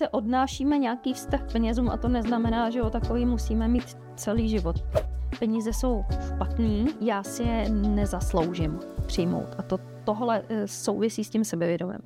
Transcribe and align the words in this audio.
se 0.00 0.08
odnášíme 0.08 0.78
nějaký 0.78 1.12
vztah 1.12 1.42
k 1.42 1.52
penězům 1.52 1.90
a 1.90 1.96
to 1.96 2.08
neznamená, 2.08 2.70
že 2.70 2.82
o 2.82 2.90
takový 2.90 3.26
musíme 3.26 3.68
mít 3.68 3.96
celý 4.16 4.48
život. 4.48 4.76
Peníze 5.38 5.72
jsou 5.72 6.04
špatný, 6.26 6.86
já 7.00 7.22
si 7.22 7.42
je 7.42 7.68
nezasloužím 7.68 8.78
přijmout. 9.06 9.48
A 9.58 9.62
to 9.62 9.78
tohle 10.04 10.42
eh, 10.48 10.68
souvisí 10.68 11.24
s 11.24 11.30
tím 11.30 11.44
sebevědomím. 11.44 11.98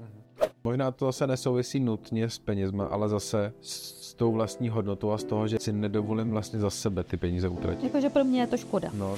Možná 0.65 0.91
to 0.91 1.07
zase 1.07 1.27
nesouvisí 1.27 1.81
nutně 1.81 2.29
s 2.29 2.39
penězma, 2.39 2.85
ale 2.87 3.09
zase 3.09 3.53
s 3.61 4.15
tou 4.15 4.33
vlastní 4.33 4.69
hodnotou 4.69 5.11
a 5.11 5.19
z 5.19 5.25
toho, 5.25 5.49
že 5.49 5.59
si 5.59 5.73
nedovolím 5.73 6.31
vlastně 6.31 6.59
za 6.59 6.71
sebe 6.71 7.05
ty 7.05 7.17
peníze 7.17 7.49
utratit. 7.49 7.85
Jakože 7.85 8.11
pro 8.11 8.25
mě 8.25 8.41
je 8.41 8.47
to 8.47 8.57
škoda. 8.57 8.91
No. 8.95 9.15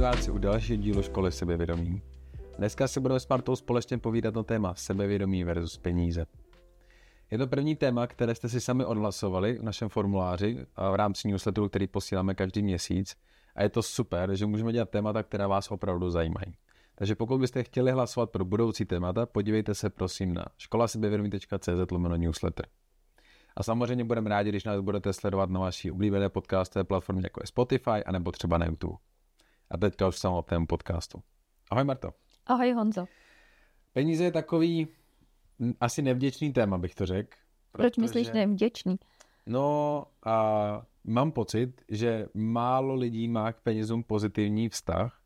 Diváci 0.00 0.30
u 0.30 0.38
dalšího 0.38 0.76
dílu 0.76 1.02
Školy 1.02 1.32
sebevědomí. 1.32 2.02
Dneska 2.58 2.88
si 2.88 3.00
budeme 3.00 3.20
s 3.20 3.28
Martou 3.28 3.56
společně 3.56 3.98
povídat 3.98 4.34
na 4.34 4.42
téma 4.42 4.74
sebevědomí 4.74 5.44
versus 5.44 5.76
peníze. 5.76 6.26
Je 7.30 7.38
to 7.38 7.46
první 7.46 7.76
téma, 7.76 8.06
které 8.06 8.34
jste 8.34 8.48
si 8.48 8.60
sami 8.60 8.84
odhlasovali 8.84 9.58
v 9.58 9.62
našem 9.62 9.88
formuláři 9.88 10.66
a 10.76 10.90
v 10.90 10.94
rámci 10.94 11.28
newsletteru, 11.28 11.68
který 11.68 11.86
posíláme 11.86 12.34
každý 12.34 12.62
měsíc. 12.62 13.16
A 13.54 13.62
je 13.62 13.68
to 13.68 13.82
super, 13.82 14.36
že 14.36 14.46
můžeme 14.46 14.72
dělat 14.72 14.90
témata, 14.90 15.22
která 15.22 15.48
vás 15.48 15.70
opravdu 15.70 16.10
zajímají. 16.10 16.54
Takže 16.94 17.14
pokud 17.14 17.38
byste 17.38 17.62
chtěli 17.62 17.90
hlasovat 17.92 18.30
pro 18.30 18.44
budoucí 18.44 18.84
témata, 18.84 19.26
podívejte 19.26 19.74
se 19.74 19.90
prosím 19.90 20.34
na 20.34 20.44
školasebevědomí.cz 20.58 21.92
newsletter. 22.16 22.66
A 23.56 23.62
samozřejmě 23.62 24.04
budeme 24.04 24.30
rádi, 24.30 24.48
když 24.48 24.64
nás 24.64 24.80
budete 24.80 25.12
sledovat 25.12 25.50
na 25.50 25.60
vaší 25.60 25.90
oblíbené 25.90 26.28
podcastové 26.28 26.84
platformě, 26.84 27.22
jako 27.24 27.40
je 27.42 27.46
Spotify, 27.46 28.04
anebo 28.06 28.32
třeba 28.32 28.58
na 28.58 28.66
YouTube. 28.66 29.09
A 29.70 29.76
teďka 29.76 30.08
už 30.08 30.18
samotnému 30.18 30.66
podcastu. 30.66 31.22
Ahoj 31.70 31.84
Marto. 31.84 32.10
Ahoj 32.46 32.72
Honzo. 32.72 33.06
Peníze 33.92 34.24
je 34.24 34.32
takový 34.32 34.88
m, 35.60 35.74
asi 35.80 36.02
nevděčný 36.02 36.52
téma, 36.52 36.78
bych 36.78 36.94
to 36.94 37.06
řekl. 37.06 37.36
Proč 37.72 37.96
myslíš 37.96 38.30
nevděčný? 38.30 38.98
No 39.46 40.06
a 40.26 40.86
mám 41.04 41.32
pocit, 41.32 41.82
že 41.88 42.26
málo 42.34 42.94
lidí 42.94 43.28
má 43.28 43.52
k 43.52 43.60
penězům 43.60 44.02
pozitivní 44.02 44.68
vztah 44.68 45.20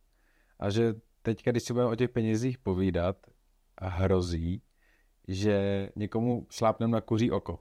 a 0.59 0.71
že 0.71 0.95
teďka, 1.23 1.51
když 1.51 1.63
si 1.63 1.73
budeme 1.73 1.91
o 1.91 1.97
těch 1.97 2.11
penězích 2.11 2.59
povídat, 2.59 3.17
hrozí, 3.83 4.63
že 5.29 5.89
někomu 5.97 6.47
šlápnem 6.51 6.91
na 6.91 7.01
kuří 7.01 7.31
oko. 7.31 7.61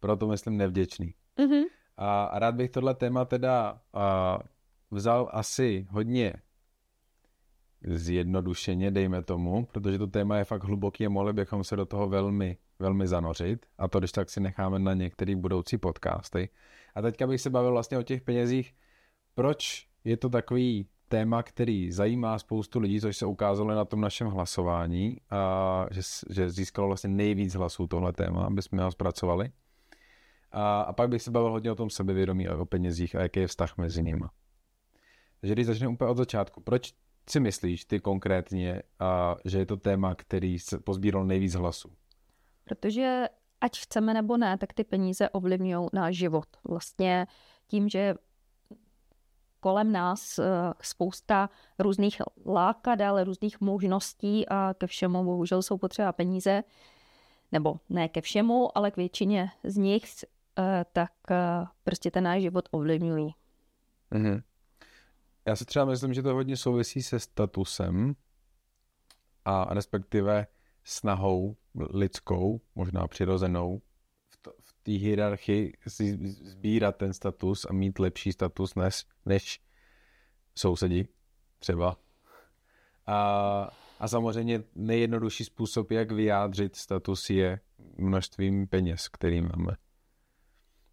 Proto 0.00 0.26
myslím 0.26 0.56
nevděčný. 0.56 1.14
Mhm. 1.38 1.62
A, 1.96 2.24
a 2.24 2.38
rád 2.38 2.54
bych 2.54 2.70
tohle 2.70 2.94
téma 2.94 3.24
teda 3.24 3.80
a, 3.92 4.38
vzal 4.90 5.28
asi 5.32 5.86
hodně 5.90 6.32
zjednodušeně, 7.86 8.90
dejme 8.90 9.22
tomu, 9.22 9.66
protože 9.66 9.98
to 9.98 10.06
téma 10.06 10.38
je 10.38 10.44
fakt 10.44 10.64
hluboký 10.64 11.06
a 11.06 11.08
mohli 11.08 11.32
bychom 11.32 11.64
se 11.64 11.76
do 11.76 11.86
toho 11.86 12.08
velmi, 12.08 12.56
velmi 12.78 13.06
zanořit. 13.06 13.66
A 13.78 13.88
to, 13.88 13.98
když 13.98 14.12
tak 14.12 14.30
si 14.30 14.40
necháme 14.40 14.78
na 14.78 14.94
některé 14.94 15.36
budoucí 15.36 15.78
podcasty. 15.78 16.48
A 16.94 17.02
teďka 17.02 17.26
bych 17.26 17.40
se 17.40 17.50
bavil 17.50 17.72
vlastně 17.72 17.98
o 17.98 18.02
těch 18.02 18.22
penězích. 18.22 18.74
Proč 19.34 19.86
je 20.04 20.16
to 20.16 20.28
takový 20.28 20.88
téma, 21.08 21.42
který 21.42 21.92
zajímá 21.92 22.38
spoustu 22.38 22.80
lidí, 22.80 23.00
což 23.00 23.16
se 23.16 23.26
ukázalo 23.26 23.74
na 23.74 23.84
tom 23.84 24.00
našem 24.00 24.28
hlasování, 24.28 25.20
a 25.30 25.86
že, 25.90 26.00
že 26.30 26.50
získalo 26.50 26.86
vlastně 26.88 27.10
nejvíc 27.10 27.54
hlasů 27.54 27.86
tohle 27.86 28.12
téma, 28.12 28.46
aby 28.46 28.62
jsme 28.62 28.82
ho 28.82 28.90
zpracovali. 28.90 29.50
A, 30.52 30.80
a 30.80 30.92
pak 30.92 31.08
bych 31.08 31.22
se 31.22 31.30
bavil 31.30 31.50
hodně 31.50 31.72
o 31.72 31.74
tom 31.74 31.90
sebevědomí 31.90 32.48
a 32.48 32.56
o 32.56 32.66
penězích 32.66 33.16
a 33.16 33.20
jaký 33.20 33.40
je 33.40 33.46
vztah 33.46 33.78
mezi 33.78 34.02
nimi. 34.02 34.24
Takže 35.40 35.54
když 35.54 35.66
začneme 35.66 35.92
úplně 35.92 36.10
od 36.10 36.16
začátku, 36.16 36.60
proč 36.60 36.94
si 37.30 37.40
myslíš 37.40 37.84
ty 37.84 38.00
konkrétně, 38.00 38.82
a, 39.00 39.36
že 39.44 39.58
je 39.58 39.66
to 39.66 39.76
téma, 39.76 40.14
který 40.14 40.58
se 40.58 40.78
pozbíral 40.78 41.24
nejvíc 41.24 41.54
hlasů? 41.54 41.92
Protože 42.64 43.28
ať 43.60 43.78
chceme 43.78 44.14
nebo 44.14 44.36
ne, 44.36 44.58
tak 44.58 44.72
ty 44.72 44.84
peníze 44.84 45.28
ovlivňují 45.28 45.88
náš 45.92 46.16
život. 46.16 46.46
Vlastně 46.64 47.26
tím, 47.66 47.88
že 47.88 48.14
kolem 49.60 49.92
nás 49.92 50.38
eh, 50.38 50.44
spousta 50.80 51.50
různých 51.78 52.22
lákadel, 52.46 53.24
různých 53.24 53.60
možností 53.60 54.48
a 54.48 54.74
ke 54.78 54.86
všemu 54.86 55.24
bohužel 55.24 55.62
jsou 55.62 55.78
potřeba 55.78 56.12
peníze, 56.12 56.62
nebo 57.52 57.80
ne 57.88 58.08
ke 58.08 58.20
všemu, 58.20 58.78
ale 58.78 58.90
k 58.90 58.96
většině 58.96 59.50
z 59.64 59.76
nich, 59.76 60.04
eh, 60.58 60.84
tak 60.92 61.12
eh, 61.30 61.66
prostě 61.84 62.10
ten 62.10 62.24
náš 62.24 62.42
život 62.42 62.68
ovlivňují. 62.70 63.34
Mhm. 64.10 64.42
Já 65.46 65.56
si 65.56 65.64
třeba 65.64 65.84
myslím, 65.84 66.14
že 66.14 66.22
to 66.22 66.34
hodně 66.34 66.56
souvisí 66.56 67.02
se 67.02 67.20
statusem 67.20 68.14
a 69.44 69.74
respektive 69.74 70.46
snahou 70.84 71.56
lidskou, 71.90 72.60
možná 72.74 73.08
přirozenou, 73.08 73.82
v, 74.60 74.72
té 74.82 74.92
hierarchii 74.92 75.72
sbírat 76.42 76.96
ten 76.96 77.12
status 77.12 77.66
a 77.70 77.72
mít 77.72 77.98
lepší 77.98 78.32
status 78.32 78.74
než, 78.74 79.04
než 79.26 79.60
sousedi 80.54 81.08
třeba. 81.58 81.96
A, 83.06 83.16
a 83.98 84.08
samozřejmě 84.08 84.62
nejjednodušší 84.74 85.44
způsob, 85.44 85.90
jak 85.90 86.12
vyjádřit 86.12 86.76
status, 86.76 87.30
je 87.30 87.60
množstvím 87.98 88.66
peněz, 88.66 89.08
který 89.08 89.40
máme. 89.40 89.76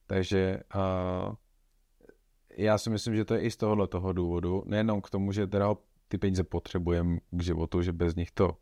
Takže 0.07 0.59
a, 0.69 1.35
já 2.57 2.77
si 2.77 2.89
myslím, 2.89 3.15
že 3.15 3.25
to 3.25 3.33
je 3.33 3.41
i 3.41 3.51
z 3.51 3.57
tohohle 3.57 3.87
toho 3.87 4.13
důvodu, 4.13 4.63
nejenom 4.65 5.01
k 5.01 5.09
tomu, 5.09 5.31
že 5.31 5.47
teda 5.47 5.75
ty 6.07 6.17
peníze 6.17 6.43
potřebujeme 6.43 7.17
k 7.31 7.43
životu, 7.43 7.81
že 7.81 7.93
bez 7.93 8.15
nich 8.15 8.31
to 8.31 8.57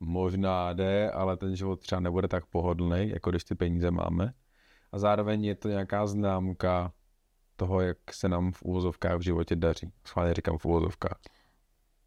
možná 0.00 0.72
jde, 0.72 1.10
ale 1.10 1.36
ten 1.36 1.56
život 1.56 1.80
třeba 1.80 2.00
nebude 2.00 2.28
tak 2.28 2.46
pohodlný, 2.46 3.08
jako 3.08 3.30
když 3.30 3.44
ty 3.44 3.54
peníze 3.54 3.90
máme. 3.90 4.34
A 4.92 4.98
zároveň 4.98 5.44
je 5.44 5.54
to 5.54 5.68
nějaká 5.68 6.06
známka 6.06 6.92
toho, 7.56 7.80
jak 7.80 7.98
se 8.10 8.28
nám 8.28 8.52
v 8.52 8.62
úvozovkách 8.62 9.18
v 9.18 9.22
životě 9.22 9.56
daří. 9.56 9.92
Schválně 10.06 10.34
říkám 10.34 10.58
v 10.58 10.64
úvozovkách. 10.64 11.18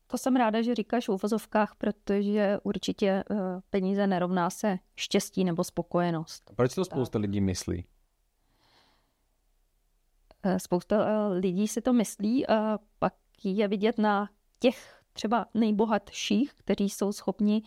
To 0.07 0.18
jsem 0.18 0.36
ráda, 0.36 0.62
že 0.62 0.75
říkáš 0.75 1.07
v 1.07 1.12
uvozovkách, 1.12 1.75
protože 1.78 2.57
určitě 2.63 3.24
uh, 3.30 3.38
peníze 3.69 4.07
nerovná 4.07 4.50
se 4.50 4.78
štěstí 4.96 5.44
nebo 5.44 5.63
spokojenost. 5.63 6.52
Proč 6.56 6.75
to 6.75 6.86
spousta 6.86 7.19
lidí 7.19 7.42
myslí? 7.42 7.86
Uh, 10.45 10.57
spousta 10.57 10.97
uh, 10.97 11.33
lidí 11.33 11.67
si 11.67 11.81
to 11.81 11.94
myslí 11.94 12.47
a 12.47 12.79
pak 13.00 13.13
je 13.44 13.67
vidět 13.67 13.97
na 13.97 14.29
těch 14.59 15.01
třeba 15.13 15.45
nejbohatších, 15.53 16.53
kteří 16.53 16.89
jsou 16.89 17.11
schopni 17.11 17.61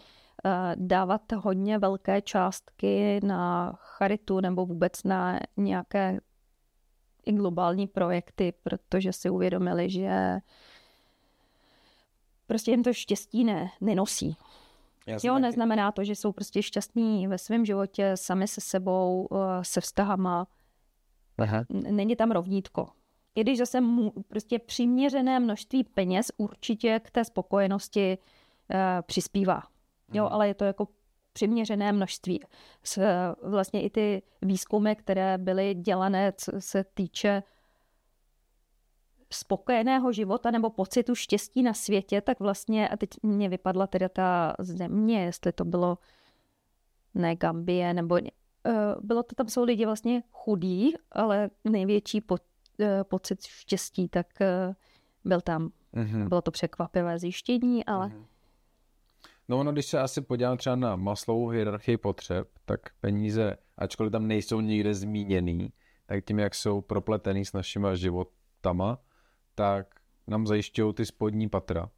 dávat 0.74 1.32
hodně 1.32 1.78
velké 1.78 2.22
částky 2.22 3.20
na 3.24 3.72
charitu 3.76 4.40
nebo 4.40 4.66
vůbec 4.66 5.04
na 5.04 5.40
nějaké 5.56 6.20
i 7.26 7.32
globální 7.32 7.86
projekty, 7.86 8.52
protože 8.62 9.12
si 9.12 9.30
uvědomili, 9.30 9.90
že 9.90 10.38
prostě 12.46 12.70
jim 12.70 12.82
to 12.82 12.92
štěstí 12.92 13.44
ne, 13.44 13.70
nenosí. 13.80 14.36
Jo, 15.06 15.34
taky. 15.34 15.42
neznamená 15.42 15.92
to, 15.92 16.04
že 16.04 16.12
jsou 16.12 16.32
prostě 16.32 16.62
šťastní 16.62 17.28
ve 17.28 17.38
svém 17.38 17.64
životě, 17.64 18.12
sami 18.14 18.48
se 18.48 18.60
sebou, 18.60 19.28
se 19.62 19.80
vztahama. 19.80 20.46
Aha. 21.38 21.64
Není 21.70 22.16
tam 22.16 22.30
rovnítko. 22.30 22.88
I 23.34 23.40
když 23.40 23.58
zase 23.58 23.80
mu, 23.80 24.12
prostě 24.28 24.58
přiměřené 24.58 25.40
množství 25.40 25.84
peněz 25.84 26.32
určitě 26.36 27.00
k 27.04 27.10
té 27.10 27.24
spokojenosti 27.24 28.18
uh, 28.18 28.76
přispívá. 29.02 29.62
Jo, 30.12 30.24
hmm. 30.24 30.32
ale 30.32 30.48
je 30.48 30.54
to 30.54 30.64
jako 30.64 30.88
přiměřené 31.32 31.92
množství. 31.92 32.40
S, 32.82 33.02
vlastně 33.42 33.82
i 33.82 33.90
ty 33.90 34.22
výzkumy, 34.42 34.94
které 34.94 35.38
byly 35.38 35.74
dělané, 35.74 36.32
co 36.36 36.52
se 36.58 36.84
týče 36.84 37.42
spokojeného 39.32 40.12
života 40.12 40.50
nebo 40.50 40.70
pocitu 40.70 41.14
štěstí 41.14 41.62
na 41.62 41.74
světě, 41.74 42.20
tak 42.20 42.40
vlastně, 42.40 42.88
a 42.88 42.96
teď 42.96 43.10
mě 43.22 43.48
vypadla 43.48 43.86
teda 43.86 44.08
ta 44.08 44.54
země, 44.58 45.24
jestli 45.24 45.52
to 45.52 45.64
bylo 45.64 45.98
ne 47.14 47.36
Gambie, 47.36 47.94
nebo 47.94 48.18
bylo 49.00 49.22
to, 49.22 49.34
tam 49.34 49.48
jsou 49.48 49.64
lidi 49.64 49.84
vlastně 49.84 50.22
chudí, 50.32 50.94
ale 51.12 51.50
největší 51.64 52.20
po, 52.20 52.34
uh, 52.34 52.86
pocit 53.02 53.42
štěstí, 53.42 54.08
tak 54.08 54.26
uh, 54.40 54.74
byl 55.24 55.40
tam. 55.40 55.70
Mm-hmm. 55.94 56.28
Bylo 56.28 56.42
to 56.42 56.50
překvapivé 56.50 57.18
zjištění, 57.18 57.84
ale 57.84 58.06
mm-hmm. 58.06 58.24
No 59.48 59.58
ono, 59.58 59.72
když 59.72 59.86
se 59.86 60.00
asi 60.00 60.20
podívám 60.20 60.56
třeba 60.56 60.76
na 60.76 60.96
maslovou 60.96 61.48
hierarchii 61.48 61.96
potřeb, 61.96 62.48
tak 62.64 62.80
peníze, 63.00 63.56
ačkoliv 63.76 64.12
tam 64.12 64.26
nejsou 64.26 64.60
nikde 64.60 64.94
zmíněný, 64.94 65.72
tak 66.06 66.24
tím, 66.24 66.38
jak 66.38 66.54
jsou 66.54 66.80
propletený 66.80 67.44
s 67.44 67.52
našimi 67.52 67.88
životama, 67.94 68.98
tak 69.54 69.86
nám 70.26 70.46
zajišťují 70.46 70.94
ty 70.94 71.06
spodní 71.06 71.48
patra. 71.48 71.90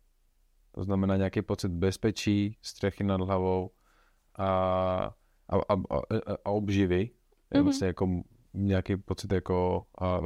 To 0.73 0.85
znamená 0.85 1.17
nějaký 1.17 1.43
pocit 1.43 1.69
bezpečí, 1.69 2.57
střechy 2.63 3.05
nad 3.05 3.21
hlavou 3.21 3.71
a, 4.39 5.15
a, 5.51 5.57
a, 5.57 5.75
a, 5.75 6.01
a 6.45 6.51
obživy. 6.51 7.11
Mm-hmm. 7.55 7.63
Vlastně 7.63 7.87
jako 7.87 8.09
nějaký 8.55 8.97
pocit 8.97 9.33
jako 9.33 9.87
a, 10.01 10.21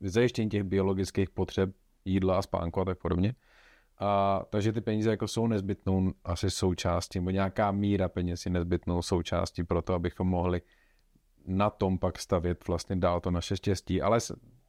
zajištění 0.00 0.50
těch 0.50 0.62
biologických 0.62 1.30
potřeb, 1.30 1.70
jídla 2.04 2.38
a 2.38 2.42
spánku 2.42 2.80
a 2.80 2.84
tak 2.84 2.98
podobně. 2.98 3.34
A, 3.98 4.42
takže 4.50 4.72
ty 4.72 4.80
peníze 4.80 5.10
jako 5.10 5.28
jsou 5.28 5.46
nezbytnou 5.46 6.12
asi 6.24 6.50
součástí, 6.50 7.18
nebo 7.18 7.30
nějaká 7.30 7.70
míra 7.72 8.08
peněz 8.08 8.46
je 8.46 8.52
nezbytnou 8.52 9.02
součástí 9.02 9.64
pro 9.64 9.82
to, 9.82 9.94
abychom 9.94 10.28
mohli 10.28 10.62
na 11.46 11.70
tom 11.70 11.98
pak 11.98 12.18
stavět 12.18 12.68
vlastně 12.68 12.96
dál 12.96 13.20
to 13.20 13.30
naše 13.30 13.56
štěstí. 13.56 14.02
Ale 14.02 14.18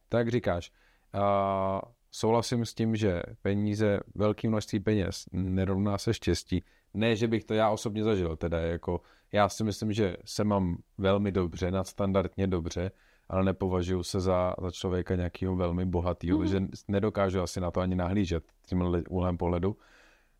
tak 0.08 0.28
říkáš, 0.28 0.72
a, 1.12 1.82
souhlasím 2.10 2.64
s 2.64 2.74
tím, 2.74 2.96
že 2.96 3.22
peníze, 3.42 4.00
velké 4.14 4.48
množství 4.48 4.80
peněz 4.80 5.24
nerovná 5.32 5.98
se 5.98 6.14
štěstí. 6.14 6.64
Ne, 6.94 7.16
že 7.16 7.28
bych 7.28 7.44
to 7.44 7.54
já 7.54 7.70
osobně 7.70 8.04
zažil, 8.04 8.36
teda 8.36 8.60
jako 8.60 9.00
já 9.32 9.48
si 9.48 9.64
myslím, 9.64 9.92
že 9.92 10.16
se 10.24 10.44
mám 10.44 10.82
velmi 10.98 11.32
dobře, 11.32 11.70
nadstandardně 11.70 12.46
dobře, 12.46 12.90
ale 13.28 13.44
nepovažuji 13.44 14.02
se 14.02 14.20
za, 14.20 14.54
za 14.62 14.70
člověka 14.70 15.14
nějakého 15.16 15.56
velmi 15.56 15.84
bohatého, 15.84 16.38
mm-hmm. 16.38 16.50
že 16.50 16.60
nedokážu 16.88 17.40
asi 17.40 17.60
na 17.60 17.70
to 17.70 17.80
ani 17.80 17.94
nahlížet 17.94 18.44
tím 18.66 19.02
úhlem 19.08 19.36
pohledu. 19.36 19.76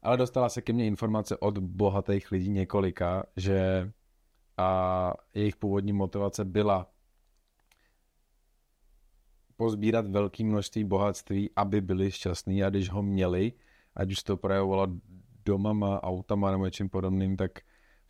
Ale 0.02 0.16
dostala 0.16 0.48
se 0.48 0.62
ke 0.62 0.72
mně 0.72 0.86
informace 0.86 1.36
od 1.36 1.58
bohatých 1.58 2.30
lidí 2.30 2.50
několika, 2.50 3.22
že 3.36 3.90
a 4.56 5.12
jejich 5.34 5.56
původní 5.56 5.92
motivace 5.92 6.44
byla 6.44 6.90
pozbírat 9.56 10.06
velké 10.06 10.44
množství 10.44 10.84
bohatství, 10.84 11.50
aby 11.56 11.80
byli 11.80 12.10
šťastní 12.10 12.64
a 12.64 12.70
když 12.70 12.90
ho 12.90 13.02
měli, 13.02 13.52
ať 13.94 14.10
už 14.10 14.22
to 14.22 14.36
projevovalo 14.36 14.86
domama, 15.44 16.02
autama 16.02 16.50
nebo 16.50 16.64
něčím 16.64 16.88
podobným, 16.88 17.36
tak 17.36 17.60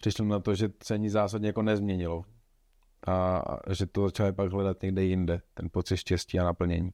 přišli 0.00 0.26
na 0.26 0.40
to, 0.40 0.54
že 0.54 0.68
se 0.82 0.94
ani 0.94 1.10
zásadně 1.10 1.46
jako 1.46 1.62
nezměnilo 1.62 2.24
a 3.06 3.42
že 3.72 3.86
to 3.86 4.04
začali 4.04 4.32
pak 4.32 4.52
hledat 4.52 4.82
někde 4.82 5.04
jinde, 5.04 5.42
ten 5.54 5.68
pocit 5.72 5.96
štěstí 5.96 6.38
a 6.38 6.44
naplnění. 6.44 6.90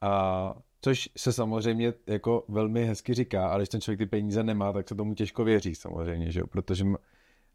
A 0.00 0.54
což 0.80 1.08
se 1.16 1.32
samozřejmě 1.32 1.94
jako 2.06 2.44
velmi 2.48 2.84
hezky 2.84 3.14
říká, 3.14 3.48
ale 3.48 3.60
když 3.60 3.68
ten 3.68 3.80
člověk 3.80 3.98
ty 3.98 4.06
peníze 4.06 4.42
nemá, 4.42 4.72
tak 4.72 4.88
se 4.88 4.94
tomu 4.94 5.14
těžko 5.14 5.44
věří 5.44 5.74
samozřejmě, 5.74 6.30
že 6.30 6.40
jo? 6.40 6.46
protože 6.46 6.84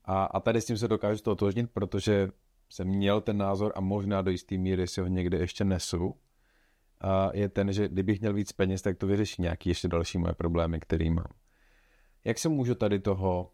a, 0.05 0.23
a 0.23 0.39
tady 0.39 0.61
s 0.61 0.65
tím 0.65 0.77
se 0.77 0.87
dokážu 0.87 1.21
totožnit, 1.23 1.71
protože 1.73 2.29
jsem 2.69 2.87
měl 2.87 3.21
ten 3.21 3.37
názor 3.37 3.71
a 3.75 3.81
možná 3.81 4.21
do 4.21 4.31
jisté 4.31 4.57
míry 4.57 4.87
si 4.87 5.01
ho 5.01 5.07
někde 5.07 5.37
ještě 5.37 5.63
nesu, 5.63 6.15
a 7.01 7.29
je 7.33 7.49
ten, 7.49 7.73
že 7.73 7.87
kdybych 7.87 8.19
měl 8.19 8.33
víc 8.33 8.51
peněz, 8.51 8.81
tak 8.81 8.97
to 8.97 9.07
vyřeší 9.07 9.41
nějaký 9.41 9.69
ještě 9.69 9.87
další 9.87 10.17
moje 10.17 10.33
problémy, 10.33 10.79
které 10.79 11.09
mám. 11.09 11.33
Jak 12.23 12.39
se 12.39 12.49
můžu 12.49 12.75
tady 12.75 12.99
toho 12.99 13.51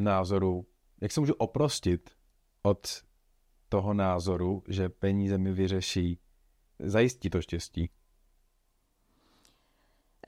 názoru, 0.00 0.66
jak 1.00 1.12
se 1.12 1.20
můžu 1.20 1.34
oprostit 1.34 2.10
od 2.62 3.02
toho 3.68 3.94
názoru, 3.94 4.62
že 4.68 4.88
peníze 4.88 5.38
mi 5.38 5.52
vyřeší, 5.52 6.18
zajistí 6.78 7.30
to 7.30 7.42
štěstí? 7.42 7.90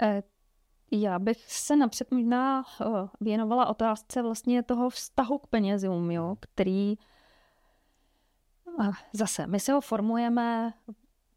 Eh, 0.03 0.23
já 0.91 1.19
bych 1.19 1.53
se 1.53 1.77
napřed 1.77 2.11
možná 2.11 2.63
eh, 2.63 2.85
věnovala 3.21 3.67
otázce 3.67 4.23
vlastně 4.23 4.63
toho 4.63 4.91
vztahu 4.91 5.39
k 5.39 5.47
penězům, 5.47 6.11
jo, 6.11 6.37
který 6.41 6.95
zase 9.13 9.47
my 9.47 9.61
se 9.61 9.73
ho 9.73 9.81
formujeme 9.81 10.75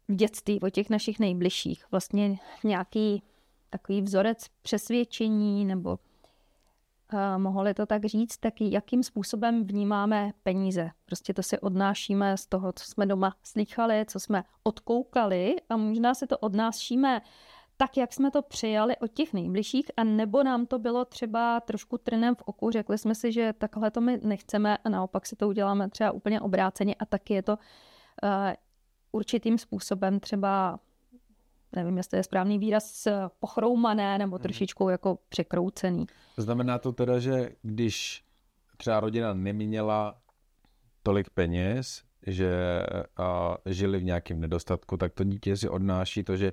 v 0.08 0.14
dětství 0.14 0.60
o 0.60 0.70
těch 0.70 0.90
našich 0.90 1.18
nejbližších. 1.18 1.84
Vlastně 1.90 2.38
nějaký 2.64 3.22
takový 3.70 4.02
vzorec 4.02 4.48
přesvědčení 4.62 5.64
nebo 5.64 5.98
mohli 7.36 7.74
to 7.74 7.86
tak 7.86 8.04
říct, 8.04 8.38
tak 8.38 8.60
jakým 8.60 9.02
způsobem 9.02 9.64
vnímáme 9.64 10.32
peníze. 10.42 10.90
Prostě 11.04 11.34
to 11.34 11.42
si 11.42 11.58
odnášíme 11.58 12.36
z 12.36 12.46
toho, 12.46 12.72
co 12.72 12.84
jsme 12.84 13.06
doma 13.06 13.36
slychali, 13.42 14.04
co 14.08 14.20
jsme 14.20 14.44
odkoukali 14.62 15.56
a 15.68 15.76
možná 15.76 16.14
se 16.14 16.26
to 16.26 16.38
odnášíme 16.38 17.20
tak, 17.76 17.96
jak 17.96 18.12
jsme 18.12 18.30
to 18.30 18.42
přijali 18.42 18.96
od 18.96 19.12
těch 19.12 19.32
nejbližších 19.32 19.90
a 19.96 20.04
nebo 20.04 20.42
nám 20.42 20.66
to 20.66 20.78
bylo 20.78 21.04
třeba 21.04 21.60
trošku 21.60 21.98
trnem 21.98 22.34
v 22.34 22.42
oku, 22.42 22.70
řekli 22.70 22.98
jsme 22.98 23.14
si, 23.14 23.32
že 23.32 23.52
takhle 23.58 23.90
to 23.90 24.00
my 24.00 24.20
nechceme 24.22 24.78
a 24.78 24.88
naopak 24.88 25.26
si 25.26 25.36
to 25.36 25.48
uděláme 25.48 25.88
třeba 25.88 26.10
úplně 26.10 26.40
obráceně 26.40 26.94
a 26.94 27.06
taky 27.06 27.34
je 27.34 27.42
to 27.42 27.52
uh, 27.52 27.58
určitým 29.12 29.58
způsobem 29.58 30.20
třeba 30.20 30.78
nevím, 31.76 31.96
jestli 31.96 32.18
je 32.18 32.22
správný 32.22 32.58
výraz, 32.58 33.08
pochroumané 33.40 34.18
nebo 34.18 34.36
mhm. 34.36 34.42
trošičku 34.42 34.88
jako 34.88 35.18
překroucený. 35.28 36.06
Znamená 36.36 36.78
to 36.78 36.92
teda, 36.92 37.18
že 37.18 37.50
když 37.62 38.24
třeba 38.76 39.00
rodina 39.00 39.34
neměla 39.34 40.18
tolik 41.02 41.30
peněz, 41.30 42.02
že 42.26 42.82
a, 43.16 43.56
žili 43.66 43.98
v 43.98 44.04
nějakém 44.04 44.40
nedostatku, 44.40 44.96
tak 44.96 45.12
to 45.12 45.24
dítě 45.24 45.56
si 45.56 45.68
odnáší 45.68 46.24
to, 46.24 46.36
že 46.36 46.52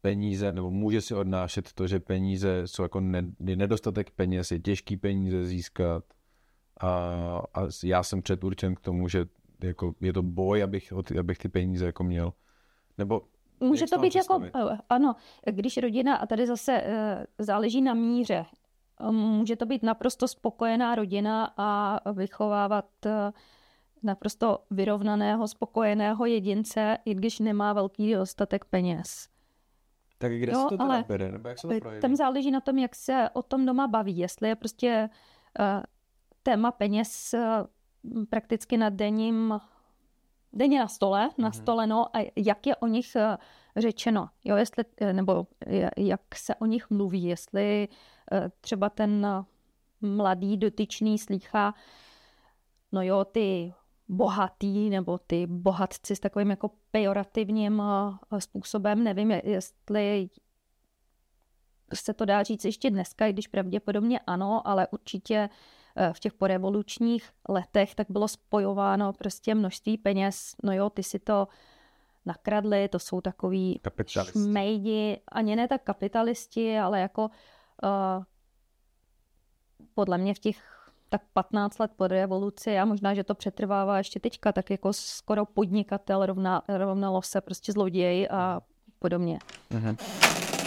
peníze, 0.00 0.52
nebo 0.52 0.70
může 0.70 1.00
si 1.00 1.14
odnášet 1.14 1.72
to, 1.72 1.86
že 1.86 2.00
peníze 2.00 2.62
jsou 2.64 2.82
jako 2.82 3.00
ne, 3.00 3.22
nedostatek 3.38 4.10
peněz, 4.10 4.52
je 4.52 4.58
těžký 4.58 4.96
peníze 4.96 5.44
získat 5.44 6.04
a, 6.80 6.88
a 7.54 7.60
já 7.84 8.02
jsem 8.02 8.22
předurčen 8.22 8.74
k 8.74 8.80
tomu, 8.80 9.08
že 9.08 9.26
jako 9.62 9.94
je 10.00 10.12
to 10.12 10.22
boj, 10.22 10.62
abych, 10.62 10.92
abych 11.20 11.38
ty 11.38 11.48
peníze 11.48 11.86
jako 11.86 12.04
měl. 12.04 12.32
Nebo 12.98 13.22
Může 13.60 13.86
to 13.86 13.98
být 13.98 14.14
jako, 14.14 14.42
eh, 14.44 14.78
ano, 14.88 15.16
když 15.50 15.76
rodina, 15.76 16.16
a 16.16 16.26
tady 16.26 16.46
zase 16.46 16.72
eh, 16.72 17.26
záleží 17.38 17.82
na 17.82 17.94
míře, 17.94 18.46
eh, 19.00 19.10
může 19.10 19.56
to 19.56 19.66
být 19.66 19.82
naprosto 19.82 20.28
spokojená 20.28 20.94
rodina 20.94 21.52
a 21.56 22.00
vychovávat 22.12 22.86
naprosto 24.02 24.64
vyrovnaného, 24.70 25.48
spokojeného 25.48 26.26
jedince, 26.26 26.98
i 27.04 27.14
když 27.14 27.38
nemá 27.38 27.72
velký 27.72 28.14
dostatek 28.14 28.64
peněz. 28.64 29.28
Tak 30.18 30.32
kde 30.32 30.52
jo, 30.52 30.58
se 30.58 30.64
to 30.64 30.68
teda 30.68 30.84
ale 30.84 31.04
bere, 31.08 31.32
nebo 31.32 31.48
jak 31.48 31.58
se 31.58 31.68
to 31.68 31.80
projeví? 31.80 32.00
Tam 32.00 32.16
záleží 32.16 32.50
na 32.50 32.60
tom, 32.60 32.78
jak 32.78 32.94
se 32.94 33.28
o 33.32 33.42
tom 33.42 33.66
doma 33.66 33.86
baví. 33.88 34.18
Jestli 34.18 34.48
je 34.48 34.56
prostě 34.56 35.10
uh, 35.60 35.82
téma 36.42 36.72
peněz 36.72 37.34
uh, 37.34 38.24
prakticky 38.30 38.76
na 38.76 38.90
denním 38.90 39.60
denně 40.52 40.78
na 40.78 40.88
stole, 40.88 41.28
mm-hmm. 41.28 41.42
na 41.42 41.52
stole, 41.52 41.86
no, 41.86 42.16
a 42.16 42.32
jak 42.36 42.66
je 42.66 42.76
o 42.76 42.86
nich 42.86 43.16
eh, 43.16 43.36
řečeno, 43.76 44.28
jo, 44.44 44.56
jestli, 44.56 44.84
eh, 45.00 45.12
nebo 45.12 45.46
jak 45.96 46.20
se 46.34 46.54
o 46.54 46.66
nich 46.66 46.90
mluví, 46.90 47.24
jestli 47.24 47.88
eh, 48.32 48.50
třeba 48.60 48.90
ten 48.90 49.26
mladý 50.00 50.56
dotyčný 50.56 51.18
slýchá, 51.18 51.74
no 52.92 53.02
jo, 53.02 53.24
ty 53.24 53.74
bohatý 54.08 54.90
nebo 54.90 55.18
ty 55.18 55.46
bohatci 55.46 56.16
s 56.16 56.20
takovým 56.20 56.50
jako 56.50 56.70
pejorativním 56.90 57.82
způsobem, 58.38 59.04
nevím, 59.04 59.30
jestli 59.30 60.30
se 61.94 62.14
to 62.14 62.24
dá 62.24 62.42
říct 62.42 62.64
ještě 62.64 62.90
dneska, 62.90 63.26
i 63.26 63.32
když 63.32 63.46
pravděpodobně 63.46 64.20
ano, 64.26 64.68
ale 64.68 64.88
určitě 64.88 65.48
Eh, 65.48 65.48
v 66.12 66.20
těch 66.20 66.32
porevolučních 66.32 67.30
letech, 67.48 67.94
tak 67.94 68.06
bylo 68.10 68.28
spojováno 68.28 69.12
prostě 69.12 69.54
množství 69.54 69.98
peněz. 69.98 70.54
No 70.62 70.72
jo, 70.72 70.90
ty 70.90 71.02
si 71.02 71.18
to 71.18 71.48
nakradli, 72.26 72.88
to 72.88 72.98
jsou 72.98 73.20
takový 73.20 73.80
šmejdi, 74.30 75.20
ani 75.32 75.56
ne 75.56 75.68
tak 75.68 75.82
kapitalisti, 75.82 76.78
ale 76.78 77.00
jako 77.00 77.22
uh, 77.22 78.24
podle 79.94 80.18
mě 80.18 80.34
v 80.34 80.38
těch 80.38 80.78
tak 81.08 81.22
15 81.32 81.78
let 81.78 81.90
po 81.96 82.06
revoluci 82.06 82.78
a 82.78 82.84
možná, 82.84 83.14
že 83.14 83.24
to 83.24 83.34
přetrvává 83.34 83.98
ještě 83.98 84.20
teďka, 84.20 84.52
tak 84.52 84.70
jako 84.70 84.92
skoro 84.92 85.46
podnikatel 85.46 86.26
rovna, 86.26 86.62
rovnalo 86.68 87.22
se 87.22 87.40
prostě 87.40 87.72
zloděj 87.72 88.28
a 88.30 88.60
podobně. 88.98 89.38
Uh-huh. 89.70 90.57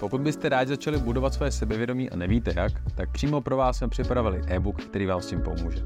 Pokud 0.00 0.20
byste 0.20 0.48
rádi 0.48 0.68
začali 0.68 0.98
budovat 0.98 1.34
své 1.34 1.50
sebevědomí 1.50 2.10
a 2.10 2.16
nevíte 2.16 2.52
jak, 2.56 2.72
tak 2.94 3.10
přímo 3.10 3.40
pro 3.40 3.56
vás 3.56 3.76
jsme 3.76 3.88
připravili 3.88 4.42
e-book, 4.46 4.82
který 4.82 5.06
vám 5.06 5.20
s 5.20 5.26
tím 5.26 5.40
pomůže. 5.40 5.82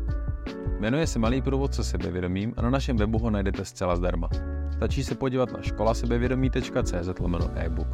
Jmenuje 0.81 1.07
se 1.07 1.19
Malý 1.19 1.43
průvodce 1.43 1.85
sebevědomím 1.85 2.55
a 2.57 2.63
na 2.63 2.71
našem 2.71 2.97
webu 2.97 3.19
ho 3.19 3.31
najdete 3.31 3.65
zcela 3.65 3.97
zdarma. 3.97 4.29
Stačí 4.73 5.05
se 5.05 5.15
podívat 5.15 5.53
na 5.53 5.63
školasebevědomí.cz 5.63 7.09
e-book. 7.55 7.89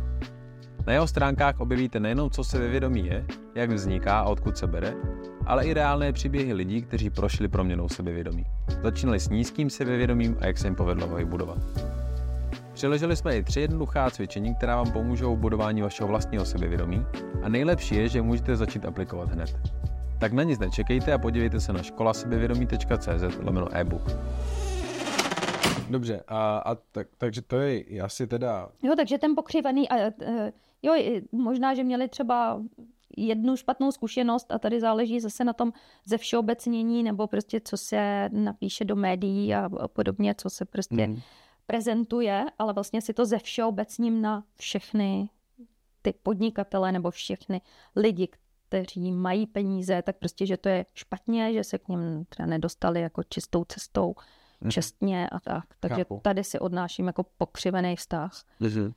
Na 0.87 0.93
jeho 0.93 1.07
stránkách 1.07 1.61
objevíte 1.61 2.01
nejenom, 2.01 2.31
co 2.31 2.45
sebevědomí 2.45 3.07
je, 3.07 3.27
jak 3.55 3.71
vzniká 3.71 4.21
a 4.21 4.25
odkud 4.25 4.59
se 4.59 4.67
bere, 4.67 4.95
ale 5.47 5.67
i 5.67 5.75
reálné 5.75 6.13
příběhy 6.13 6.53
lidí, 6.53 6.83
kteří 6.83 7.11
prošli 7.11 7.49
proměnou 7.49 7.89
sebevědomí. 7.89 8.45
Začínali 8.83 9.21
s 9.21 9.29
nízkým 9.29 9.71
sebevědomím 9.71 10.37
a 10.41 10.47
jak 10.47 10.59
se 10.59 10.67
jim 10.67 10.75
povedlo 10.75 11.07
ho 11.07 11.27
budovat. 11.27 11.59
Přiložili 12.81 13.17
jsme 13.17 13.37
i 13.37 13.43
tři 13.43 13.61
jednoduchá 13.61 14.11
cvičení, 14.11 14.55
která 14.55 14.77
vám 14.77 14.93
pomůžou 14.93 15.37
v 15.37 15.39
budování 15.39 15.83
vašeho 15.83 16.09
vlastního 16.09 16.45
sebevědomí 16.45 17.07
a 17.43 17.49
nejlepší 17.49 17.95
je, 17.95 18.09
že 18.09 18.23
můžete 18.23 18.57
začít 18.57 18.85
aplikovat 18.85 19.29
hned. 19.29 19.61
Tak 20.21 20.33
na 20.33 20.43
nic 20.43 20.59
nečekejte 20.59 21.13
a 21.13 21.19
podívejte 21.19 21.61
se 21.61 21.73
na 21.73 21.83
školasebevědomí.cz 21.83 23.39
lomeno 23.43 23.77
e-book. 23.77 24.03
Dobře, 25.91 26.23
a, 26.29 26.59
a 26.59 26.75
tak, 26.75 27.09
takže 27.19 27.43
to 27.43 27.57
je 27.57 28.01
asi 28.03 28.27
teda... 28.27 28.69
Jo, 28.83 28.95
takže 28.97 29.19
ten 29.19 29.35
pokřivený, 29.35 29.89
a, 29.89 30.07
a, 30.07 30.11
jo, 30.83 30.95
možná, 31.33 31.75
že 31.75 31.85
měli 31.85 32.09
třeba 32.09 32.63
jednu 33.17 33.57
špatnou 33.57 33.93
zkušenost 33.93 34.53
a 34.53 34.59
tady 34.59 34.81
záleží 34.81 35.21
zase 35.21 35.45
na 35.45 35.53
tom 35.53 35.73
ze 36.05 36.19
všeobecnění 36.19 37.03
nebo 37.03 37.27
prostě 37.27 37.61
co 37.61 37.77
se 37.77 38.29
napíše 38.33 38.85
do 38.85 38.97
médií 38.97 39.55
a 39.55 39.69
podobně, 39.93 40.35
co 40.35 40.51
se 40.51 40.65
prostě 40.65 41.07
mm 41.07 41.21
prezentuje, 41.71 42.45
ale 42.59 42.73
vlastně 42.73 43.03
si 43.03 43.15
to 43.15 43.27
ze 43.27 43.39
všeobecním 43.39 44.23
na 44.23 44.45
všechny 44.57 45.29
ty 46.03 46.15
podnikatele 46.23 46.93
nebo 46.93 47.11
všechny 47.11 47.61
lidi, 47.97 48.29
kteří 48.69 49.13
mají 49.13 49.47
peníze, 49.47 50.03
tak 50.03 50.17
prostě, 50.17 50.47
že 50.47 50.57
to 50.57 50.69
je 50.69 50.87
špatně, 50.95 51.53
že 51.53 51.65
se 51.65 51.79
k 51.79 51.89
ním 51.89 52.25
třeba 52.29 52.47
nedostali 52.47 53.01
jako 53.01 53.23
čistou 53.23 53.65
cestou, 53.65 54.15
mm. 54.61 54.71
čestně 54.71 55.29
a 55.29 55.41
tak. 55.41 55.65
Takže 55.81 55.97
Chápu. 55.97 56.21
tady 56.23 56.45
si 56.45 56.59
odnáším 56.59 57.07
jako 57.07 57.25
pokřivený 57.39 57.97
vztah. 57.97 58.45
Mm. 58.61 58.93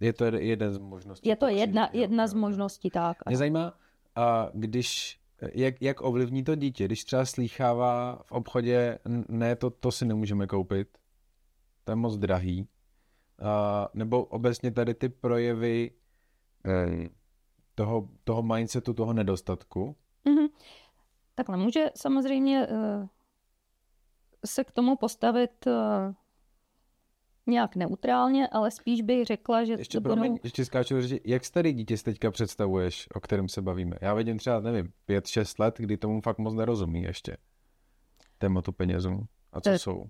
Je 0.00 0.12
to 0.12 0.24
jeden 0.24 0.74
z 0.74 0.78
možností. 0.78 1.28
Je 1.28 1.36
to 1.36 1.46
pokřivit, 1.46 1.60
jedna, 1.60 1.90
jedna 1.92 2.26
z 2.26 2.34
možností, 2.34 2.90
tak. 2.90 3.16
Mě 3.26 3.36
zajímá, 3.36 3.72
a 4.14 4.50
když, 4.54 5.20
jak, 5.54 5.82
jak 5.82 6.00
ovlivní 6.00 6.44
to 6.44 6.54
dítě, 6.54 6.84
když 6.84 7.04
třeba 7.04 7.24
slýchává 7.24 8.22
v 8.26 8.32
obchodě, 8.32 8.98
ne, 9.28 9.56
to, 9.56 9.70
to 9.70 9.92
si 9.92 10.04
nemůžeme 10.04 10.46
koupit, 10.46 10.88
to 11.88 11.92
je 11.92 11.96
moc 11.96 12.16
drahý, 12.16 12.68
a, 13.42 13.88
nebo 13.94 14.24
obecně 14.24 14.70
tady 14.70 14.94
ty 14.94 15.08
projevy 15.08 15.90
eh, 16.66 17.08
toho, 17.74 18.08
toho 18.24 18.42
mindsetu, 18.42 18.94
toho 18.94 19.12
nedostatku? 19.12 19.96
Mm-hmm. 20.26 20.48
Takhle 21.34 21.56
může 21.56 21.90
samozřejmě 21.94 22.66
uh, 22.66 23.06
se 24.46 24.64
k 24.64 24.72
tomu 24.72 24.96
postavit 24.96 25.66
uh, 25.66 26.14
nějak 27.46 27.76
neutrálně, 27.76 28.48
ale 28.48 28.70
spíš 28.70 29.02
bych 29.02 29.24
řekla, 29.24 29.64
že 29.64 29.72
ještě, 29.72 30.00
to 30.00 30.08
budou... 30.08 30.38
ještě 30.42 30.64
skáču, 30.64 31.00
že 31.00 31.18
jak 31.24 31.44
starý 31.44 31.72
dítě 31.72 31.96
si 31.96 32.04
teďka 32.04 32.30
představuješ, 32.30 33.08
o 33.14 33.20
kterém 33.20 33.48
se 33.48 33.62
bavíme? 33.62 33.96
Já 34.00 34.14
vidím 34.14 34.38
třeba, 34.38 34.60
nevím, 34.60 34.92
pět, 35.04 35.26
šest 35.26 35.58
let, 35.58 35.74
kdy 35.78 35.96
tomu 35.96 36.20
fakt 36.20 36.38
moc 36.38 36.54
nerozumí 36.54 37.02
ještě. 37.02 37.36
Tématu 38.38 38.72
penězů. 38.72 39.26
A 39.52 39.60
co 39.60 39.70
to... 39.70 39.78
jsou? 39.78 40.06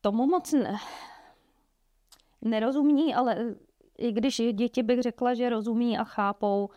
Tomu 0.00 0.26
moc 0.26 0.52
ne... 0.52 0.76
nerozumí, 2.42 3.14
ale 3.14 3.54
i 3.98 4.12
když 4.12 4.42
děti 4.52 4.82
bych 4.82 5.02
řekla, 5.02 5.34
že 5.34 5.48
rozumí 5.48 5.98
a 5.98 6.04
chápou 6.04 6.70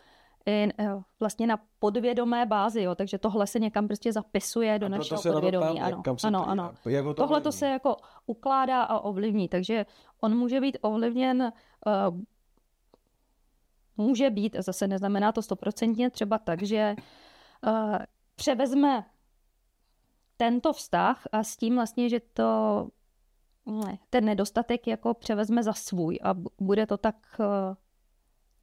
i 0.46 0.70
eh, 0.78 1.02
vlastně 1.20 1.48
na 1.48 1.60
podvědomé 1.80 2.46
bázi, 2.46 2.82
jo, 2.82 2.96
takže 2.96 3.18
tohle 3.18 3.48
se 3.48 3.60
někam 3.60 3.88
prostě 3.88 4.14
zapisuje 4.14 4.80
do 4.80 4.90
našeho 4.90 5.22
podvědomí. 5.24 5.80
Tam, 5.80 6.16
ano, 6.24 6.50
ano, 6.50 6.50
ano. 6.50 6.74
Jak 6.90 7.06
to 7.06 7.14
tohle 7.14 7.42
to 7.42 7.52
se 7.52 7.68
jako 7.68 7.98
ukládá 8.26 8.84
a 8.84 9.00
ovlivní, 9.00 9.50
takže 9.50 9.86
on 10.22 10.38
může 10.38 10.62
být 10.62 10.78
ovlivněn 10.82 11.52
uh, 11.86 12.20
může 13.98 14.30
být, 14.30 14.56
zase 14.60 14.88
neznamená 14.88 15.32
to 15.32 15.42
stoprocentně, 15.42 16.10
třeba 16.10 16.38
tak, 16.38 16.64
že 16.64 16.96
uh, 17.68 17.98
převezme 18.36 19.06
tento 20.38 20.74
vztah 20.74 21.28
a 21.32 21.44
s 21.44 21.58
tím 21.58 21.76
vlastně, 21.76 22.10
že 22.10 22.20
to 22.20 22.88
ten 24.10 24.26
nedostatek 24.26 24.88
jako 24.88 25.14
převezme 25.14 25.64
za 25.64 25.74
svůj 25.74 26.20
a 26.24 26.36
bude 26.60 26.86
to 26.86 26.98
tak, 26.98 27.16
eh, 27.40 27.76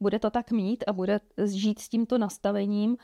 bude 0.01 0.19
to 0.19 0.31
tak 0.31 0.51
mít 0.51 0.85
a 0.87 0.93
bude 0.93 1.21
žít 1.45 1.79
s 1.79 1.89
tímto 1.89 2.19
nastavením, 2.19 2.97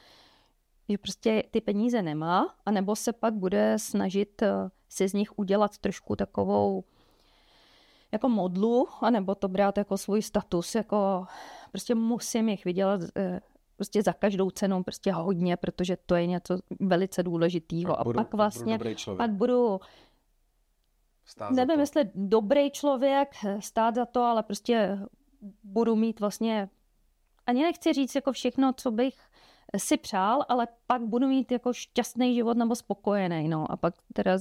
že 0.88 0.98
prostě 0.98 1.42
ty 1.50 1.60
peníze 1.60 2.02
nemá, 2.02 2.54
anebo 2.66 2.96
se 2.96 3.12
pak 3.12 3.34
bude 3.34 3.74
snažit 3.78 4.42
eh, 4.42 4.52
si 4.88 5.08
z 5.08 5.12
nich 5.12 5.38
udělat 5.38 5.78
trošku 5.78 6.16
takovou 6.16 6.84
jako 8.12 8.28
modlu, 8.28 8.88
anebo 9.00 9.34
to 9.34 9.48
brát 9.48 9.78
jako 9.78 9.98
svůj 9.98 10.22
status, 10.22 10.74
jako 10.74 11.26
prostě 11.70 11.94
musím 11.94 12.48
jich 12.48 12.64
vydělat 12.64 13.00
eh, 13.16 13.40
prostě 13.76 14.02
za 14.02 14.12
každou 14.12 14.50
cenu 14.50 14.82
prostě 14.82 15.12
hodně, 15.12 15.56
protože 15.56 15.96
to 16.06 16.14
je 16.14 16.26
něco 16.26 16.58
velice 16.80 17.22
důležitého. 17.22 18.00
A 18.00 18.04
pak 18.04 18.34
vlastně 18.34 18.78
pak 19.16 19.30
budu 19.30 19.80
Stát 21.24 21.50
Nevím, 21.50 21.80
jestli 21.80 22.10
dobrý 22.14 22.70
člověk, 22.70 23.28
stát 23.60 23.94
za 23.94 24.06
to, 24.06 24.22
ale 24.22 24.42
prostě 24.42 24.98
budu 25.62 25.96
mít 25.96 26.20
vlastně, 26.20 26.68
ani 27.46 27.62
nechci 27.62 27.92
říct 27.92 28.14
jako 28.14 28.32
všechno, 28.32 28.72
co 28.76 28.90
bych 28.90 29.14
si 29.76 29.96
přál, 29.96 30.44
ale 30.48 30.68
pak 30.86 31.02
budu 31.02 31.26
mít 31.26 31.52
jako 31.52 31.72
šťastný 31.72 32.34
život 32.34 32.56
nebo 32.56 32.76
spokojený, 32.76 33.48
no. 33.48 33.72
A 33.72 33.76
pak 33.76 33.94
teda 34.12 34.38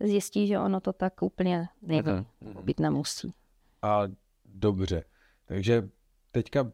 zjistí, 0.00 0.46
že 0.46 0.58
ono 0.58 0.80
to 0.80 0.92
tak 0.92 1.22
úplně 1.22 1.68
nejde, 1.82 2.12
mm-hmm. 2.12 2.62
být 2.62 2.80
nemusí. 2.80 3.34
A 3.82 4.02
dobře, 4.44 5.04
takže 5.44 5.88
teďka 6.32 6.72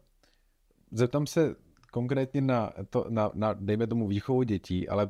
zeptám 0.91 1.27
se 1.27 1.55
konkrétně 1.91 2.41
na, 2.41 2.73
to, 2.89 3.05
na, 3.09 3.31
na 3.33 3.53
dejme 3.53 3.87
tomu 3.87 4.07
výchovu 4.07 4.43
dětí, 4.43 4.89
ale 4.89 5.09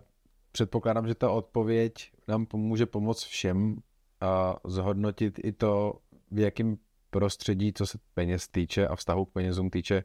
předpokládám, 0.51 1.07
že 1.07 1.15
ta 1.15 1.31
odpověď 1.31 2.11
nám 2.27 2.45
pomůže 2.45 2.85
pomoct 2.85 3.23
všem 3.23 3.81
a 4.21 4.55
zhodnotit 4.65 5.39
i 5.43 5.51
to, 5.51 5.99
v 6.31 6.39
jakém 6.39 6.77
prostředí, 7.09 7.73
co 7.73 7.85
se 7.85 7.97
peněz 8.13 8.47
týče 8.47 8.87
a 8.87 8.95
vztahu 8.95 9.25
k 9.25 9.31
penězům 9.31 9.69
týče, 9.69 10.03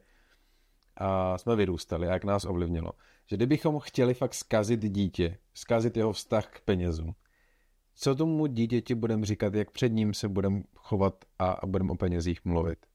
a 0.97 1.37
jsme 1.37 1.55
vyrůstali 1.55 2.07
a 2.07 2.13
jak 2.13 2.23
nás 2.23 2.45
ovlivnilo. 2.45 2.91
Že 3.25 3.35
kdybychom 3.35 3.79
chtěli 3.79 4.13
fakt 4.13 4.33
zkazit 4.33 4.79
dítě, 4.79 5.37
zkazit 5.53 5.97
jeho 5.97 6.13
vztah 6.13 6.47
k 6.47 6.61
penězům, 6.61 7.15
co 7.95 8.15
tomu 8.15 8.47
dítěti 8.47 8.95
budeme 8.95 9.25
říkat, 9.25 9.53
jak 9.53 9.71
před 9.71 9.89
ním 9.89 10.13
se 10.13 10.29
budeme 10.29 10.63
chovat 10.75 11.25
a, 11.39 11.51
a 11.51 11.65
budeme 11.65 11.91
o 11.91 11.95
penězích 11.95 12.45
mluvit? 12.45 12.85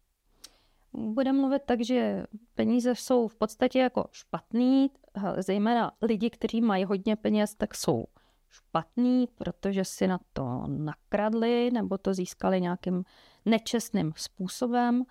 Budeme 0.92 1.38
mluvit 1.38 1.62
tak, 1.66 1.84
že 1.84 2.25
peníze 2.54 2.94
jsou 2.94 3.28
v 3.28 3.37
podstatě 3.37 3.78
jako 3.78 4.04
špatný, 4.12 4.90
zejména 5.38 5.92
lidi, 6.02 6.30
kteří 6.30 6.60
mají 6.60 6.84
hodně 6.84 7.16
peněz, 7.16 7.54
tak 7.54 7.75
jsou 7.75 8.04
špatný, 8.50 9.26
protože 9.34 9.84
si 9.84 10.06
na 10.06 10.18
to 10.32 10.64
nakradli 10.66 11.70
nebo 11.70 11.98
to 11.98 12.14
získali 12.14 12.60
nějakým 12.60 13.04
nečestným 13.44 14.12
způsobem, 14.16 15.04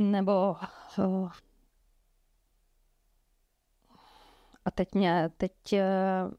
nebo 0.00 0.56
a 4.64 4.70
teď 4.70 4.94
mě, 4.94 5.30
teď 5.36 5.72
e, 5.72 5.84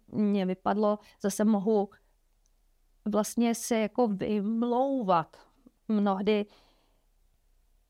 mě 0.07 0.45
vypadlo, 0.45 0.99
zase 1.21 1.45
mohu 1.45 1.89
vlastně 3.05 3.55
se 3.55 3.79
jako 3.79 4.07
vymlouvat 4.07 5.37
mnohdy 5.87 6.45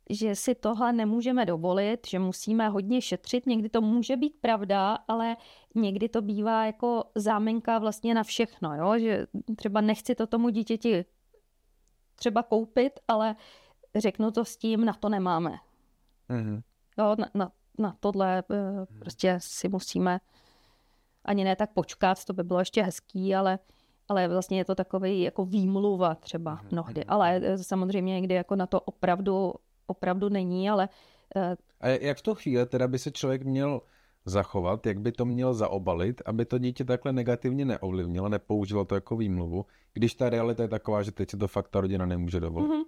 že 0.09 0.35
si 0.35 0.55
tohle 0.55 0.93
nemůžeme 0.93 1.45
dovolit, 1.45 2.07
že 2.07 2.19
musíme 2.19 2.69
hodně 2.69 3.01
šetřit. 3.01 3.45
Někdy 3.45 3.69
to 3.69 3.81
může 3.81 4.17
být 4.17 4.33
pravda, 4.41 4.97
ale 5.07 5.37
někdy 5.75 6.09
to 6.09 6.21
bývá 6.21 6.65
jako 6.65 7.03
záminka 7.15 7.79
vlastně 7.79 8.13
na 8.13 8.23
všechno, 8.23 8.75
jo? 8.75 8.99
že 8.99 9.27
třeba 9.55 9.81
nechci 9.81 10.15
to 10.15 10.27
tomu 10.27 10.49
dítěti 10.49 11.05
třeba 12.15 12.43
koupit, 12.43 12.99
ale 13.07 13.35
řeknu 13.95 14.31
to 14.31 14.45
s 14.45 14.57
tím, 14.57 14.85
na 14.85 14.93
to 14.93 15.09
nemáme. 15.09 15.57
Mm-hmm. 16.29 16.61
Jo, 16.97 17.15
na, 17.19 17.29
na, 17.33 17.51
na 17.77 17.95
tohle 17.99 18.43
eh, 18.51 18.85
prostě 18.99 19.35
si 19.37 19.69
musíme 19.69 20.19
ani 21.25 21.43
ne 21.43 21.55
tak 21.55 21.73
počkat, 21.73 22.25
to 22.25 22.33
by 22.33 22.43
bylo 22.43 22.59
ještě 22.59 22.83
hezký, 22.83 23.35
ale, 23.35 23.59
ale 24.07 24.27
vlastně 24.27 24.57
je 24.57 24.65
to 24.65 24.75
takový 24.75 25.21
jako 25.21 25.45
výmluva 25.45 26.15
třeba 26.15 26.55
mm-hmm. 26.55 26.71
mnohdy. 26.71 27.05
Ale 27.05 27.41
eh, 27.43 27.57
samozřejmě 27.57 28.13
někdy 28.13 28.35
jako 28.35 28.55
na 28.55 28.67
to 28.67 28.81
opravdu 28.81 29.53
opravdu 29.89 30.29
není, 30.29 30.69
ale... 30.69 30.89
Uh... 31.35 31.55
A 31.81 31.87
jak 31.87 32.17
v 32.17 32.21
tu 32.21 32.35
chvíli 32.35 32.65
teda 32.65 32.87
by 32.87 32.99
se 32.99 33.11
člověk 33.11 33.43
měl 33.43 33.81
zachovat, 34.25 34.85
jak 34.85 34.99
by 34.99 35.11
to 35.11 35.25
měl 35.25 35.53
zaobalit, 35.53 36.21
aby 36.25 36.45
to 36.45 36.57
dítě 36.57 36.85
takhle 36.85 37.13
negativně 37.13 37.65
neovlivnilo, 37.65 38.29
nepoužilo 38.29 38.85
to 38.85 38.95
jako 38.95 39.17
výmluvu, 39.17 39.65
když 39.93 40.15
ta 40.15 40.29
realita 40.29 40.63
je 40.63 40.69
taková, 40.69 41.03
že 41.03 41.11
teď 41.11 41.29
se 41.29 41.37
to 41.37 41.47
fakt 41.47 41.67
ta 41.67 41.81
rodina 41.81 42.05
nemůže 42.05 42.39
dovolit. 42.39 42.69
Mm-hmm. 42.69 42.85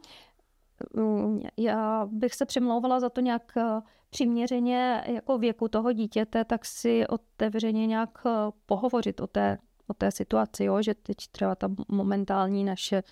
Já 1.58 2.08
bych 2.12 2.36
se 2.36 2.46
přimlouvala 2.46 3.00
za 3.00 3.10
to 3.10 3.22
nějak 3.22 3.58
eh, 3.58 3.82
přiměřeně 4.10 5.04
jako 5.08 5.38
věku 5.38 5.68
toho 5.68 5.92
dítěte, 5.92 6.46
tak 6.46 6.66
si 6.66 7.08
otevřeně 7.08 7.88
nějak 7.88 8.24
eh, 8.26 8.30
pohovořit 8.66 9.22
o 9.22 9.28
té, 9.28 9.58
o 9.88 9.94
té 9.94 10.12
situaci, 10.12 10.64
jo? 10.64 10.82
že 10.82 10.94
teď 10.94 11.18
třeba 11.32 11.56
ta 11.56 11.68
momentální 11.88 12.64
naše 12.64 13.04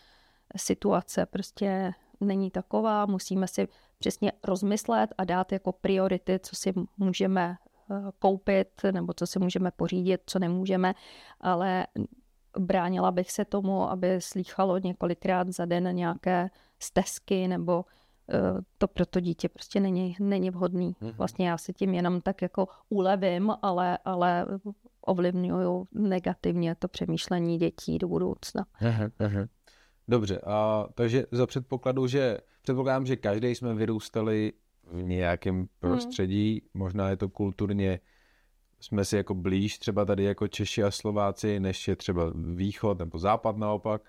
situace 0.58 1.26
prostě 1.26 1.92
není 2.22 2.52
taková, 2.52 3.06
musíme 3.06 3.48
si 3.48 3.68
přesně 4.00 4.32
rozmyslet 4.44 5.14
a 5.18 5.24
dát 5.24 5.52
jako 5.52 5.72
priority, 5.72 6.40
co 6.44 6.56
si 6.56 6.74
můžeme 6.98 7.56
eh, 7.92 7.96
koupit 8.20 8.70
nebo 8.92 9.14
co 9.14 9.28
si 9.28 9.40
můžeme 9.40 9.72
pořídit, 9.72 10.22
co 10.26 10.40
nemůžeme, 10.40 10.94
ale 11.42 11.88
bránila 12.60 13.12
bych 13.12 13.32
se 13.32 13.46
tomu, 13.46 13.90
aby 13.90 14.22
slýchalo 14.22 14.78
několikrát 14.78 15.50
za 15.50 15.66
den 15.66 15.96
nějaké 15.96 16.50
stezky 16.80 17.48
nebo 17.48 17.86
eh, 18.34 18.62
to 18.78 18.88
pro 18.88 19.06
to 19.06 19.20
dítě 19.20 19.50
prostě 19.50 19.80
není, 19.80 20.16
není 20.20 20.50
vhodný. 20.50 20.96
Mhm. 21.02 21.12
Vlastně 21.12 21.50
já 21.50 21.58
si 21.58 21.74
tím 21.74 21.94
jenom 21.94 22.22
tak 22.22 22.42
jako 22.42 22.68
ulevím, 22.90 23.54
ale, 23.62 23.98
ale 24.06 24.46
ovlivňuju 25.02 25.88
negativně 25.94 26.76
to 26.76 26.88
přemýšlení 26.88 27.58
dětí 27.58 27.98
do 27.98 28.08
budoucna. 28.08 28.66
Aha, 28.82 29.10
aha. 29.20 29.48
Dobře, 30.10 30.42
a 30.46 30.88
takže 30.94 31.26
za 31.32 31.48
předpokladu, 31.48 32.08
že 32.08 32.38
předpokládám, 32.62 33.06
že 33.06 33.16
každý 33.16 33.48
jsme 33.48 33.74
vyrůstali 33.74 34.54
v 34.84 35.04
nějakém 35.04 35.56
hmm. 35.56 35.68
prostředí, 35.80 36.52
hmm. 36.52 36.70
možná 36.74 37.10
je 37.10 37.18
to 37.18 37.30
kulturně, 37.30 38.00
jsme 38.80 39.06
si 39.06 39.18
jako 39.18 39.34
blíž 39.34 39.80
třeba 39.80 40.06
tady 40.06 40.24
jako 40.24 40.48
Češi 40.48 40.84
a 40.84 40.92
Slováci, 40.92 41.60
než 41.60 41.88
je 41.88 41.96
třeba 41.96 42.34
východ 42.36 43.00
nebo 43.00 43.20
západ 43.20 43.58
naopak. 43.58 44.02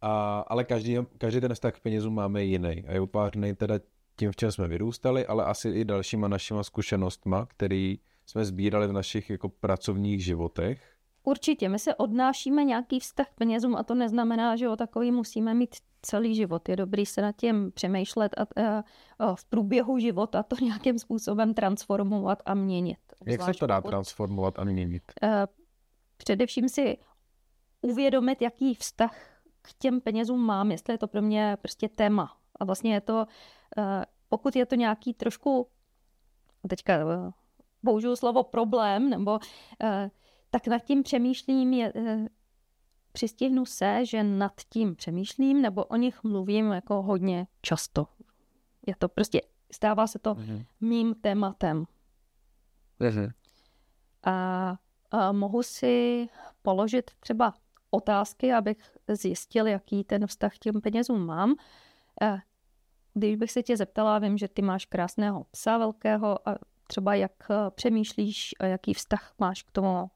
A, 0.00 0.40
ale 0.40 0.64
každý, 0.64 0.96
každý 1.18 1.40
ten 1.40 1.54
vztah 1.54 1.74
k 1.74 1.80
penězům 1.80 2.14
máme 2.14 2.44
jiný 2.44 2.84
a 2.86 2.92
je 2.92 3.00
utvářený 3.00 3.54
teda 3.54 3.74
tím, 4.16 4.32
v 4.32 4.36
čem 4.36 4.52
jsme 4.52 4.68
vyrůstali, 4.68 5.26
ale 5.26 5.44
asi 5.44 5.68
i 5.68 5.84
dalšíma 5.84 6.28
našima 6.28 6.62
zkušenostma, 6.62 7.46
který 7.46 7.98
jsme 8.26 8.44
sbírali 8.44 8.86
v 8.86 8.92
našich 8.92 9.30
jako 9.30 9.48
pracovních 9.48 10.24
životech. 10.24 10.91
Určitě, 11.24 11.68
my 11.68 11.78
se 11.78 11.94
odnášíme 11.94 12.64
nějaký 12.64 13.00
vztah 13.00 13.28
k 13.28 13.34
penězům 13.34 13.76
a 13.76 13.82
to 13.82 13.94
neznamená, 13.94 14.56
že 14.56 14.68
o 14.68 14.76
takový 14.76 15.10
musíme 15.10 15.54
mít 15.54 15.76
celý 16.02 16.34
život. 16.34 16.68
Je 16.68 16.76
dobrý 16.76 17.06
se 17.06 17.22
nad 17.22 17.36
tím 17.36 17.72
přemýšlet 17.72 18.32
a, 18.38 18.62
a, 18.62 18.84
a 19.18 19.34
v 19.34 19.44
průběhu 19.44 19.98
života 19.98 20.42
to 20.42 20.56
nějakým 20.64 20.98
způsobem 20.98 21.54
transformovat 21.54 22.42
a 22.46 22.54
měnit. 22.54 22.98
Jak 23.26 23.42
se 23.42 23.52
to 23.52 23.66
dá 23.66 23.80
pokud, 23.80 23.90
transformovat 23.90 24.58
a 24.58 24.64
měnit? 24.64 25.02
A, 25.22 25.46
především 26.16 26.68
si 26.68 26.98
uvědomit, 27.80 28.42
jaký 28.42 28.74
vztah 28.74 29.16
k 29.62 29.72
těm 29.78 30.00
penězům 30.00 30.40
mám, 30.40 30.70
jestli 30.70 30.94
je 30.94 30.98
to 30.98 31.08
pro 31.08 31.22
mě 31.22 31.56
prostě 31.60 31.88
téma. 31.88 32.36
A 32.60 32.64
vlastně 32.64 32.94
je 32.94 33.00
to, 33.00 33.26
pokud 34.28 34.56
je 34.56 34.66
to 34.66 34.74
nějaký 34.74 35.14
trošku, 35.14 35.68
teďka 36.68 36.98
použiju 37.84 38.16
slovo 38.16 38.42
problém, 38.42 39.10
nebo 39.10 39.38
tak 40.54 40.66
nad 40.66 40.84
tím 40.84 41.02
přemýšlím, 41.02 41.72
je, 41.72 41.92
přistihnu 43.12 43.64
se, 43.64 44.06
že 44.06 44.22
nad 44.22 44.52
tím 44.68 44.96
přemýšlím 44.96 45.62
nebo 45.62 45.84
o 45.84 45.96
nich 45.96 46.24
mluvím 46.24 46.72
jako 46.72 47.02
hodně 47.02 47.46
často. 47.62 48.06
Je 48.86 48.96
to 48.96 49.08
prostě, 49.08 49.40
stává 49.72 50.06
se 50.06 50.18
to 50.18 50.34
mm-hmm. 50.34 50.64
mým 50.80 51.14
tématem. 51.14 51.84
Mm-hmm. 53.00 53.32
A, 54.24 54.76
a 55.10 55.32
mohu 55.32 55.62
si 55.62 56.28
položit 56.62 57.10
třeba 57.20 57.54
otázky, 57.90 58.52
abych 58.52 58.96
zjistil, 59.08 59.66
jaký 59.66 60.04
ten 60.04 60.26
vztah 60.26 60.54
k 60.54 60.58
těm 60.58 60.80
penězům 60.80 61.26
mám. 61.26 61.54
Když 63.14 63.36
bych 63.36 63.52
se 63.52 63.62
tě 63.62 63.76
zeptala, 63.76 64.18
vím, 64.18 64.38
že 64.38 64.48
ty 64.48 64.62
máš 64.62 64.86
krásného 64.86 65.44
psa 65.44 65.78
velkého 65.78 66.48
a 66.48 66.56
třeba 66.86 67.14
jak 67.14 67.48
přemýšlíš, 67.70 68.54
jaký 68.62 68.94
vztah 68.94 69.34
máš 69.38 69.62
k 69.62 69.70
tomu 69.70 70.10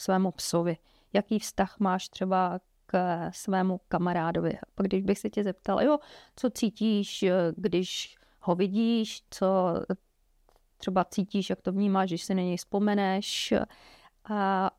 svému 0.00 0.30
psovi 0.30 0.76
jaký 1.12 1.38
vztah 1.38 1.78
máš 1.78 2.08
třeba 2.08 2.60
k 2.86 3.20
svému 3.32 3.80
kamarádovi. 3.88 4.58
Pak 4.74 4.86
když 4.86 5.02
bych 5.02 5.18
se 5.18 5.30
tě 5.30 5.44
zeptal, 5.44 5.82
jo, 5.82 5.98
co 6.36 6.50
cítíš, 6.50 7.24
když 7.56 8.16
ho 8.40 8.54
vidíš, 8.54 9.22
co 9.30 9.74
třeba 10.76 11.04
cítíš, 11.04 11.50
jak 11.50 11.62
to 11.62 11.72
vnímáš, 11.72 12.10
když 12.10 12.24
si 12.24 12.34
na 12.34 12.42
něj 12.42 12.56
vzpomeneš. 12.56 13.54
A 14.24 14.70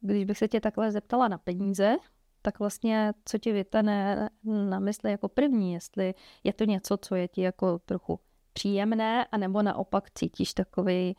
když 0.00 0.24
bych 0.24 0.38
se 0.38 0.48
tě 0.48 0.60
takhle 0.60 0.92
zeptala 0.92 1.28
na 1.28 1.38
peníze, 1.38 1.96
tak 2.42 2.58
vlastně 2.58 3.12
co 3.24 3.38
ti 3.38 3.52
vytane 3.52 4.30
na 4.44 4.78
mysli 4.78 5.10
jako 5.10 5.28
první, 5.28 5.72
jestli 5.72 6.14
je 6.44 6.52
to 6.52 6.64
něco, 6.64 6.96
co 6.96 7.14
je 7.14 7.28
ti 7.28 7.42
jako 7.42 7.78
trochu 7.78 8.20
příjemné, 8.52 9.26
anebo 9.26 9.62
naopak 9.62 10.10
cítíš 10.10 10.54
takový 10.54 11.16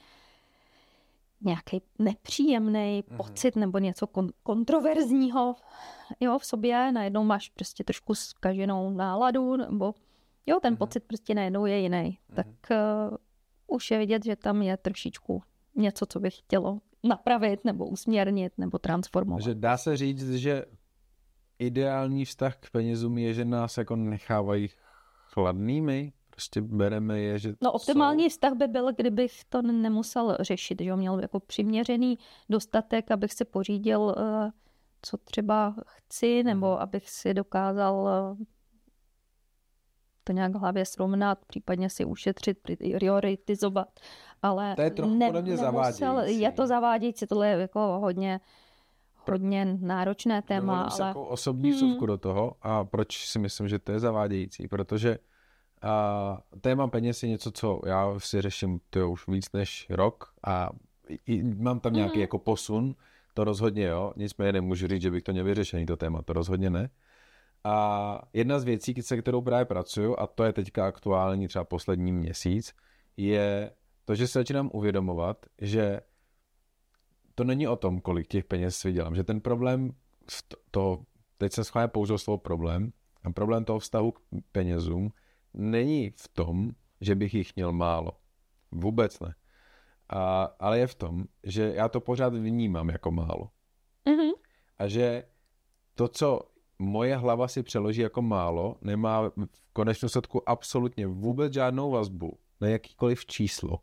nějaký 1.43 1.81
nepříjemný 1.99 3.03
mm-hmm. 3.03 3.17
pocit 3.17 3.55
nebo 3.55 3.77
něco 3.77 4.05
kon- 4.05 4.31
kontroverzního 4.43 5.55
jo, 6.19 6.39
v 6.39 6.45
sobě, 6.45 6.91
najednou 6.91 7.23
máš 7.23 7.49
prostě 7.49 7.83
trošku 7.83 8.15
zkaženou 8.15 8.89
náladu, 8.89 9.57
nebo 9.57 9.93
jo, 10.45 10.59
ten 10.61 10.73
mm-hmm. 10.73 10.77
pocit 10.77 11.03
prostě 11.03 11.35
najednou 11.35 11.65
je 11.65 11.79
jiný. 11.79 11.97
Mm-hmm. 11.97 12.35
Tak 12.35 12.47
uh, 12.71 13.17
už 13.67 13.91
je 13.91 13.97
vidět, 13.97 14.25
že 14.25 14.35
tam 14.35 14.61
je 14.61 14.77
trošičku 14.77 15.43
něco, 15.75 16.05
co 16.05 16.19
bych 16.19 16.37
chtělo 16.37 16.79
napravit, 17.03 17.65
nebo 17.65 17.85
usměrnit, 17.85 18.53
nebo 18.57 18.79
transformovat. 18.79 19.41
Že 19.43 19.55
dá 19.55 19.77
se 19.77 19.97
říct, 19.97 20.33
že 20.33 20.65
ideální 21.59 22.25
vztah 22.25 22.57
k 22.57 22.69
penězům 22.69 23.17
je, 23.17 23.33
že 23.33 23.45
nás 23.45 23.77
jako 23.77 23.95
nechávají 23.95 24.69
chladnými, 25.33 26.13
prostě 26.33 26.61
bereme 26.61 27.19
je, 27.19 27.39
že 27.39 27.53
No 27.61 27.71
optimální 27.71 28.23
jsou... 28.23 28.29
vztah 28.29 28.53
by 28.53 28.67
byl, 28.67 28.93
kdybych 28.93 29.43
to 29.49 29.61
nemusel 29.61 30.37
řešit, 30.39 30.81
že 30.81 30.95
měl 30.95 31.19
jako 31.19 31.39
přiměřený 31.39 32.17
dostatek, 32.49 33.11
abych 33.11 33.33
si 33.33 33.45
pořídil, 33.45 34.15
eh, 34.17 34.51
co 35.01 35.17
třeba 35.17 35.75
chci, 35.85 36.43
nebo 36.43 36.71
mhm. 36.71 36.77
abych 36.77 37.09
si 37.09 37.33
dokázal 37.33 38.09
eh, 38.09 38.45
to 40.23 40.33
nějak 40.33 40.51
v 40.51 40.59
hlavě 40.59 40.85
srovnat, 40.85 41.45
případně 41.47 41.89
si 41.89 42.05
ušetřit, 42.05 42.57
prioritizovat, 42.61 43.99
ale 44.41 44.75
to 44.75 44.81
je 44.81 44.91
trochu 44.91 45.15
ne, 45.17 45.31
mě 45.41 45.57
nemusel, 45.57 46.19
je 46.19 46.51
to 46.51 46.67
zavádějící, 46.67 47.27
tohle 47.27 47.47
je 47.47 47.57
jako 47.57 47.79
hodně 47.79 48.39
hodně 49.31 49.77
náročné 49.81 50.41
téma, 50.41 50.81
ale... 50.81 51.07
jako 51.07 51.25
osobní 51.25 51.71
hmm. 51.71 52.05
do 52.05 52.17
toho 52.17 52.55
a 52.61 52.83
proč 52.83 53.27
si 53.27 53.39
myslím, 53.39 53.67
že 53.67 53.79
to 53.79 53.91
je 53.91 53.99
zavádějící, 53.99 54.67
protože 54.67 55.17
a 55.83 56.41
téma 56.61 56.87
peněz 56.87 57.23
je 57.23 57.29
něco, 57.29 57.51
co 57.51 57.81
já 57.85 58.19
si 58.19 58.41
řeším 58.41 58.79
to 58.89 59.11
už 59.11 59.27
víc 59.27 59.51
než 59.53 59.87
rok 59.89 60.33
a 60.47 60.69
i, 61.27 61.43
mám 61.43 61.79
tam 61.79 61.93
nějaký 61.93 62.17
mm. 62.17 62.21
jako 62.21 62.39
posun, 62.39 62.95
to 63.33 63.43
rozhodně 63.43 63.83
jo, 63.83 64.13
nicméně 64.15 64.51
nemůžu 64.51 64.87
říct, 64.87 65.01
že 65.01 65.11
bych 65.11 65.23
to 65.23 65.31
měl 65.31 65.45
vyřešený 65.45 65.85
to 65.85 65.97
téma, 65.97 66.21
to 66.21 66.33
rozhodně 66.33 66.69
ne. 66.69 66.89
A 67.63 68.21
jedna 68.33 68.59
z 68.59 68.63
věcí, 68.63 68.95
se 69.01 69.17
kterou 69.17 69.41
právě 69.41 69.65
pracuju, 69.65 70.15
a 70.19 70.27
to 70.27 70.43
je 70.43 70.53
teďka 70.53 70.87
aktuální 70.87 71.47
třeba 71.47 71.65
poslední 71.65 72.11
měsíc, 72.11 72.73
je 73.17 73.71
to, 74.05 74.15
že 74.15 74.27
se 74.27 74.39
začínám 74.39 74.69
uvědomovat, 74.73 75.45
že 75.61 76.01
to 77.35 77.43
není 77.43 77.67
o 77.67 77.75
tom, 77.75 78.01
kolik 78.01 78.27
těch 78.27 78.45
peněz 78.45 78.83
vydělám, 78.83 79.15
že 79.15 79.23
ten 79.23 79.41
problém, 79.41 79.91
to, 80.71 80.99
teď 81.37 81.53
jsem 81.53 81.63
schválně 81.63 81.87
použil 81.87 82.17
slovo 82.17 82.37
problém, 82.37 82.91
a 83.23 83.31
problém 83.31 83.65
toho 83.65 83.79
vztahu 83.79 84.11
k 84.11 84.19
penězům 84.51 85.11
není 85.53 86.09
v 86.09 86.27
tom, 86.27 86.71
že 87.01 87.15
bych 87.15 87.33
jich 87.33 87.55
měl 87.55 87.73
málo. 87.73 88.11
Vůbec 88.71 89.19
ne. 89.19 89.35
A, 90.09 90.43
ale 90.59 90.79
je 90.79 90.87
v 90.87 90.95
tom, 90.95 91.23
že 91.43 91.73
já 91.75 91.89
to 91.89 92.01
pořád 92.01 92.33
vnímám 92.33 92.89
jako 92.89 93.11
málo. 93.11 93.49
Mm-hmm. 94.05 94.31
A 94.77 94.87
že 94.87 95.23
to, 95.95 96.07
co 96.07 96.41
moje 96.79 97.15
hlava 97.15 97.47
si 97.47 97.63
přeloží 97.63 98.01
jako 98.01 98.21
málo, 98.21 98.77
nemá 98.81 99.29
v 99.29 99.73
konečnou 99.73 100.09
sledku 100.09 100.49
absolutně 100.49 101.07
vůbec 101.07 101.53
žádnou 101.53 101.91
vazbu 101.91 102.39
na 102.61 102.67
jakýkoliv 102.67 103.25
číslo. 103.25 103.79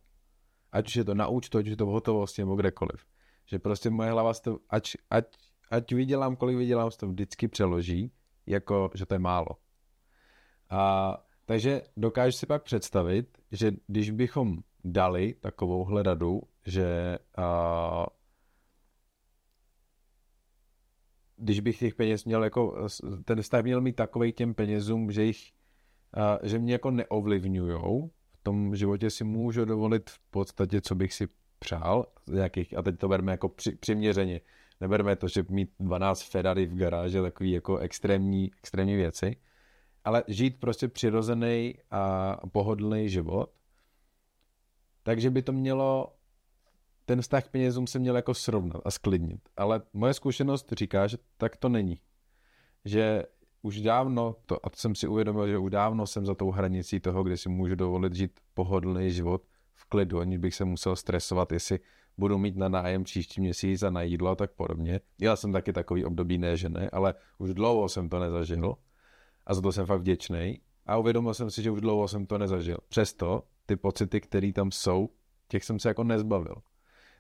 Ať 0.73 0.87
už 0.87 0.97
je 0.97 1.05
to 1.05 1.15
na 1.15 1.29
účtu, 1.29 1.59
ať 1.59 1.65
už 1.65 1.71
je 1.71 1.77
to 1.77 1.87
v 1.87 1.89
hotovosti 1.89 2.43
nebo 2.43 2.57
kdekoliv. 2.57 3.07
Že 3.47 3.59
prostě 3.59 3.91
moje 3.91 4.11
hlava 4.11 4.35
to, 4.35 4.59
ať, 4.71 4.97
ať, 5.11 5.37
ať 5.71 5.93
vydělám, 5.93 6.37
kolik 6.37 6.57
vydělám, 6.57 6.91
to 6.91 7.09
vždycky 7.09 7.49
přeloží, 7.49 8.13
jako, 8.47 8.91
že 8.95 9.07
to 9.07 9.15
je 9.15 9.19
málo. 9.19 9.57
A 10.71 11.17
takže 11.51 11.83
dokážu 11.97 12.33
si 12.33 12.47
pak 12.47 12.63
představit, 12.63 13.39
že 13.53 13.73
když 13.87 14.11
bychom 14.11 14.59
dali 14.85 15.35
takovou 15.41 16.03
radu, 16.03 16.43
že 16.67 17.19
a, 17.37 18.07
když 21.37 21.61
bych 21.61 21.79
těch 21.79 21.95
peněz 21.95 22.25
měl 22.25 22.45
jako, 22.45 22.87
ten 23.25 23.43
stav 23.43 23.65
měl 23.65 23.81
mít 23.81 23.97
takový 23.97 24.33
těm 24.33 24.55
penězům, 24.55 25.13
že 25.13 25.25
jich, 25.25 25.53
a, 26.15 26.39
že 26.43 26.59
mě 26.59 26.73
jako 26.73 26.91
neovlivňujou, 26.91 28.11
v 28.33 28.43
tom 28.43 28.77
životě 28.77 29.11
si 29.11 29.25
můžu 29.25 29.65
dovolit 29.65 30.11
v 30.11 30.21
podstatě, 30.31 30.81
co 30.81 30.95
bych 30.95 31.15
si 31.15 31.29
přál, 31.59 32.07
nějakých, 32.29 32.79
a 32.79 32.83
teď 32.83 32.99
to 32.99 33.09
berme 33.09 33.33
jako 33.33 33.49
při, 33.49 33.77
přiměřeně, 33.77 34.41
neberme 34.81 35.17
to, 35.17 35.29
že 35.29 35.45
mít 35.49 35.71
12 35.81 36.23
Ferrari 36.23 36.67
v 36.67 36.75
garáži, 36.75 37.21
takový 37.21 37.51
jako 37.51 37.79
extrémní, 37.79 38.51
extrémní 38.59 38.97
věci, 38.97 39.37
ale 40.05 40.25
žít 40.29 40.61
prostě 40.61 40.89
přirozený 40.89 41.75
a 41.91 42.37
pohodlný 42.53 43.09
život. 43.09 43.51
Takže 45.03 45.31
by 45.31 45.43
to 45.43 45.53
mělo, 45.53 46.17
ten 47.05 47.23
vztah 47.23 47.45
k 47.45 47.51
penězům 47.51 47.87
se 47.87 47.99
měl 47.99 48.17
jako 48.17 48.35
srovnat 48.35 48.83
a 48.85 48.91
sklidnit. 48.91 49.41
Ale 49.57 49.83
moje 49.93 50.15
zkušenost 50.15 50.73
říká, 50.73 51.07
že 51.07 51.17
tak 51.37 51.57
to 51.57 51.69
není. 51.69 52.01
Že 52.85 53.25
už 53.63 53.81
dávno, 53.81 54.37
to, 54.47 54.67
a 54.67 54.71
to 54.71 54.77
jsem 54.77 54.95
si 54.95 55.07
uvědomil, 55.09 55.49
že 55.49 55.59
už 55.59 55.71
dávno 55.71 56.07
jsem 56.07 56.27
za 56.27 56.35
tou 56.35 56.51
hranicí 56.51 57.01
toho, 57.01 57.23
kde 57.23 57.37
si 57.37 57.49
můžu 57.49 57.75
dovolit 57.75 58.15
žít 58.15 58.41
pohodlný 58.55 59.11
život 59.11 59.43
v 59.75 59.85
klidu, 59.85 60.21
aniž 60.21 60.39
bych 60.39 60.55
se 60.55 60.65
musel 60.65 60.97
stresovat, 60.97 61.53
jestli 61.53 61.79
budu 62.19 62.39
mít 62.39 62.57
na 62.57 62.69
nájem 62.69 63.05
příští 63.05 63.41
měsíc 63.41 63.83
a 63.83 63.91
na 63.91 64.03
jídlo 64.03 64.31
a 64.31 64.35
tak 64.35 64.53
podobně. 64.53 65.01
Já 65.21 65.37
jsem 65.37 65.53
taky 65.53 65.73
takový 65.73 66.05
období 66.05 66.39
ne, 66.39 66.57
že 66.57 66.69
ne, 66.69 66.91
ale 66.93 67.15
už 67.39 67.55
dlouho 67.55 67.89
jsem 67.89 68.09
to 68.09 68.19
nezažil 68.19 68.77
a 69.51 69.55
za 69.55 69.61
to 69.61 69.73
jsem 69.73 69.87
fakt 69.87 70.01
vděčný. 70.01 70.61
A 70.87 70.97
uvědomil 70.97 71.35
jsem 71.35 71.51
si, 71.51 71.63
že 71.63 71.71
už 71.71 71.81
dlouho 71.81 72.09
jsem 72.09 72.27
to 72.27 72.39
nezažil. 72.39 72.79
Přesto 72.89 73.43
ty 73.67 73.77
pocity, 73.77 74.21
které 74.21 74.53
tam 74.53 74.71
jsou, 74.71 75.09
těch 75.49 75.65
jsem 75.65 75.79
se 75.79 75.89
jako 75.89 76.05
nezbavil. 76.05 76.55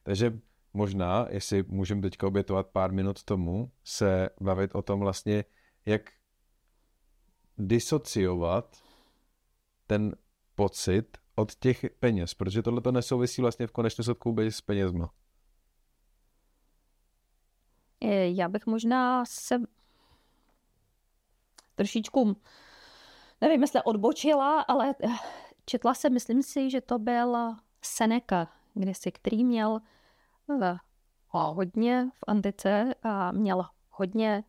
Takže 0.02 0.38
možná, 0.74 1.26
jestli 1.30 1.64
můžeme 1.68 2.02
teďka 2.02 2.26
obětovat 2.26 2.66
pár 2.66 2.92
minut 2.92 3.24
tomu, 3.24 3.70
se 3.84 4.30
bavit 4.40 4.74
o 4.74 4.82
tom 4.82 5.00
vlastně, 5.00 5.44
jak 5.86 6.10
disociovat 7.58 8.82
ten 9.86 10.16
pocit 10.54 11.18
od 11.34 11.54
těch 11.54 11.84
peněz, 12.00 12.34
protože 12.34 12.62
tohle 12.62 12.80
to 12.80 12.92
nesouvisí 12.92 13.42
vlastně 13.42 13.66
v 13.66 13.72
konečném 13.72 14.04
sledku 14.04 14.28
vůbec 14.28 14.54
s 14.54 14.60
penězma. 14.60 15.10
Já 18.24 18.48
bych 18.48 18.66
možná 18.66 19.24
se 19.24 19.58
trošičku, 21.80 22.36
nevím, 23.40 23.60
jestli 23.62 23.82
odbočila, 23.82 24.60
ale 24.60 24.94
eh, 25.04 25.08
četla 25.64 25.94
jsem, 25.94 26.12
myslím 26.12 26.42
si, 26.42 26.70
že 26.70 26.80
to 26.80 26.98
byl 26.98 27.56
Seneca, 27.82 28.48
kdysi, 28.74 29.12
který 29.12 29.44
měl 29.44 29.80
hodně 31.28 32.10
v 32.14 32.24
antice 32.26 32.94
a 33.02 33.32
měl 33.32 33.64
hodně 33.90 34.44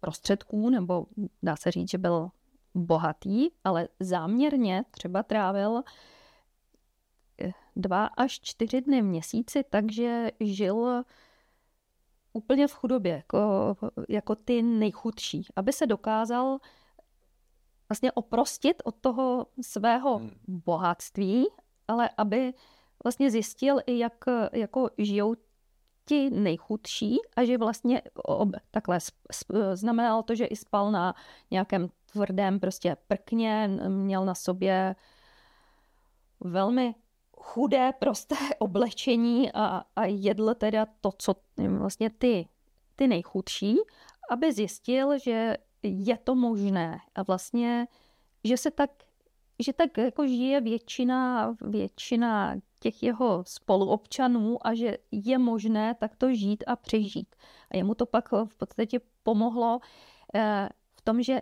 prostředků, 0.00 0.70
nebo 0.70 1.06
dá 1.42 1.56
se 1.56 1.70
říct, 1.70 1.90
že 1.90 1.98
byl 1.98 2.30
bohatý, 2.74 3.48
ale 3.64 3.88
záměrně 4.00 4.84
třeba 4.90 5.22
trávil 5.22 5.82
eh, 7.42 7.50
dva 7.76 8.06
až 8.06 8.40
čtyři 8.40 8.80
dny 8.80 9.02
v 9.02 9.04
měsíci, 9.04 9.64
takže 9.70 10.30
žil 10.40 11.04
úplně 12.32 12.66
v 12.66 12.72
chudobě, 12.72 13.12
jako, 13.12 13.76
jako 14.08 14.34
ty 14.34 14.62
nejchudší, 14.62 15.46
aby 15.56 15.72
se 15.72 15.86
dokázal 15.86 16.58
vlastně 17.88 18.12
oprostit 18.12 18.82
od 18.84 18.94
toho 19.00 19.46
svého 19.60 20.18
hmm. 20.18 20.30
bohatství, 20.48 21.46
ale 21.88 22.10
aby 22.16 22.54
vlastně 23.04 23.30
zjistil 23.30 23.78
i, 23.86 23.98
jak 23.98 24.24
jako 24.52 24.90
žijou 24.98 25.34
ti 26.04 26.30
nejchudší 26.30 27.18
a 27.36 27.44
že 27.44 27.58
vlastně 27.58 28.02
ob, 28.14 28.48
takhle 28.70 28.98
znamenalo 29.74 30.22
to, 30.22 30.34
že 30.34 30.44
i 30.44 30.56
spal 30.56 30.92
na 30.92 31.14
nějakém 31.50 31.88
tvrdém 32.12 32.60
prostě 32.60 32.96
prkně, 33.08 33.70
měl 33.88 34.24
na 34.24 34.34
sobě 34.34 34.96
velmi 36.40 36.94
chudé, 37.42 37.92
prosté 37.98 38.36
oblečení 38.58 39.52
a, 39.52 39.84
a 39.96 40.04
jedl 40.04 40.54
teda 40.54 40.86
to, 41.00 41.10
co 41.18 41.34
vlastně 41.78 42.10
ty, 42.10 42.48
ty 42.96 43.06
nejchudší, 43.06 43.76
aby 44.30 44.52
zjistil, 44.52 45.18
že 45.18 45.56
je 45.82 46.18
to 46.18 46.34
možné 46.34 46.98
a 47.14 47.22
vlastně, 47.22 47.86
že 48.44 48.56
se 48.56 48.70
tak, 48.70 48.90
že 49.58 49.72
tak 49.72 49.98
jako 49.98 50.26
žije 50.26 50.60
většina, 50.60 51.54
většina 51.60 52.54
těch 52.80 53.02
jeho 53.02 53.44
spoluobčanů 53.46 54.66
a 54.66 54.74
že 54.74 54.98
je 55.10 55.38
možné 55.38 55.94
takto 55.94 56.34
žít 56.34 56.64
a 56.66 56.76
přežít. 56.76 57.36
A 57.70 57.76
jemu 57.76 57.94
to 57.94 58.06
pak 58.06 58.32
v 58.32 58.54
podstatě 58.56 59.00
pomohlo 59.22 59.80
eh, 60.34 60.68
v 60.94 61.02
tom, 61.02 61.22
že 61.22 61.40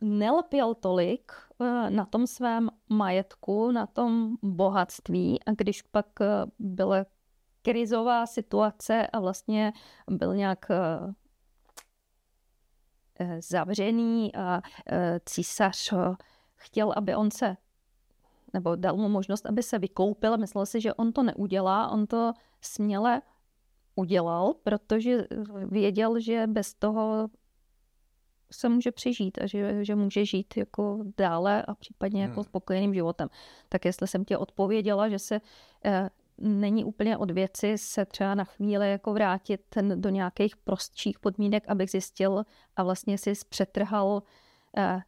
nelpěl 0.00 0.74
tolik 0.74 1.32
eh, 1.60 1.90
na 1.90 2.04
tom 2.04 2.26
svém 2.26 2.70
majetku, 2.88 3.70
na 3.70 3.86
tom 3.86 4.36
bohatství 4.42 5.44
a 5.44 5.50
když 5.52 5.82
pak 5.82 6.06
eh, 6.20 6.26
byla 6.58 7.06
krizová 7.62 8.26
situace 8.26 9.06
a 9.06 9.20
vlastně 9.20 9.72
byl 10.10 10.34
nějak 10.34 10.66
zavřený 13.38 14.34
a 14.34 14.62
císař 15.24 15.94
chtěl, 16.54 16.92
aby 16.96 17.14
on 17.14 17.30
se 17.30 17.56
nebo 18.52 18.76
dal 18.76 18.96
mu 18.96 19.08
možnost, 19.08 19.46
aby 19.46 19.62
se 19.62 19.78
vykoupil. 19.78 20.36
Myslel 20.36 20.66
si, 20.66 20.80
že 20.80 20.94
on 20.94 21.12
to 21.12 21.22
neudělá, 21.22 21.88
on 21.88 22.06
to 22.06 22.32
směle 22.60 23.22
udělal, 23.94 24.54
protože 24.62 25.26
věděl, 25.66 26.20
že 26.20 26.46
bez 26.46 26.74
toho 26.74 27.28
se 28.50 28.68
může 28.68 28.92
přežít 28.92 29.38
a 29.42 29.46
že, 29.46 29.84
že 29.84 29.94
může 29.94 30.24
žít 30.24 30.56
jako 30.56 31.04
dále 31.16 31.62
a 31.62 31.74
případně 31.74 32.22
jako 32.22 32.34
hmm. 32.34 32.44
spokojeným 32.44 32.94
životem. 32.94 33.28
Tak 33.68 33.84
jestli 33.84 34.08
jsem 34.08 34.24
tě 34.24 34.38
odpověděla, 34.38 35.08
že 35.08 35.18
se 35.18 35.40
eh, 35.84 36.10
není 36.38 36.84
úplně 36.84 37.16
od 37.16 37.30
věci 37.30 37.78
se 37.78 38.04
třeba 38.04 38.34
na 38.34 38.44
chvíli 38.44 38.90
jako 38.90 39.12
vrátit 39.12 39.60
do 39.94 40.08
nějakých 40.08 40.56
prostších 40.56 41.18
podmínek, 41.18 41.64
abych 41.68 41.90
zjistil 41.90 42.44
a 42.76 42.82
vlastně 42.82 43.18
si 43.18 43.32
přetrhal 43.48 44.22
eh, 44.76 45.00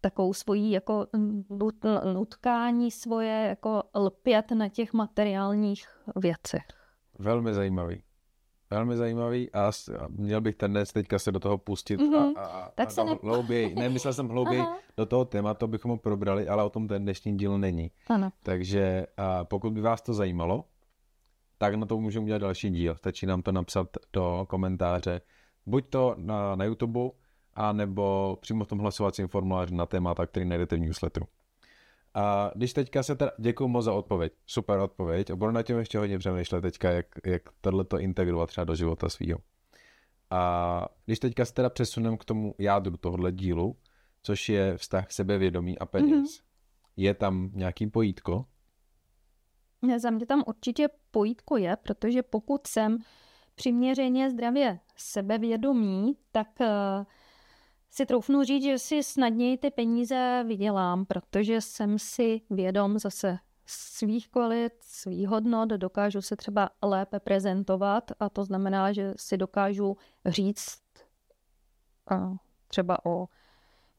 takovou 0.00 0.34
svojí 0.34 0.70
jako 0.70 1.06
nutkání 2.12 2.90
svoje, 2.90 3.46
jako 3.48 3.82
lpět 3.94 4.50
na 4.50 4.68
těch 4.68 4.92
materiálních 4.92 5.86
věcech. 6.16 6.62
Velmi 7.18 7.54
zajímavý. 7.54 8.02
Velmi 8.70 8.96
zajímavý 8.96 9.52
a 9.52 9.70
měl 10.08 10.40
bych 10.40 10.54
ten 10.54 10.70
dnes 10.70 10.92
teďka 10.92 11.18
se 11.18 11.32
do 11.32 11.40
toho 11.40 11.58
pustit 11.58 12.00
mm-hmm. 12.00 12.32
a, 12.36 12.40
a, 12.40 12.70
tak 12.70 12.88
a 12.88 12.90
se 12.90 13.04
ne... 13.04 13.16
hlouběji. 13.22 13.74
Ne, 13.74 13.88
myslel 13.88 14.12
jsem 14.12 14.28
hlouběji 14.28 14.64
do 14.96 15.06
toho 15.06 15.24
tématu, 15.24 15.66
bychom 15.66 15.90
ho 15.90 15.96
probrali, 15.96 16.48
ale 16.48 16.64
o 16.64 16.70
tom 16.70 16.88
ten 16.88 17.02
dnešní 17.02 17.38
díl 17.38 17.58
není. 17.58 17.90
Ano. 18.08 18.32
Takže 18.42 19.06
a 19.16 19.44
pokud 19.44 19.72
by 19.72 19.80
vás 19.80 20.02
to 20.02 20.14
zajímalo, 20.14 20.64
tak 21.58 21.74
na 21.74 21.86
to 21.86 21.98
můžeme 21.98 22.24
udělat 22.24 22.42
další 22.42 22.70
díl. 22.70 22.94
Stačí 22.96 23.26
nám 23.26 23.42
to 23.42 23.52
napsat 23.52 23.88
do 24.12 24.46
komentáře, 24.48 25.20
buď 25.66 25.84
to 25.90 26.14
na, 26.18 26.56
na 26.56 26.64
YouTube, 26.64 27.00
a 27.54 27.72
nebo 27.72 28.38
přímo 28.40 28.64
v 28.64 28.68
tom 28.68 28.78
hlasovacím 28.78 29.28
formuláři 29.28 29.74
na 29.74 29.86
témata, 29.86 30.26
který 30.26 30.46
najdete 30.46 30.76
v 30.76 30.80
newsletteru. 30.80 31.26
A 32.16 32.50
když 32.54 32.72
teďka 32.72 33.02
se 33.02 33.16
teda, 33.16 33.30
děkuji 33.38 33.68
moc 33.68 33.84
za 33.84 33.92
odpověď, 33.92 34.32
super 34.46 34.78
odpověď, 34.78 35.30
a 35.30 35.36
budu 35.36 35.52
na 35.52 35.62
tím 35.62 35.78
ještě 35.78 35.98
hodně 35.98 36.18
přemýšlet 36.18 36.60
teďka, 36.60 36.90
jak, 36.90 37.06
jak 37.26 37.42
tohleto 37.60 37.98
integrovat 37.98 38.48
třeba 38.48 38.64
do 38.64 38.74
života 38.74 39.08
svýho. 39.08 39.38
A 40.30 40.88
když 41.04 41.18
teďka 41.18 41.44
se 41.44 41.54
teda 41.54 41.70
přesuneme 41.70 42.16
k 42.16 42.24
tomu 42.24 42.54
jádru 42.58 42.96
tohohle 42.96 43.32
dílu, 43.32 43.76
což 44.22 44.48
je 44.48 44.76
vztah 44.76 45.12
sebevědomí 45.12 45.78
a 45.78 45.86
peněz, 45.86 46.30
mm-hmm. 46.30 46.42
je 46.96 47.14
tam 47.14 47.50
nějaký 47.54 47.86
pojítko? 47.86 48.44
Za 49.98 50.10
mě 50.10 50.26
tam 50.26 50.44
určitě 50.46 50.88
pojítko 51.10 51.56
je, 51.56 51.76
protože 51.76 52.22
pokud 52.22 52.66
jsem 52.66 52.98
přiměřeně 53.54 54.30
zdravě 54.30 54.78
sebevědomí, 54.96 56.16
tak 56.32 56.48
uh, 56.60 56.66
si 57.90 58.06
troufnu 58.06 58.42
říct, 58.42 58.62
že 58.62 58.78
si 58.78 59.02
snadněji 59.02 59.58
ty 59.58 59.70
peníze 59.70 60.44
vydělám, 60.46 61.04
protože 61.04 61.60
jsem 61.60 61.98
si 61.98 62.40
vědom 62.50 62.98
zase 62.98 63.38
svých 63.66 64.28
kvalit, 64.28 64.72
svých 64.80 65.28
hodnot, 65.28 65.68
dokážu 65.68 66.22
se 66.22 66.36
třeba 66.36 66.70
lépe 66.82 67.20
prezentovat 67.20 68.10
a 68.20 68.28
to 68.28 68.44
znamená, 68.44 68.92
že 68.92 69.14
si 69.16 69.36
dokážu 69.36 69.96
říct 70.26 70.82
třeba 72.68 73.06
o 73.06 73.28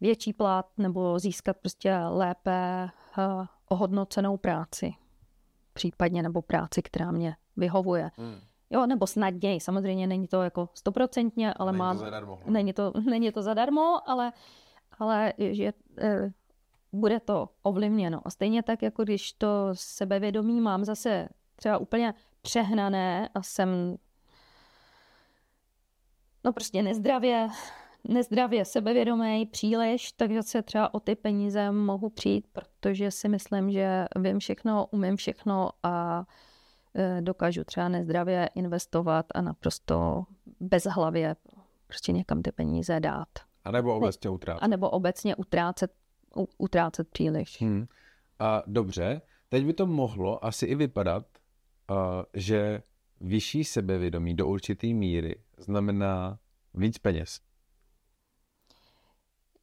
větší 0.02 0.34
plat 0.34 0.66
nebo 0.78 1.20
získat 1.20 1.58
prostě 1.58 1.98
lépe 1.98 2.90
ohodnocenou 3.70 4.38
práci. 4.38 4.94
Případně 5.74 6.24
nebo 6.24 6.42
práci, 6.42 6.82
která 6.82 7.12
mě 7.12 7.36
vyhovuje. 7.58 8.12
Hmm. 8.18 8.40
Jo, 8.70 8.86
nebo 8.86 9.08
snadněji. 9.08 9.60
Samozřejmě 9.60 10.08
není 10.08 10.28
to 10.28 10.42
jako 10.42 10.70
stoprocentně, 10.74 11.54
ale 11.54 11.72
není 11.72 11.80
má... 11.80 11.94
To 11.94 12.00
zadarmo. 12.00 12.40
Není 12.46 12.74
to, 12.74 12.94
není 13.10 13.32
to 13.32 13.42
zadarmo, 13.42 14.10
ale, 14.10 14.34
ale 15.00 15.34
že 15.38 15.74
e, 15.98 16.32
bude 16.94 17.20
to 17.20 17.50
ovlivněno. 17.64 18.22
A 18.26 18.30
stejně 18.30 18.64
tak, 18.64 18.82
jako 18.82 19.04
když 19.04 19.34
to 19.34 19.70
sebevědomí 19.74 20.62
mám 20.62 20.86
zase 20.86 21.30
třeba 21.56 21.78
úplně 21.78 22.14
přehnané 22.42 23.30
a 23.34 23.44
jsem 23.44 23.98
no 26.44 26.54
prostě 26.54 26.84
nezdravě, 26.84 27.48
nezdravě 28.04 28.66
sebevědomý 28.66 29.46
příliš, 29.46 30.12
tak 30.12 30.32
se 30.42 30.62
třeba 30.62 30.94
o 30.94 31.00
ty 31.00 31.16
peníze 31.16 31.72
mohu 31.72 32.10
přijít, 32.10 32.48
protože 32.54 33.12
si 33.12 33.30
myslím, 33.30 33.72
že 33.72 34.06
vím 34.16 34.40
všechno, 34.40 34.88
umím 34.92 35.16
všechno 35.16 35.70
a 35.84 36.26
dokážu 37.22 37.64
třeba 37.64 37.90
nezdravě 37.90 38.50
investovat 38.56 39.26
a 39.36 39.42
naprosto 39.42 40.24
bezhlavě 40.60 41.36
prostě 41.88 42.12
někam 42.12 42.42
ty 42.42 42.52
peníze 42.52 43.00
dát. 43.00 43.28
A 43.64 43.72
nebo 43.72 43.96
obecně 43.96 44.30
utrácet. 44.30 44.64
A 44.64 44.68
nebo 44.68 44.90
obecně 44.90 45.36
utrácet, 45.36 45.94
utrácet 46.58 47.08
příliš. 47.08 47.62
Hmm. 47.62 47.88
A 48.40 48.64
dobře, 48.68 49.22
teď 49.50 49.66
by 49.66 49.74
to 49.74 49.88
mohlo 49.88 50.46
asi 50.46 50.66
i 50.66 50.76
vypadat, 50.76 51.26
uh, 51.92 51.98
že 52.34 52.84
vyšší 53.22 53.64
sebevědomí 53.64 54.34
do 54.34 54.48
určité 54.48 54.88
míry 54.88 55.36
znamená 55.58 56.40
víc 56.74 56.98
peněz. 56.98 57.40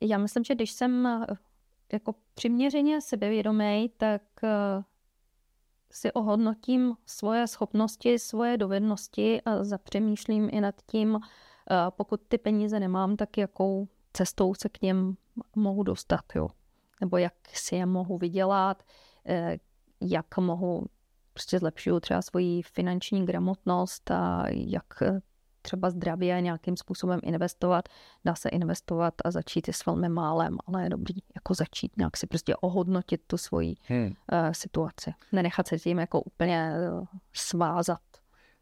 Já 0.01 0.19
myslím, 0.19 0.45
že 0.45 0.55
když 0.55 0.71
jsem 0.71 1.07
eh, 1.07 1.27
jako 1.93 2.15
přiměřeně 2.35 3.01
sebevědomý, 3.01 3.91
tak 3.97 4.23
si 5.95 6.13
ohodnotím 6.13 6.95
svoje 7.07 7.47
schopnosti, 7.47 8.19
svoje 8.19 8.57
dovednosti 8.57 9.43
a 9.43 9.65
zapřemýšlím 9.65 10.49
i 10.53 10.61
nad 10.61 10.75
tím, 10.87 11.21
eh, 11.21 11.75
pokud 11.91 12.21
ty 12.29 12.39
peníze 12.39 12.81
nemám, 12.81 13.17
tak 13.17 13.39
jakou 13.39 13.89
cestou 14.13 14.55
se 14.55 14.69
k 14.69 14.83
něm 14.83 15.17
mohu 15.57 15.83
dostat, 15.83 16.25
jo. 16.35 16.49
Nebo 17.01 17.17
jak 17.17 17.35
si 17.55 17.77
je 17.77 17.87
mohu 17.87 18.19
vydělat, 18.19 18.83
eh, 19.27 19.59
jak 20.01 20.39
mohu 20.39 20.87
prostě 21.33 21.59
zlepšuju 21.59 22.01
třeba 22.01 22.23
svoji 22.23 22.63
finanční 22.63 23.27
gramotnost 23.27 24.11
a 24.11 24.45
jak 24.49 25.03
třeba 25.65 25.91
zdravě 25.91 26.41
nějakým 26.41 26.77
způsobem 26.77 27.21
investovat. 27.23 27.89
Dá 28.25 28.35
se 28.35 28.49
investovat 28.49 29.15
a 29.25 29.31
začít 29.31 29.69
s 29.69 29.87
velmi 29.87 30.09
málem, 30.09 30.59
ale 30.67 30.83
je 30.83 30.89
dobrý 30.89 31.15
jako 31.35 31.55
začít 31.55 31.97
nějak 31.97 32.17
si 32.17 32.27
prostě 32.27 32.57
ohodnotit 32.57 33.21
tu 33.27 33.37
svoji 33.37 33.75
hmm. 33.83 34.07
uh, 34.07 34.13
situaci. 34.53 35.15
Nenechat 35.33 35.69
se 35.69 35.79
tím 35.79 35.99
jako 35.99 36.21
úplně 36.21 36.73
uh, 36.93 37.07
svázat. 37.33 38.01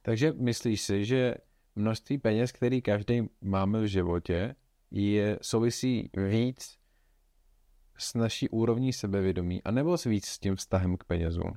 Takže 0.02 0.32
myslíš 0.32 0.82
si, 0.82 1.04
že 1.04 1.34
množství 1.76 2.18
peněz, 2.18 2.52
který 2.52 2.82
každý 2.82 3.28
máme 3.40 3.80
v 3.80 3.86
životě, 3.86 4.54
je 4.90 5.38
souvisí 5.42 6.10
víc 6.30 6.78
s 7.98 8.14
naší 8.14 8.48
úrovní 8.48 8.92
sebevědomí, 8.92 9.62
anebo 9.62 9.98
s 9.98 10.04
víc 10.04 10.26
s 10.26 10.38
tím 10.38 10.56
vztahem 10.56 10.96
k 10.96 11.04
penězům? 11.04 11.52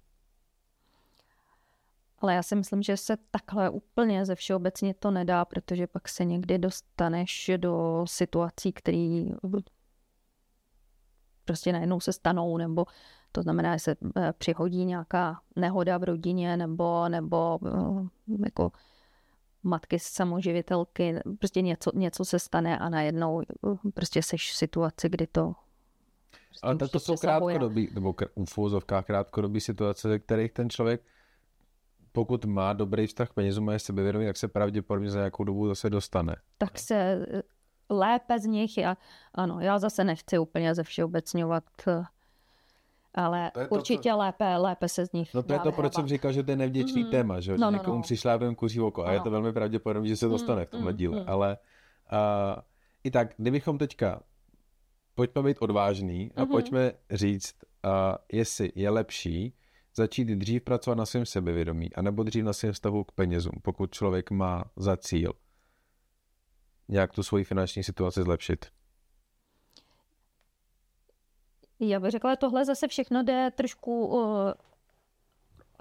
Ale 2.25 2.33
já 2.33 2.43
si 2.43 2.55
myslím, 2.55 2.81
že 2.81 2.97
se 2.97 3.17
takhle 3.31 3.69
úplně 3.69 4.25
ze 4.25 4.35
všeobecně 4.35 4.93
to 4.93 5.11
nedá, 5.11 5.45
protože 5.45 5.87
pak 5.87 6.09
se 6.09 6.25
někdy 6.25 6.57
dostaneš 6.57 7.51
do 7.57 8.05
situací, 8.07 8.71
které 8.71 9.25
prostě 11.45 11.73
najednou 11.73 11.99
se 11.99 12.13
stanou, 12.13 12.57
nebo 12.57 12.85
to 13.31 13.41
znamená, 13.41 13.75
že 13.75 13.79
se 13.79 13.95
eh, 14.17 14.33
přihodí 14.37 14.85
nějaká 14.85 15.41
nehoda 15.55 15.97
v 15.97 16.03
rodině, 16.03 16.57
nebo, 16.57 17.09
nebo 17.09 17.59
eh, 17.67 18.35
jako 18.45 18.71
matky 19.63 19.99
samoživitelky, 19.99 21.15
prostě 21.39 21.61
něco, 21.61 21.91
něco 21.95 22.25
se 22.25 22.39
stane 22.39 22.79
a 22.79 22.89
najednou 22.89 23.41
eh, 23.41 23.91
prostě 23.93 24.23
seš 24.23 24.51
v 24.51 24.55
situaci, 24.55 25.09
kdy 25.09 25.27
to 25.27 25.53
Prostě 26.47 26.67
Ale 26.67 26.75
to 26.75 26.99
jsou 26.99 27.17
krátkodobí, 27.17 27.89
nebo 27.93 28.15
v 28.45 28.57
úvozovkách 28.57 29.05
krátkodobí 29.05 29.61
situace, 29.61 30.09
ve 30.09 30.19
kterých 30.19 30.51
ten 30.51 30.69
člověk 30.69 31.01
pokud 32.15 32.45
má 32.45 32.73
dobrý 32.73 33.07
vztah 33.07 33.29
k 33.29 33.33
penězům 33.33 33.69
a 33.69 33.73
je 33.73 33.79
sebevědomý, 33.79 34.25
tak 34.25 34.37
se 34.37 34.47
pravděpodobně 34.47 35.11
za 35.11 35.19
nějakou 35.19 35.43
dobu 35.43 35.67
zase 35.67 35.89
dostane. 35.89 36.35
Tak 36.57 36.79
se 36.79 36.95
eh, 36.95 37.41
lépe 37.89 38.39
z 38.39 38.45
nich, 38.45 38.77
já, 38.77 38.97
ano, 39.33 39.59
já 39.59 39.79
zase 39.79 40.03
nechci 40.03 40.39
úplně 40.39 40.75
ze 40.75 40.83
všeobecňovat, 40.83 41.63
eh, 41.87 42.03
ale 43.13 43.51
to 43.51 43.75
určitě 43.75 44.09
to, 44.09 44.17
lépe, 44.17 44.57
lépe 44.57 44.89
se 44.89 45.05
z 45.05 45.11
nich 45.11 45.33
No 45.33 45.43
to 45.43 45.53
je 45.53 45.59
to, 45.59 45.71
proč 45.71 45.93
jsem 45.93 46.07
říkal, 46.07 46.31
že 46.31 46.43
to 46.43 46.51
je 46.51 46.57
nevděčný 46.57 47.03
mm. 47.03 47.11
téma, 47.11 47.39
že, 47.39 47.51
no, 47.51 47.57
no, 47.57 47.71
někomu 47.71 47.97
no. 47.97 48.03
přišla 48.03 48.37
ten 48.37 48.55
kuří 48.55 48.81
oko 48.81 49.01
a 49.03 49.05
ano. 49.05 49.13
je 49.13 49.19
to 49.19 49.31
velmi 49.31 49.53
pravděpodobné, 49.53 50.09
že 50.09 50.17
se 50.17 50.27
dostane 50.27 50.61
mm, 50.61 50.65
v 50.65 50.69
tomhle 50.69 50.91
mm, 50.91 50.97
díle, 50.97 51.19
mm. 51.19 51.23
ale 51.27 51.57
uh, 52.11 52.61
i 53.03 53.11
tak, 53.11 53.33
kdybychom 53.37 53.77
teďka 53.77 54.21
pojďme 55.15 55.43
být 55.43 55.57
odvážný 55.59 56.31
a 56.35 56.43
mm-hmm. 56.43 56.51
pojďme 56.51 56.91
říct, 57.11 57.55
uh, 57.85 57.91
jestli 58.31 58.71
je 58.75 58.89
lepší 58.89 59.53
začít 59.95 60.25
dřív 60.25 60.63
pracovat 60.63 60.95
na 60.95 61.05
svém 61.05 61.25
sebevědomí, 61.25 61.93
anebo 61.93 62.23
dřív 62.23 62.43
na 62.43 62.53
svém 62.53 62.73
vztahu 62.73 63.03
k 63.03 63.11
penězům, 63.11 63.53
pokud 63.61 63.91
člověk 63.91 64.31
má 64.31 64.63
za 64.75 64.97
cíl 64.97 65.33
nějak 66.87 67.11
tu 67.11 67.23
svoji 67.23 67.43
finanční 67.43 67.83
situaci 67.83 68.23
zlepšit. 68.23 68.65
Já 71.79 71.99
bych 71.99 72.11
řekla, 72.11 72.35
tohle 72.35 72.65
zase 72.65 72.87
všechno 72.87 73.23
jde 73.23 73.51
trošku 73.51 74.07
uh, 74.07 74.51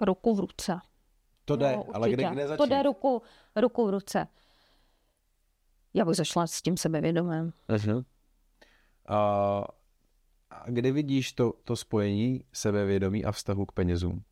ruku 0.01 0.35
v 0.35 0.39
ruce. 0.39 0.79
To 1.45 1.55
jde, 1.55 1.75
no, 1.75 1.85
ale 1.93 2.09
kde, 2.09 2.29
kde 2.31 2.47
začít? 2.47 2.57
To 2.57 2.65
jde 2.65 2.83
ruku, 2.83 3.21
ruku 3.55 3.87
v 3.87 3.89
ruce. 3.89 4.27
Já 5.93 6.05
bych 6.05 6.15
zašla 6.15 6.47
s 6.47 6.61
tím 6.61 6.77
sebevědomím. 6.77 7.53
Uh-huh. 7.69 8.05
A, 9.07 9.63
a 10.55 10.69
kde 10.69 10.91
vidíš 10.91 11.33
to, 11.33 11.53
to 11.63 11.75
spojení 11.75 12.43
sebevědomí 12.53 13.25
a 13.25 13.31
vztahu 13.31 13.65
k 13.65 13.71
penězům? 13.71 14.23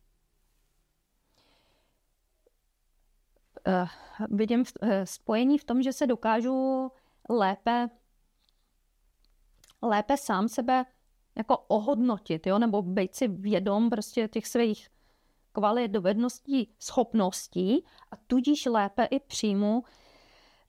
Uh, 3.66 3.88
vidím 4.30 4.64
v, 4.64 4.72
uh, 4.82 4.88
spojení 5.04 5.58
v 5.58 5.64
tom, 5.64 5.82
že 5.82 5.92
se 5.92 6.06
dokážu 6.06 6.90
lépe, 7.30 7.88
lépe 9.82 10.16
sám 10.16 10.48
sebe 10.48 10.84
jako 11.36 11.58
ohodnotit, 11.58 12.46
jo? 12.46 12.58
nebo 12.58 12.82
být 12.82 13.14
si 13.14 13.28
vědom 13.28 13.90
prostě 13.90 14.28
těch 14.28 14.46
svých 14.46 14.88
kvalit, 15.52 15.90
dovedností, 15.90 16.74
schopností 16.78 17.84
a 18.10 18.16
tudíž 18.26 18.66
lépe 18.66 19.04
i 19.04 19.20
přijmu 19.20 19.82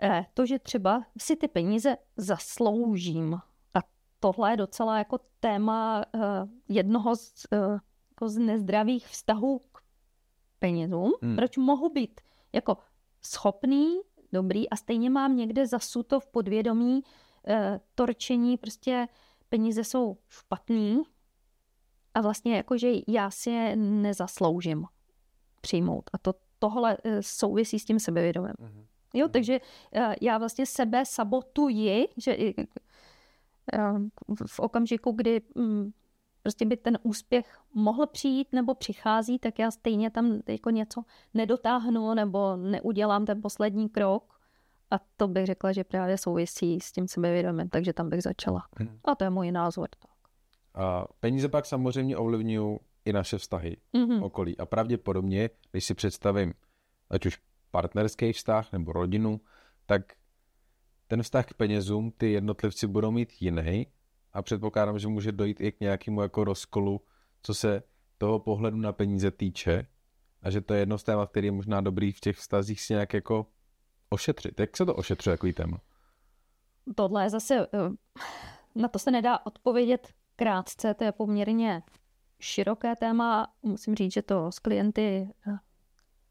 eh, 0.01 0.25
to, 0.33 0.45
že 0.45 0.59
třeba 0.59 1.05
si 1.17 1.35
ty 1.35 1.47
peníze 1.47 1.97
zasloužím 2.17 3.39
tohle 4.25 4.51
je 4.51 4.57
docela 4.57 4.97
jako 4.97 5.19
téma 5.39 6.05
uh, 6.15 6.21
jednoho 6.67 7.15
z, 7.15 7.45
uh, 7.51 7.79
jako 8.09 8.29
z 8.29 8.37
nezdravých 8.37 9.07
vztahů 9.07 9.59
k 9.71 9.81
penězům. 10.59 11.13
Hmm. 11.21 11.35
Proč 11.35 11.57
mohu 11.57 11.89
být 11.89 12.21
jako 12.53 12.77
schopný, 13.21 13.99
dobrý 14.31 14.69
a 14.69 14.75
stejně 14.75 15.09
mám 15.09 15.37
někde 15.37 15.67
zasuto 15.67 16.19
v 16.19 16.27
podvědomí 16.27 17.01
uh, 17.03 17.55
torčení, 17.95 18.57
prostě 18.57 19.07
peníze 19.49 19.83
jsou 19.83 20.17
špatný 20.29 21.03
a 22.13 22.21
vlastně 22.21 22.55
jako, 22.55 22.77
že 22.77 22.91
já 23.07 23.31
si 23.31 23.49
je 23.49 23.75
nezasloužím 23.75 24.85
přijmout. 25.61 26.09
A 26.13 26.17
to 26.17 26.33
tohle 26.59 26.97
uh, 26.97 27.11
souvisí 27.21 27.79
s 27.79 27.85
tím 27.85 27.99
sebevědomím. 27.99 28.53
Hmm. 28.59 28.85
Jo, 29.13 29.27
takže 29.27 29.59
uh, 29.59 30.13
já 30.21 30.37
vlastně 30.37 30.65
sebe 30.65 31.05
sabotuji, 31.05 32.07
že 32.17 32.37
v 34.47 34.59
okamžiku, 34.59 35.11
kdy 35.11 35.41
mm, 35.55 35.91
prostě 36.43 36.65
by 36.65 36.77
ten 36.77 36.97
úspěch 37.03 37.59
mohl 37.73 38.07
přijít 38.07 38.47
nebo 38.53 38.75
přichází, 38.75 39.39
tak 39.39 39.59
já 39.59 39.71
stejně 39.71 40.11
tam 40.11 40.41
jako 40.47 40.69
něco 40.69 41.03
nedotáhnu 41.33 42.13
nebo 42.13 42.55
neudělám 42.55 43.25
ten 43.25 43.41
poslední 43.41 43.89
krok. 43.89 44.39
A 44.91 44.95
to 45.17 45.27
bych 45.27 45.45
řekla, 45.45 45.71
že 45.71 45.83
právě 45.83 46.17
souvisí 46.17 46.79
s 46.79 46.91
tím 46.91 47.07
sebevědomím, 47.07 47.69
takže 47.69 47.93
tam 47.93 48.09
bych 48.09 48.23
začala. 48.23 48.67
Hmm. 48.77 48.99
A 49.03 49.15
to 49.15 49.23
je 49.23 49.29
můj 49.29 49.51
názor. 49.51 49.87
A 50.73 51.05
peníze 51.19 51.49
pak 51.49 51.65
samozřejmě 51.65 52.17
ovlivňují 52.17 52.79
i 53.05 53.13
naše 53.13 53.37
vztahy 53.37 53.77
mm-hmm. 53.93 54.23
okolí. 54.23 54.57
A 54.57 54.65
pravděpodobně, 54.65 55.49
když 55.71 55.85
si 55.85 55.93
představím 55.93 56.53
ať 57.09 57.25
už 57.25 57.39
partnerský 57.71 58.33
vztah 58.33 58.71
nebo 58.71 58.91
rodinu, 58.91 59.41
tak 59.85 60.01
ten 61.07 61.23
vztah 61.23 61.45
k 61.45 61.53
penězům 61.53 62.11
ty 62.11 62.31
jednotlivci 62.31 62.87
budou 62.87 63.11
mít 63.11 63.33
jiný 63.39 63.87
a 64.33 64.41
předpokládám, 64.41 64.99
že 64.99 65.07
může 65.07 65.31
dojít 65.31 65.61
i 65.61 65.71
k 65.71 65.79
nějakému 65.79 66.21
jako 66.21 66.43
rozkolu, 66.43 67.01
co 67.43 67.53
se 67.53 67.83
toho 68.17 68.39
pohledu 68.39 68.77
na 68.77 68.93
peníze 68.93 69.31
týče 69.31 69.87
a 70.41 70.49
že 70.49 70.61
to 70.61 70.73
je 70.73 70.79
jedno 70.79 70.97
z 70.97 71.03
témat, 71.03 71.29
který 71.29 71.47
je 71.47 71.51
možná 71.51 71.81
dobrý 71.81 72.11
v 72.11 72.19
těch 72.19 72.37
vztazích 72.37 72.81
si 72.81 72.93
nějak 72.93 73.13
jako 73.13 73.45
ošetřit. 74.09 74.59
Jak 74.59 74.77
se 74.77 74.85
to 74.85 74.95
ošetřuje, 74.95 75.31
jaký 75.31 75.53
téma? 75.53 75.81
Tohle 76.95 77.23
je 77.23 77.29
zase, 77.29 77.67
eh, 77.73 77.89
na 78.75 78.87
to 78.87 78.99
se 78.99 79.11
nedá 79.11 79.45
odpovědět 79.45 80.13
krátce, 80.35 80.93
to 80.93 81.03
je 81.03 81.11
poměrně 81.11 81.83
široké 82.39 82.95
téma. 82.95 83.53
Musím 83.63 83.95
říct, 83.95 84.13
že 84.13 84.21
to 84.21 84.51
s 84.51 84.59
klienty 84.59 85.29
eh, 85.47 85.57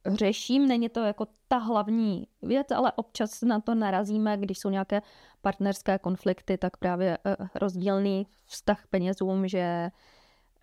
řeším. 0.07 0.69
Není 0.69 0.89
to 0.89 1.01
jako 1.01 1.27
ta 1.49 1.57
hlavní 1.57 2.27
věc, 2.43 2.71
ale 2.71 2.93
občas 2.93 3.43
na 3.43 3.61
to 3.61 3.75
narazíme, 3.75 4.37
když 4.37 4.59
jsou 4.59 4.71
nějaké 4.71 5.03
partnerské 5.43 5.99
konflikty, 5.99 6.59
tak 6.59 6.77
právě 6.77 7.19
eh, 7.25 7.37
rozdílný 7.55 8.27
vztah 8.47 8.87
penězům, 8.91 9.49
že 9.49 9.91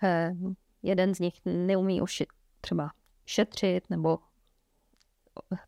eh, 0.04 0.34
jeden 0.84 1.16
z 1.16 1.20
nich 1.20 1.34
neumí 1.46 2.02
už 2.02 2.24
třeba 2.62 2.92
šetřit, 3.26 3.90
nebo 3.90 4.20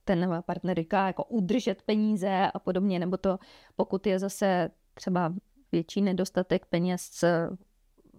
ten 0.06 0.44
partner 0.46 0.78
říká 0.78 1.08
jako 1.08 1.24
udržet 1.24 1.82
peníze 1.82 2.52
a 2.54 2.60
podobně, 2.60 3.00
nebo 3.00 3.18
to 3.18 3.40
pokud 3.76 4.08
je 4.08 4.20
zase 4.20 4.70
třeba 4.94 5.34
větší 5.72 6.02
nedostatek 6.02 6.66
peněz, 6.66 7.24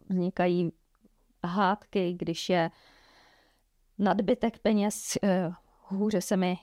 vznikají 0.09 0.73
hádky, 1.45 2.13
když 2.13 2.49
je 2.49 2.71
nadbytek 3.99 4.59
peněz, 4.59 5.19
eh, 5.23 5.53
hůře 5.89 6.21
se 6.21 6.37
mi 6.37 6.59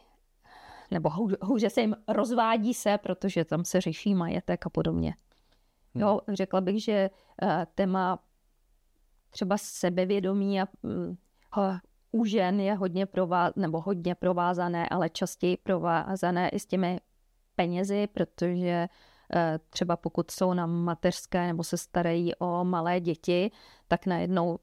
nebo 0.91 1.09
hůře 1.41 1.69
se 1.69 1.81
jim 1.81 1.95
rozvádí 2.07 2.73
se, 2.73 2.97
protože 2.97 3.45
tam 3.45 3.65
se 3.65 3.81
řeší 3.81 4.15
majetek 4.15 4.65
a 4.65 4.69
podobně. 4.69 5.15
Hmm. 5.95 6.01
Jo, 6.01 6.19
řekla 6.27 6.61
bych, 6.61 6.83
že 6.83 7.09
eh, 7.41 7.67
téma 7.75 8.19
třeba 9.29 9.57
sebevědomí 9.57 10.61
a 10.61 10.67
hm, 10.83 11.15
u 12.11 12.25
žen 12.25 12.59
je 12.59 12.73
hodně, 12.73 13.05
prová, 13.05 13.51
nebo 13.55 13.81
hodně 13.81 14.15
provázané, 14.15 14.89
ale 14.89 15.09
častěji 15.09 15.57
provázané 15.57 16.49
i 16.49 16.59
s 16.59 16.65
těmi 16.65 16.99
penězi, 17.55 18.07
protože 18.07 18.87
eh, 19.35 19.59
třeba 19.69 19.95
pokud 19.97 20.31
jsou 20.31 20.53
na 20.53 20.65
mateřské 20.65 21.47
nebo 21.47 21.63
se 21.63 21.77
starají 21.77 22.35
o 22.35 22.63
malé 22.63 22.99
děti, 22.99 23.51
tak 23.87 24.05
najednou 24.05 24.59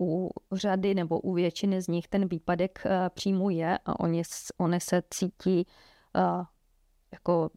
u 0.00 0.30
řady 0.52 0.94
nebo 0.94 1.20
u 1.20 1.32
většiny 1.32 1.82
z 1.82 1.88
nich 1.88 2.08
ten 2.08 2.28
výpadek 2.28 2.82
eh, 2.86 3.10
příjmu 3.14 3.50
je 3.50 3.78
a 3.86 4.00
oni, 4.00 4.22
oni 4.58 4.80
se 4.80 5.02
cítí 5.10 5.66
uh, 6.16 6.44
jako 7.12 7.50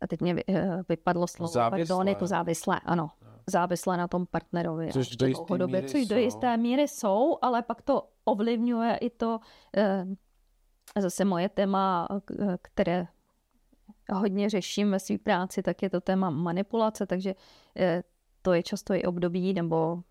a 0.00 0.06
teď 0.06 0.20
mě 0.20 0.36
eh, 0.48 0.82
vypadlo 0.88 1.26
slovo, 1.26 1.52
závislé. 1.52 1.86
pardon, 1.86 2.08
jako 2.08 2.26
závislé, 2.26 2.80
ano, 2.84 3.10
závislé 3.46 3.96
na 3.96 4.08
tom 4.08 4.26
partnerovi. 4.26 4.92
Což 4.92 5.16
do 5.16 5.26
jisté 5.26 5.66
míry 5.66 5.88
což 5.88 6.06
do 6.06 6.16
jisté 6.16 6.56
míry 6.56 6.88
jsou, 6.88 7.38
ale 7.42 7.62
pak 7.62 7.82
to 7.82 8.08
ovlivňuje 8.24 8.96
i 8.96 9.10
to, 9.10 9.40
zase 10.98 11.24
moje 11.24 11.48
téma, 11.48 12.08
které 12.62 13.06
hodně 14.12 14.50
řeším 14.50 14.90
ve 14.90 14.98
své 14.98 15.18
práci, 15.18 15.62
tak 15.62 15.82
je 15.82 15.90
to 15.90 16.00
téma 16.00 16.30
manipulace, 16.30 17.06
takže 17.06 17.34
to 18.42 18.52
je 18.52 18.62
často 18.62 18.94
i 18.94 19.02
období 19.02 19.54
nebo 19.54 20.02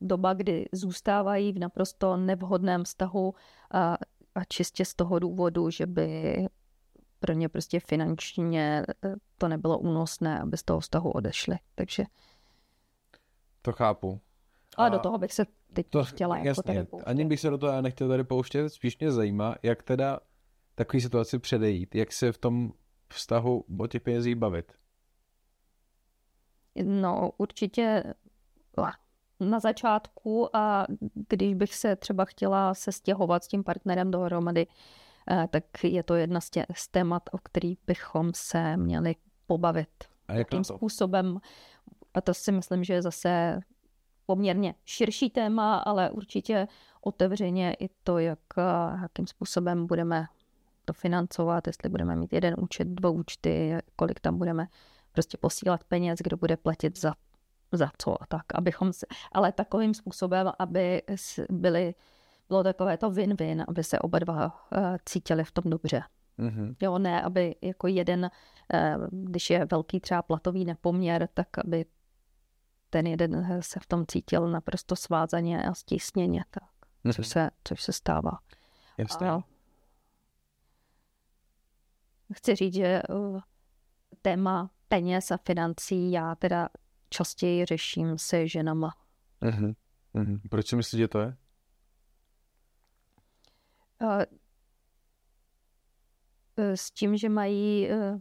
doba, 0.00 0.34
kdy 0.34 0.68
zůstávají 0.72 1.52
v 1.52 1.58
naprosto 1.58 2.16
nevhodném 2.16 2.84
vztahu 2.84 3.34
a, 3.70 3.96
a 4.34 4.44
čistě 4.48 4.84
z 4.84 4.94
toho 4.94 5.18
důvodu, 5.18 5.70
že 5.70 5.86
by 5.86 6.36
pro 7.20 7.32
ně 7.32 7.48
prostě 7.48 7.80
finančně 7.80 8.82
eh, 9.04 9.14
to 9.38 9.48
nebylo 9.48 9.78
únosné, 9.78 10.40
aby 10.40 10.56
z 10.56 10.62
toho 10.62 10.80
vztahu 10.80 11.10
odešli. 11.10 11.56
Takže 11.74 12.04
To 13.62 13.72
chápu. 13.72 14.20
ale 14.76 14.90
do 14.90 14.98
toho 14.98 15.18
bych 15.18 15.32
se 15.32 15.46
teď 15.72 15.86
To, 15.90 16.04
chtěla 16.04 16.36
jako 16.36 16.48
jasně, 16.48 16.62
tady 16.62 16.84
pouštět. 16.84 17.06
ani 17.08 17.24
bych 17.24 17.40
se 17.40 17.50
do 17.50 17.58
toho 17.58 17.72
já 17.72 17.80
nechtěl 17.80 18.08
tady 18.08 18.24
pouštět, 18.24 18.70
spíš 18.70 18.98
mě 18.98 19.12
zajímá, 19.12 19.54
jak 19.62 19.82
teda 19.82 20.20
takový 20.74 21.00
situaci 21.00 21.38
předejít, 21.38 21.94
jak 21.94 22.12
se 22.12 22.32
v 22.32 22.38
tom 22.38 22.72
vztahu 23.08 23.64
o 23.78 23.86
těch 23.86 24.02
penězích 24.02 24.36
bavit. 24.36 24.72
No, 26.84 27.30
určitě 27.36 28.14
na 29.50 29.60
začátku 29.60 30.56
a 30.56 30.86
když 31.28 31.54
bych 31.54 31.74
se 31.74 31.96
třeba 31.96 32.24
chtěla 32.24 32.74
se 32.74 32.92
stěhovat 32.92 33.44
s 33.44 33.48
tím 33.48 33.64
partnerem 33.64 34.10
dohromady, 34.10 34.66
eh, 35.30 35.48
tak 35.50 35.64
je 35.84 36.02
to 36.02 36.14
jedna 36.14 36.40
z, 36.40 36.50
tě, 36.50 36.66
z 36.74 36.88
témat, 36.88 37.22
o 37.32 37.38
kterých 37.38 37.78
bychom 37.86 38.32
se 38.34 38.76
měli 38.76 39.14
pobavit. 39.46 39.88
A 40.28 40.32
jak 40.32 40.38
Jakým 40.38 40.64
to? 40.64 40.76
způsobem, 40.76 41.38
a 42.14 42.20
to 42.20 42.34
si 42.34 42.52
myslím, 42.52 42.84
že 42.84 42.94
je 42.94 43.02
zase 43.02 43.60
poměrně 44.26 44.74
širší 44.84 45.30
téma, 45.30 45.76
ale 45.76 46.10
určitě 46.10 46.68
otevřeně 47.00 47.76
i 47.80 47.88
to, 48.04 48.18
jak, 48.18 48.38
eh, 48.58 48.98
jakým 49.02 49.26
způsobem 49.26 49.86
budeme 49.86 50.26
to 50.84 50.92
financovat, 50.92 51.66
jestli 51.66 51.88
budeme 51.88 52.16
mít 52.16 52.32
jeden 52.32 52.54
účet, 52.58 52.88
dva 52.88 53.10
účty, 53.10 53.76
kolik 53.96 54.20
tam 54.20 54.38
budeme 54.38 54.66
prostě 55.12 55.38
posílat 55.38 55.84
peněz, 55.84 56.18
kdo 56.22 56.36
bude 56.36 56.56
platit 56.56 56.98
za, 56.98 57.14
za 57.76 57.90
co 57.98 58.22
a 58.22 58.26
tak, 58.26 58.44
abychom 58.54 58.92
se, 58.92 59.06
ale 59.32 59.52
takovým 59.52 59.94
způsobem, 59.94 60.52
aby 60.58 61.02
byly, 61.50 61.94
bylo 62.48 62.62
takové 62.62 62.96
to 62.96 63.10
win-win, 63.10 63.64
aby 63.68 63.84
se 63.84 63.98
oba 63.98 64.18
dva 64.18 64.66
eh, 64.72 64.96
cítili 65.04 65.44
v 65.44 65.52
tom 65.52 65.64
dobře. 65.70 66.02
Mhm. 66.38 66.74
Jo, 66.82 66.98
ne, 66.98 67.22
aby 67.22 67.56
jako 67.62 67.86
jeden, 67.86 68.30
eh, 68.74 68.96
když 69.10 69.50
je 69.50 69.66
velký 69.70 70.00
třeba 70.00 70.22
platový 70.22 70.64
nepoměr, 70.64 71.28
tak 71.34 71.58
aby 71.58 71.84
ten 72.90 73.06
jeden 73.06 73.34
eh, 73.34 73.62
se 73.62 73.80
v 73.80 73.86
tom 73.86 74.06
cítil 74.06 74.48
naprosto 74.48 74.96
svázaně 74.96 75.64
a 75.68 75.74
stísněně, 75.74 76.44
tak, 76.50 76.62
Mhm. 77.04 77.12
což, 77.14 77.26
se, 77.26 77.50
což 77.64 77.82
se 77.82 77.92
stává. 77.92 78.38
Jasně. 78.98 79.28
A 79.30 79.40
chci 82.34 82.54
říct, 82.54 82.74
že 82.74 83.02
uh, 83.10 83.40
téma 84.22 84.70
peněz 84.88 85.30
a 85.30 85.36
financí 85.36 86.12
já 86.12 86.34
teda 86.34 86.68
častěji 87.14 87.64
řeším 87.64 88.18
se 88.18 88.48
ženama. 88.48 88.90
Mhm. 89.40 89.72
Mhm. 90.14 90.40
Proč 90.50 90.68
si 90.68 90.76
myslíš, 90.76 90.98
že 90.98 91.08
to 91.08 91.20
je? 91.20 91.36
Uh, 94.02 94.22
S 96.74 96.90
tím, 96.90 97.16
že 97.16 97.28
mají, 97.28 97.90
eh, 97.90 98.20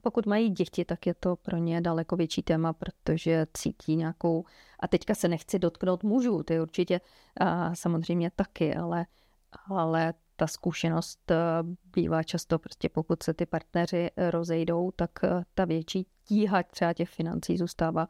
pokud 0.00 0.26
mají 0.26 0.50
děti, 0.50 0.84
tak 0.84 1.06
je 1.06 1.14
to 1.14 1.36
pro 1.36 1.56
ně 1.56 1.80
daleko 1.80 2.16
větší 2.16 2.42
téma, 2.42 2.72
protože 2.72 3.46
cítí 3.54 3.96
nějakou, 3.96 4.44
a 4.80 4.88
teďka 4.88 5.14
se 5.14 5.28
nechci 5.28 5.58
dotknout 5.58 6.02
mužů, 6.02 6.42
ty 6.42 6.60
určitě 6.60 7.00
a 7.40 7.74
samozřejmě 7.74 8.30
taky, 8.30 8.74
ale, 8.74 9.06
ale 9.66 10.14
ta 10.36 10.46
zkušenost 10.46 11.32
bývá 11.94 12.22
často 12.22 12.58
prostě 12.58 12.88
pokud 12.88 13.22
se 13.22 13.34
ty 13.34 13.46
partneři 13.46 14.10
rozejdou, 14.30 14.90
tak 14.90 15.10
ta 15.54 15.64
větší 15.64 16.06
tíha 16.24 16.62
třeba 16.62 16.92
těch 16.92 17.10
financí 17.10 17.56
zůstává 17.58 18.08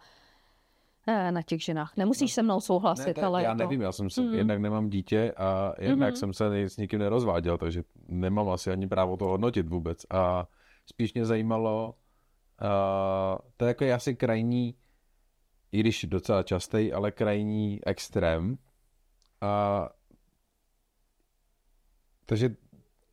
na 1.07 1.43
těch 1.43 1.63
ženách. 1.65 1.97
Nemusíš 1.97 2.33
se 2.33 2.43
mnou 2.43 2.61
souhlasit, 2.61 3.15
to- 3.15 3.23
ale 3.23 3.43
já 3.43 3.51
to... 3.55 3.59
nevím, 3.59 3.81
já 3.81 3.93
jsem 3.93 4.11
se, 4.11 4.21
Mhm. 4.21 4.35
jednak 4.35 4.59
nemám 4.59 4.91
dítě 4.91 5.33
a 5.37 5.73
jednak 5.79 6.09
Mhm. 6.11 6.17
jsem 6.17 6.33
se 6.33 6.63
s 6.63 6.77
nikým 6.77 6.99
nerozváděl, 6.99 7.59
takže 7.59 7.83
nemám 8.09 8.49
asi 8.49 8.71
ani 8.71 8.89
právo 8.89 9.17
to 9.17 9.25
hodnotit 9.25 9.69
vůbec. 9.69 10.07
A 10.11 10.49
spíš 10.87 11.15
mě 11.15 11.25
zajímalo, 11.27 11.95
uh, 12.63 13.39
to 13.57 13.65
je 13.65 13.69
jako 13.69 13.85
asi 13.95 14.15
krajní, 14.17 14.75
i 15.73 15.81
když 15.81 16.05
docela 16.05 16.43
častý, 16.43 16.93
ale 16.93 17.11
krajní 17.13 17.81
extrém. 17.87 18.59
A 19.41 19.89
takže 22.27 22.57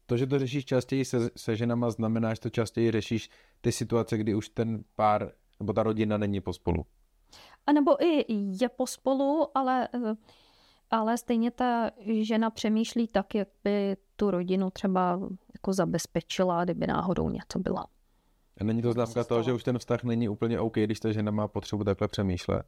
to, 0.05 0.17
že 0.17 0.27
to 0.27 0.39
řešíš 0.39 0.65
častěji 0.65 1.05
se, 1.05 1.29
se 1.37 1.55
ženama, 1.55 1.91
znamená, 1.91 2.33
že 2.33 2.39
to 2.39 2.49
častěji 2.49 2.91
řešíš 2.91 3.29
ty 3.61 3.71
situace, 3.71 4.17
kdy 4.17 4.35
už 4.35 4.49
ten 4.49 4.83
pár 4.95 5.31
nebo 5.59 5.73
ta 5.73 5.83
rodina 5.83 6.17
není 6.17 6.41
pospolu. 6.41 6.85
A 7.67 7.71
nebo 7.71 8.03
i 8.03 8.25
je 8.61 8.69
pospolu, 8.69 9.57
ale, 9.57 9.87
eh, 9.93 10.15
ale 10.89 11.17
stejně 11.17 11.51
ta 11.51 11.91
žena 12.05 12.49
přemýšlí 12.49 13.07
tak, 13.07 13.35
jak 13.35 13.47
by 13.63 13.97
tu 14.15 14.31
rodinu 14.31 14.69
třeba 14.69 15.19
jako 15.53 15.73
zabezpečila, 15.73 16.63
kdyby 16.63 16.87
náhodou 16.87 17.29
něco 17.29 17.59
bylo. 17.59 17.83
A 18.57 18.63
není 18.63 18.81
to 18.81 18.93
známka 18.93 19.23
toho, 19.23 19.43
že 19.43 19.53
už 19.53 19.63
ten 19.63 19.79
vztah 19.79 20.03
není 20.03 20.29
úplně 20.29 20.59
OK, 20.59 20.73
když 20.73 20.99
ta 20.99 21.11
žena 21.11 21.31
má 21.31 21.47
potřebu 21.47 21.83
takhle 21.83 22.07
přemýšlet? 22.07 22.65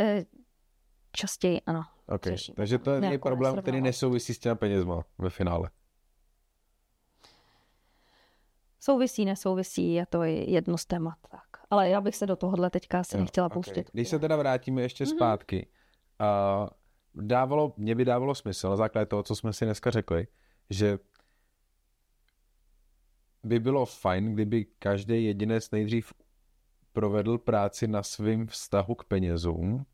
Eh, 0.00 0.24
Častěji, 1.12 1.60
ano. 1.66 1.82
Okay. 2.08 2.32
Řeším. 2.32 2.54
Takže 2.54 2.78
to 2.78 2.90
je 2.90 3.00
Nějakou 3.00 3.28
problém, 3.28 3.56
který 3.56 3.80
nesouvisí 3.80 4.34
s 4.34 4.38
těma 4.38 4.54
penězma 4.54 5.04
ve 5.18 5.30
finále. 5.30 5.70
Souvisí, 8.80 9.24
nesouvisí, 9.24 9.92
je 9.94 10.06
to 10.06 10.22
jedno 10.22 10.78
z 10.78 10.86
témat. 10.86 11.14
Tak. 11.30 11.42
Ale 11.70 11.88
já 11.88 12.00
bych 12.00 12.16
se 12.16 12.26
do 12.26 12.36
tohohle 12.36 12.70
teďka 12.70 13.00
asi 13.00 13.16
Jo, 13.16 13.20
nechtěla 13.20 13.46
ok. 13.46 13.52
pouštět. 13.52 13.90
Když 13.92 14.08
se 14.08 14.18
teda 14.18 14.36
vrátíme 14.36 14.82
ještě 14.82 15.04
Mhm. 15.04 15.10
zpátky, 15.16 15.68
a 16.18 16.70
dávalo, 17.14 17.74
mě 17.76 17.94
by 17.94 18.04
dávalo 18.04 18.34
smysl 18.34 18.68
na 18.70 18.76
základě 18.76 19.06
toho, 19.06 19.22
co 19.22 19.36
jsme 19.36 19.52
si 19.52 19.64
dneska 19.64 19.90
řekli, 19.90 20.26
že 20.70 20.98
by 23.44 23.58
bylo 23.60 23.86
fajn, 23.86 24.34
kdyby 24.34 24.64
každý 24.78 25.24
jedinec 25.24 25.70
nejdřív 25.70 26.12
provedl 26.92 27.38
práci 27.38 27.86
na 27.88 28.02
svém 28.02 28.46
vztahu 28.46 28.94
k 28.94 29.04
penězům, 29.04 29.86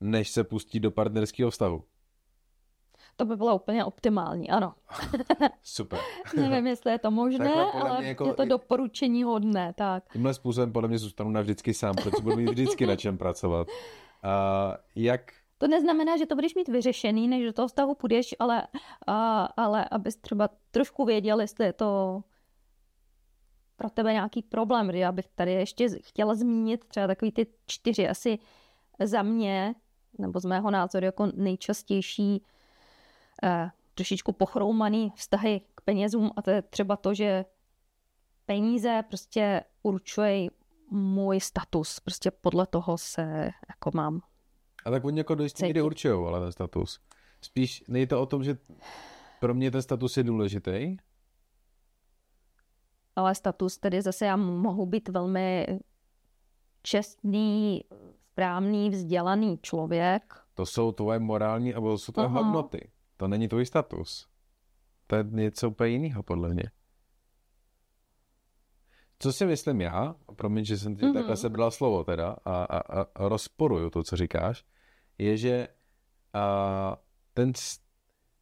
než 0.00 0.30
se 0.30 0.44
pustí 0.44 0.80
do 0.80 0.90
partnerského 0.90 1.50
vztahu. 1.50 1.84
To 3.16 3.24
by 3.24 3.36
bylo 3.36 3.54
úplně 3.56 3.84
optimální, 3.84 4.50
ano. 4.50 4.74
Super. 5.62 5.98
Nevím, 6.36 6.66
jestli 6.66 6.92
je 6.92 6.98
to 6.98 7.10
možné, 7.10 7.54
Takhle 7.54 7.82
ale 7.82 8.04
jako- 8.04 8.26
je 8.26 8.34
to 8.34 8.44
doporučení 8.44 9.22
hodné, 9.22 9.72
tak. 9.76 10.12
Tímhle 10.12 10.34
způsobem 10.34 10.72
podle 10.72 10.88
mě 10.88 10.98
zůstanu 10.98 11.30
navždycky 11.30 11.74
sám, 11.74 11.94
protože 11.94 12.22
budu 12.22 12.36
mít 12.36 12.48
vždycky 12.48 12.86
na 12.86 12.96
čem 12.96 13.18
pracovat. 13.18 13.68
A 14.22 14.76
jak 14.96 15.32
To 15.58 15.68
neznamená, 15.68 16.16
že 16.16 16.26
to 16.26 16.34
budeš 16.34 16.54
mít 16.54 16.68
vyřešený, 16.68 17.28
než 17.28 17.44
do 17.44 17.52
toho 17.52 17.68
vztahu 17.68 17.94
půjdeš, 17.94 18.34
ale, 18.38 18.66
a, 19.06 19.44
ale 19.44 19.84
abys 19.84 20.16
třeba 20.16 20.48
trošku 20.70 21.04
věděl, 21.04 21.40
jestli 21.40 21.64
je 21.64 21.72
to 21.72 22.20
pro 23.76 23.90
tebe 23.90 24.12
nějaký 24.12 24.42
problém. 24.42 24.90
Já 24.90 25.12
bych 25.12 25.28
tady 25.28 25.52
ještě 25.52 25.88
chtěla 25.88 26.34
zmínit 26.34 26.84
třeba 26.84 27.06
takový 27.06 27.32
ty 27.32 27.46
čtyři 27.66 28.08
asi 28.08 28.38
za 29.04 29.22
mě, 29.22 29.74
nebo 30.18 30.40
z 30.40 30.44
mého 30.44 30.70
názoru 30.70 31.06
jako 31.06 31.28
nejčastější 31.34 32.44
trošičku 33.94 34.32
pochroumaný 34.32 35.12
vztahy 35.16 35.60
k 35.74 35.80
penězům 35.80 36.30
a 36.36 36.42
to 36.42 36.50
je 36.50 36.62
třeba 36.62 36.96
to, 36.96 37.14
že 37.14 37.44
peníze 38.46 39.02
prostě 39.08 39.64
určují 39.82 40.50
můj 40.90 41.40
status. 41.40 42.00
Prostě 42.00 42.30
podle 42.30 42.66
toho 42.66 42.98
se 42.98 43.50
jako 43.68 43.90
mám 43.94 44.20
A 44.84 44.90
tak 44.90 45.04
oni 45.04 45.18
jako 45.18 45.34
do 45.34 45.44
jisté 45.44 45.66
míry 45.66 45.82
určují, 45.82 46.14
ale 46.26 46.40
ten 46.40 46.52
status. 46.52 47.00
Spíš 47.40 47.84
nejde 47.88 48.06
to 48.06 48.22
o 48.22 48.26
tom, 48.26 48.44
že 48.44 48.58
pro 49.40 49.54
mě 49.54 49.70
ten 49.70 49.82
status 49.82 50.16
je 50.16 50.22
důležitý, 50.22 50.96
ale 53.16 53.34
status 53.34 53.78
tedy 53.78 54.02
zase 54.02 54.26
já 54.26 54.36
mohu 54.36 54.86
být 54.86 55.08
velmi 55.08 55.66
čestný, 56.82 57.84
správný, 58.32 58.90
vzdělaný 58.90 59.58
člověk. 59.62 60.34
to 60.54 60.66
jsou 60.66 60.92
tvoje 60.92 61.18
morální 61.18 61.74
a 61.74 61.80
to 61.80 61.98
jsou 61.98 62.12
tvoje 62.12 62.26
Aha. 62.26 62.40
hodnoty. 62.40 62.90
To 63.22 63.28
není 63.28 63.48
tvůj 63.48 63.66
status. 63.66 64.28
To 65.06 65.16
je 65.16 65.24
něco 65.30 65.68
úplně 65.70 65.90
jiného, 65.90 66.22
podle 66.22 66.48
mě. 66.48 66.70
Co 69.18 69.32
si 69.32 69.46
myslím 69.46 69.80
já, 69.80 70.16
promiň, 70.36 70.64
že 70.64 70.78
jsem 70.78 70.96
ti 70.96 71.04
Mhm. 71.04 71.14
takhle 71.14 71.36
sebral 71.36 71.70
slovo 71.70 72.04
teda 72.04 72.36
a, 72.44 72.64
a, 72.64 73.00
a 73.02 73.28
rozporuju 73.28 73.90
to, 73.90 74.02
co 74.02 74.16
říkáš, 74.16 74.64
je, 75.18 75.36
že 75.36 75.68
a, 76.32 76.96
ten, 77.34 77.52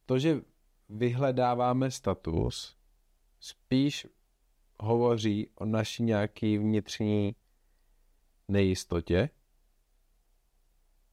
to, 0.05 0.19
že 0.19 0.41
vyhledáváme 0.89 1.91
status, 1.91 2.77
spíš 3.39 4.07
hovoří 4.79 5.49
o 5.55 5.65
naší 5.65 6.03
nějaký 6.03 6.57
vnitřní 6.57 7.35
nejistotě 8.47 9.29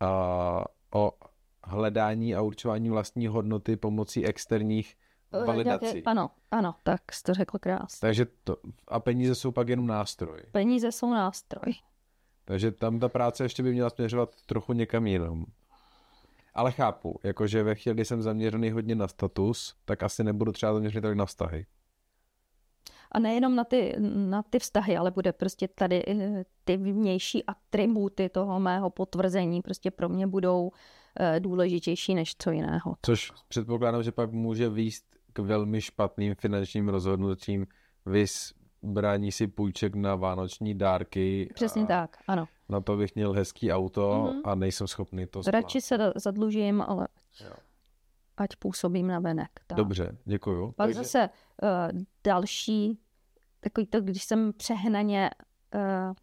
a 0.01 0.65
o 0.95 1.13
hledání 1.69 2.35
a 2.35 2.43
určování 2.43 2.91
vlastní 2.91 3.27
hodnoty 3.27 3.77
pomocí 3.77 4.27
externích 4.27 4.97
Eh, 5.33 5.45
validací. 5.45 5.85
nějaké- 5.85 6.03
Ano, 6.03 6.31
ano, 6.51 6.75
tak 6.83 7.13
jsi 7.13 7.23
to 7.23 7.35
řekl 7.35 7.59
krásně. 7.59 7.99
Takže 8.01 8.27
to, 8.45 8.57
a 8.89 9.01
peníze 9.01 9.35
jsou 9.35 9.53
pak 9.53 9.69
jenom 9.69 9.87
nástroj. 9.87 10.43
Peníze 10.53 10.93
jsou 10.93 11.11
nástroj. 11.11 11.75
Takže 12.45 12.73
tam 12.73 12.99
ta 13.01 13.09
práce 13.09 13.45
ještě 13.45 13.63
by 13.63 13.73
měla 13.73 13.91
směřovat 13.91 14.31
trochu 14.47 14.73
někam 14.73 15.07
jinam. 15.07 15.45
Ale 16.55 16.73
chápu, 16.73 17.21
jakože 17.25 17.63
ve 17.63 17.75
chvíli, 17.75 17.95
kdy 17.95 18.05
jsem 18.05 18.23
zaměřený 18.23 18.71
hodně 18.71 18.95
na 18.95 19.09
status, 19.09 19.75
tak 19.85 20.03
asi 20.03 20.25
nebudu 20.25 20.53
třeba 20.53 20.75
zaměřený 20.75 21.03
tak 21.03 21.15
na 21.17 21.27
vztahy. 21.27 21.67
A 23.13 23.19
nejenom 23.19 23.57
na 23.57 23.65
ty, 23.65 23.95
na 24.15 24.43
ty 24.43 24.59
vztahy, 24.59 24.97
ale 24.97 25.11
bude 25.11 25.33
prostě 25.33 25.69
tady 25.69 26.05
eh, 26.09 26.45
ty 26.65 26.77
vnější 26.77 27.45
atributy 27.45 28.29
toho 28.29 28.61
mého 28.61 28.91
potvrzení 28.91 29.63
prostě 29.63 29.91
pro 29.91 30.09
mě 30.09 30.27
budou 30.27 30.71
eh, 30.71 31.08
důležitější 31.39 32.15
než 32.15 32.35
co 32.39 32.51
jiného. 32.51 32.97
Což 33.03 33.33
předpokládám, 33.49 34.03
že 34.03 34.13
pak 34.13 34.33
může 34.33 34.69
výst 34.69 35.05
k 35.33 35.39
velmi 35.39 35.81
špatným 35.81 36.35
finančním 36.35 36.89
rozhodnutím, 36.89 37.67
vys 38.07 38.53
brání 38.83 39.33
si 39.33 39.47
půjček 39.47 39.95
na 39.95 40.15
vánoční 40.15 40.75
dárky. 40.75 41.51
Přesně 41.55 41.87
tak, 41.87 42.17
ano. 42.27 42.49
Na 42.69 42.81
to 42.81 42.97
bych 42.97 43.15
měl 43.15 43.33
hezký 43.33 43.73
auto 43.73 44.11
mm-hmm. 44.11 44.41
a 44.45 44.55
nejsem 44.55 44.87
schopný 44.87 45.27
to 45.27 45.43
splácet. 45.43 45.55
Radši 45.55 45.81
se 45.81 46.13
zadlužím, 46.17 46.83
ale 46.83 47.09
jo. 47.45 47.53
ať 48.37 48.57
působím 48.57 49.07
na 49.07 49.21
venek. 49.21 49.51
Tak. 49.67 49.77
Dobře, 49.77 50.17
děkuju. 50.25 50.73
Pak 50.73 50.87
Takže... 50.87 50.95
zase 50.95 51.31
uh, 51.63 52.01
další, 52.25 52.99
takový 53.61 53.87
to, 53.87 54.01
když 54.01 54.25
jsem 54.25 54.53
přehnaně 54.53 55.31
uh, 55.75 56.15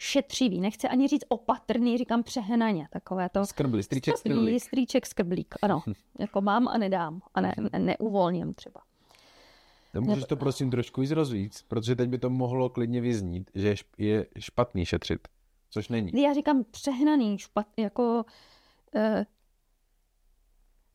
šetřivý, 0.00 0.60
nechci 0.60 0.88
ani 0.88 1.08
říct 1.08 1.24
opatrný, 1.28 1.98
říkám 1.98 2.22
přehnaně, 2.22 2.88
takové 2.90 3.28
to. 3.28 3.46
Skrblí, 3.46 3.82
strýček 3.82 4.18
skrblík. 4.18 4.62
Strýček 4.62 5.06
skrblík, 5.06 5.54
ano. 5.62 5.82
jako 6.18 6.40
mám 6.40 6.68
a 6.68 6.78
nedám 6.78 7.22
a 7.34 7.40
ne, 7.40 7.54
ne, 7.72 7.78
neuvolním 7.78 8.54
třeba. 8.54 8.80
Můžeš 10.00 10.24
to 10.24 10.36
prosím 10.36 10.70
trošku 10.70 11.00
víc 11.00 11.10
rozvíc, 11.10 11.64
protože 11.68 11.96
teď 11.96 12.08
by 12.08 12.18
to 12.18 12.30
mohlo 12.30 12.68
klidně 12.68 13.00
vyznít, 13.00 13.50
že 13.54 13.74
je 13.98 14.26
špatný 14.38 14.86
šetřit, 14.86 15.28
což 15.70 15.88
není. 15.88 16.22
Já 16.22 16.34
říkám 16.34 16.64
přehnaný, 16.70 17.38
špat, 17.38 17.66
jako 17.76 18.24
eh, 18.94 19.26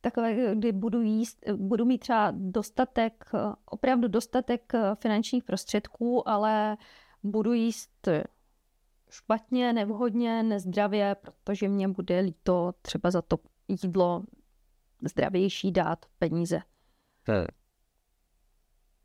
takové, 0.01 0.55
kdy 0.55 0.71
budu 0.71 1.01
jíst, 1.01 1.43
budu 1.55 1.85
mít 1.85 1.97
třeba 1.97 2.33
dostatek, 2.35 3.31
opravdu 3.65 4.07
dostatek 4.07 4.73
eh, 4.73 4.95
finančních 4.95 5.43
prostředků, 5.43 6.29
ale 6.29 6.77
budu 7.23 7.53
jíst 7.53 8.07
špatně, 9.09 9.73
nevhodně, 9.73 10.43
nezdravě, 10.43 11.15
protože 11.15 11.67
mě 11.67 11.87
bude 11.87 12.19
líto 12.19 12.73
třeba 12.81 13.11
za 13.11 13.21
to 13.21 13.37
jídlo 13.67 14.23
zdravější 15.01 15.71
dát 15.71 16.05
peníze. 16.19 16.61
Hmm. 17.27 17.45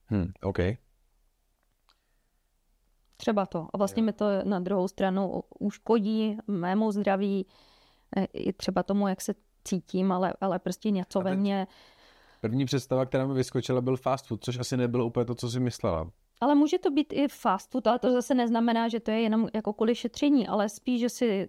Hmm, 0.07 0.33
OK. 0.43 0.59
Třeba 3.17 3.47
to. 3.47 3.69
A 3.73 3.79
vlastně 3.79 4.03
mi 4.03 4.13
to 4.13 4.25
na 4.45 4.59
druhou 4.59 4.89
stranu 4.89 5.43
uškodí 5.59 6.39
mému 6.47 6.93
zdraví, 6.93 7.47
eh, 8.17 8.25
i 8.25 8.53
třeba 8.53 8.83
tomu, 8.83 9.09
jak 9.09 9.21
se 9.21 9.35
cítím, 9.65 10.13
ale, 10.13 10.35
ale 10.41 10.59
prostě 10.59 10.91
něco 10.91 11.21
ve 11.21 11.37
mně. 11.37 11.67
První 12.41 12.65
představa, 12.65 13.07
která 13.07 13.27
mi 13.27 13.35
vyskočila, 13.35 13.81
byl 13.81 13.97
fast 13.97 14.27
food, 14.27 14.45
což 14.45 14.59
asi 14.59 14.77
nebylo 14.77 15.07
úplně 15.07 15.25
to, 15.25 15.35
co 15.35 15.51
si 15.51 15.61
myslela. 15.61 16.11
Ale 16.41 16.55
může 16.55 16.79
to 16.79 16.91
být 16.91 17.13
i 17.13 17.29
fast 17.29 17.71
food, 17.71 17.87
ale 17.87 17.99
to 17.99 18.13
zase 18.13 18.35
neznamená, 18.35 18.89
že 18.89 19.01
to 19.01 19.11
je 19.11 19.21
jenom 19.21 19.49
jako 19.55 19.73
kvůli 19.73 19.95
šetření, 19.95 20.49
ale 20.49 20.69
spíš, 20.69 21.01
že 21.01 21.09
si... 21.09 21.49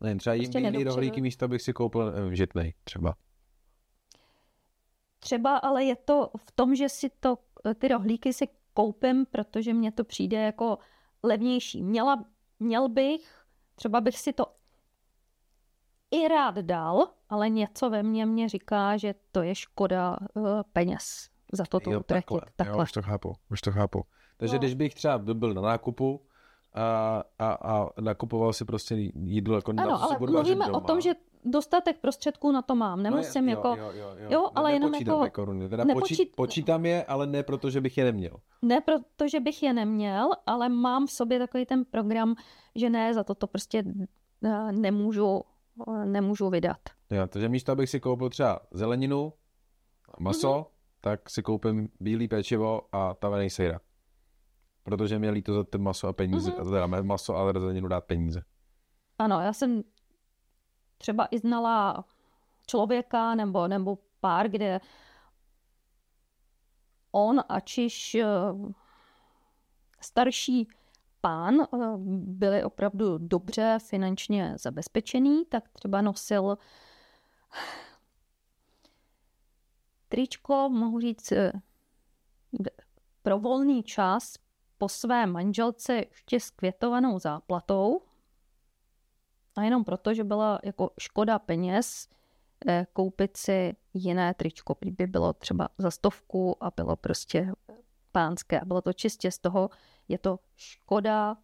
Ne, 0.00 0.16
třeba 0.16 0.36
prostě 0.36 0.58
jim 0.58 0.86
rohlíky 0.86 1.20
místo, 1.20 1.44
abych 1.44 1.62
si 1.62 1.72
koupil 1.72 2.12
eh, 2.16 2.36
žitnej 2.36 2.74
třeba. 2.84 3.14
Třeba, 5.18 5.56
ale 5.56 5.84
je 5.84 5.96
to 5.96 6.30
v 6.36 6.52
tom, 6.52 6.74
že 6.74 6.88
si 6.88 7.10
to, 7.20 7.38
ty 7.78 7.88
rohlíky 7.88 8.32
si 8.32 8.48
koupím, 8.74 9.26
protože 9.26 9.74
mně 9.74 9.92
to 9.92 10.04
přijde 10.04 10.36
jako 10.36 10.78
levnější. 11.22 11.82
Měla, 11.82 12.24
měl 12.60 12.88
bych, 12.88 13.44
třeba 13.74 14.00
bych 14.00 14.18
si 14.18 14.32
to 14.32 14.46
i 16.10 16.28
rád 16.28 16.54
dal, 16.54 17.08
ale 17.28 17.48
něco 17.48 17.90
ve 17.90 18.02
mně 18.02 18.26
mě 18.26 18.48
říká, 18.48 18.96
že 18.96 19.14
to 19.32 19.42
je 19.42 19.54
škoda 19.54 20.16
uh, 20.34 20.62
peněz 20.72 21.35
za 21.56 21.64
to 21.64 21.80
to 21.80 21.90
utratit. 21.90 22.06
Takhle. 22.06 22.40
takhle. 22.56 22.78
Jo, 22.78 22.82
už 22.82 22.92
to 22.92 23.02
chápu, 23.02 23.34
už 23.50 23.60
to 23.60 23.72
chápu. 23.72 24.04
Takže 24.36 24.54
no. 24.54 24.58
když 24.58 24.74
bych 24.74 24.94
třeba 24.94 25.18
byl 25.18 25.54
na 25.54 25.62
nákupu 25.62 26.20
a, 26.74 27.22
a, 27.38 27.52
a 27.52 27.88
nakupoval 28.00 28.52
si 28.52 28.64
prostě 28.64 28.94
jídlo 29.14 29.56
jako 29.56 29.72
Ano, 29.76 30.02
ale 30.02 30.16
mluvíme 30.20 30.66
o 30.66 30.80
tom, 30.80 31.00
že 31.00 31.14
dostatek 31.44 31.98
prostředků 31.98 32.52
na 32.52 32.62
to 32.62 32.74
mám. 32.74 33.02
Nemusím 33.02 33.46
no, 33.46 33.50
jako... 33.50 33.68
Jo, 33.68 33.90
jo, 33.94 34.10
jo. 34.18 34.26
jo 34.30 34.50
ale 34.54 34.72
jenom 34.72 34.94
jako... 34.94 35.30
koruny. 35.32 35.68
Teda 35.68 35.84
nepočít... 35.84 36.36
počítám 36.36 36.86
je, 36.86 37.04
ale 37.04 37.26
ne 37.26 37.42
proto, 37.42 37.70
že 37.70 37.80
bych 37.80 37.98
je 37.98 38.04
neměl. 38.04 38.36
Ne 38.62 38.80
proto, 38.80 39.28
že 39.28 39.40
bych 39.40 39.62
je 39.62 39.72
neměl, 39.72 40.30
ale 40.46 40.68
mám 40.68 41.06
v 41.06 41.10
sobě 41.10 41.38
takový 41.38 41.66
ten 41.66 41.84
program, 41.84 42.34
že 42.74 42.90
ne, 42.90 43.14
za 43.14 43.24
to 43.24 43.34
to 43.34 43.46
prostě 43.46 43.84
eh, 44.44 44.72
nemůžu, 44.72 45.42
eh, 45.88 46.06
nemůžu 46.06 46.50
vydat. 46.50 46.78
Jo, 47.10 47.26
takže 47.26 47.48
místo, 47.48 47.72
abych 47.72 47.90
si 47.90 48.00
koupil 48.00 48.30
třeba 48.30 48.60
zeleninu, 48.70 49.32
maso, 50.18 50.52
mm-hmm. 50.52 50.75
Tak 51.06 51.30
si 51.30 51.42
koupím 51.42 51.88
bílý 52.00 52.28
pečivo 52.28 52.80
a 52.92 53.14
tavený 53.14 53.50
sejra. 53.50 53.80
Protože 54.82 55.18
mě 55.18 55.30
líto 55.30 55.54
za 55.54 55.64
ten 55.64 55.82
maso 55.82 56.08
a 56.08 56.12
peníze, 56.12 56.50
mm-hmm. 56.50 56.70
teda 56.70 56.86
maso 56.86 57.36
a 57.36 57.52
zeleninu 57.52 57.88
dát 57.88 58.04
peníze. 58.04 58.42
Ano, 59.18 59.40
já 59.40 59.52
jsem 59.52 59.82
třeba 60.98 61.28
i 61.30 61.38
znala 61.38 62.04
člověka 62.66 63.34
nebo, 63.34 63.68
nebo 63.68 63.98
pár, 64.20 64.48
kde 64.48 64.80
on, 67.12 67.40
ačiž 67.48 68.14
eh, 68.14 68.26
starší 70.00 70.68
pán 71.20 71.54
eh, 71.60 71.66
byli 72.26 72.64
opravdu 72.64 73.18
dobře 73.18 73.78
finančně 73.88 74.54
zabezpečený, 74.58 75.44
tak 75.44 75.68
třeba 75.68 76.02
nosil 76.02 76.58
tričko, 80.08 80.68
mohu 80.68 81.00
říct, 81.00 81.32
eh, 81.32 81.52
pro 83.22 83.38
volný 83.38 83.82
čas 83.82 84.34
po 84.78 84.88
své 84.88 85.26
manželce 85.26 85.94
ještě 85.94 86.40
s 86.40 86.50
květovanou 86.50 87.18
záplatou, 87.18 88.00
a 89.56 89.62
jenom 89.62 89.84
proto, 89.84 90.14
že 90.14 90.24
byla 90.24 90.58
jako 90.64 90.90
škoda 91.00 91.38
peněz 91.38 92.08
eh, 92.66 92.86
koupit 92.92 93.36
si 93.36 93.76
jiné 93.94 94.34
tričko, 94.34 94.76
by 94.80 95.06
bylo 95.06 95.32
třeba 95.32 95.68
za 95.78 95.90
stovku 95.90 96.64
a 96.64 96.70
bylo 96.76 96.96
prostě 96.96 97.52
pánské 98.12 98.60
a 98.60 98.64
bylo 98.64 98.82
to 98.82 98.92
čistě 98.92 99.30
z 99.30 99.38
toho, 99.38 99.70
je 100.08 100.18
to 100.18 100.38
škoda 100.56 101.36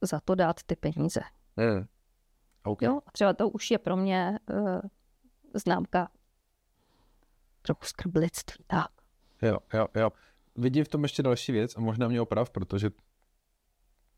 za 0.00 0.20
to 0.20 0.34
dát 0.34 0.62
ty 0.62 0.76
peníze. 0.76 1.20
Mm. 1.56 1.86
Okay. 2.64 2.86
Jo? 2.86 3.00
A 3.06 3.10
třeba 3.10 3.32
to 3.32 3.48
už 3.48 3.70
je 3.70 3.78
pro 3.78 3.96
mě 3.96 4.38
uh, 4.52 4.80
známka 5.54 6.10
trochu 7.64 7.84
skrblictví. 7.84 8.64
Tak. 8.66 8.88
Jo, 9.42 9.58
jo, 9.74 9.86
jo. 9.94 10.12
Vidím 10.56 10.84
v 10.84 10.88
tom 10.88 11.02
ještě 11.02 11.22
další 11.22 11.52
věc 11.52 11.76
a 11.76 11.80
možná 11.80 12.08
mě 12.08 12.20
oprav, 12.20 12.50
protože 12.50 12.90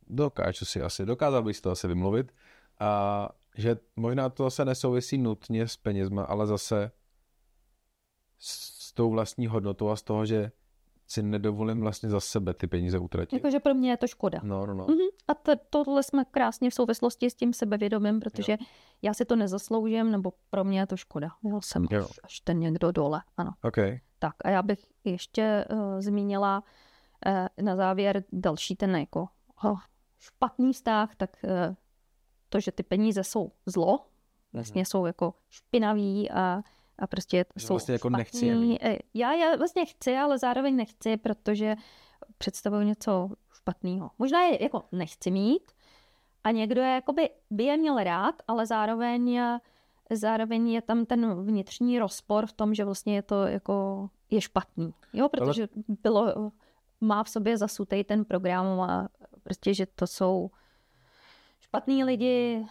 dokážu 0.07 0.64
si 0.64 0.82
asi, 0.82 1.07
dokázal 1.07 1.42
bych 1.42 1.57
si 1.57 1.62
to 1.62 1.70
asi 1.70 1.88
vymluvit, 1.88 2.32
a 2.80 3.28
že 3.57 3.76
možná 3.97 4.28
to 4.28 4.44
zase 4.44 4.64
nesouvisí 4.64 5.18
nutně 5.18 5.68
s 5.68 5.76
penězma, 5.76 6.22
ale 6.22 6.47
zase 6.47 6.90
s 8.38 8.92
tou 8.92 9.11
vlastní 9.11 9.47
hodnotou 9.47 9.88
a 9.88 9.97
z 9.97 10.03
toho, 10.03 10.26
že 10.26 10.53
si 11.07 11.22
nedovolím 11.22 11.80
vlastně 11.80 12.09
za 12.09 12.20
sebe 12.20 12.55
ty 12.55 12.66
peníze 12.66 12.99
utratit. 12.99 13.36
Jakože 13.36 13.61
pro 13.61 13.74
mě 13.74 13.90
je 13.90 13.97
to 13.97 14.07
škoda. 14.07 14.40
No, 14.42 14.66
no, 14.66 14.74
no. 14.74 14.86
Uh-huh. 14.86 15.11
A 15.29 15.35
to, 15.35 15.53
tohle 15.70 16.03
jsme 16.03 16.24
krásně 16.24 16.70
v 16.70 16.74
souvislosti 16.74 17.31
s 17.31 17.35
tím 17.35 17.53
sebevědomím, 17.53 18.20
protože 18.20 18.53
jo. 18.53 18.66
já 19.03 19.14
si 19.14 19.24
to 19.24 19.37
nezasloužím, 19.37 20.11
nebo 20.11 20.33
pro 20.51 20.64
mě 20.64 20.81
je 20.81 20.87
to 20.87 20.97
škoda. 20.97 21.29
Já 21.45 21.61
jsem 21.61 21.87
jo. 21.91 22.05
až, 22.11 22.20
až 22.22 22.41
ten 22.41 22.59
někdo 22.59 22.93
dole, 22.93 23.22
ano. 23.37 23.53
Okay. 23.62 24.01
Tak 24.18 24.35
a 24.45 24.51
já 24.51 24.62
bych 24.62 24.87
ještě 25.05 25.64
uh, 25.70 26.01
zmínila 26.01 26.62
uh, 27.27 27.64
na 27.64 27.77
závěr 27.77 28.24
další 28.33 28.77
ten 28.77 28.97
jako 28.97 29.29
oh, 29.64 29.81
špatný 30.18 30.72
vztah, 30.72 31.14
tak 31.16 31.37
uh, 31.45 31.74
to, 32.49 32.61
že 32.61 32.72
ty 32.72 32.83
peníze 32.83 33.24
jsou 33.24 33.53
zlo, 33.66 34.07
vlastně 34.53 34.83
mm-hmm. 34.83 34.91
jsou 34.91 35.07
jako 35.07 35.35
špinaví 35.51 36.31
a, 36.31 36.62
a 36.99 37.07
prostě 37.07 37.45
že 37.57 37.66
jsou 37.66 37.74
vlastně 37.74 37.93
jako 37.93 38.09
špatný. 38.09 38.18
nechci 38.18 38.99
Já, 39.14 39.33
já 39.33 39.57
vlastně 39.57 39.87
chci, 39.87 40.16
ale 40.16 40.39
zároveň 40.39 40.77
nechci, 40.77 41.16
protože 41.16 41.77
představují 42.38 42.86
něco 42.86 43.30
špatného. 43.54 44.10
Možná 44.18 44.42
je 44.42 44.62
jako 44.62 44.84
nechci 44.92 45.30
mít 45.30 45.72
a 46.44 46.50
někdo 46.50 46.80
je 46.80 46.88
jakoby 46.88 47.30
by 47.50 47.64
je 47.64 47.76
měl 47.76 48.04
rád, 48.04 48.34
ale 48.48 48.66
zároveň 48.66 49.40
zároveň 50.12 50.68
je 50.68 50.82
tam 50.82 51.06
ten 51.06 51.44
vnitřní 51.44 51.98
rozpor 51.98 52.46
v 52.46 52.52
tom, 52.52 52.74
že 52.74 52.84
vlastně 52.84 53.14
je 53.14 53.22
to 53.22 53.42
jako 53.46 54.08
je 54.30 54.40
špatný. 54.40 54.94
Jo, 55.12 55.28
protože 55.28 55.68
bylo, 56.02 56.52
má 57.00 57.24
v 57.24 57.28
sobě 57.28 57.58
zasutej 57.58 58.04
ten 58.04 58.24
program 58.24 58.80
a 58.80 59.08
prostě, 59.42 59.74
že 59.74 59.86
to 59.86 60.06
jsou 60.06 60.50
špatný 61.60 62.04
lidi, 62.04 62.66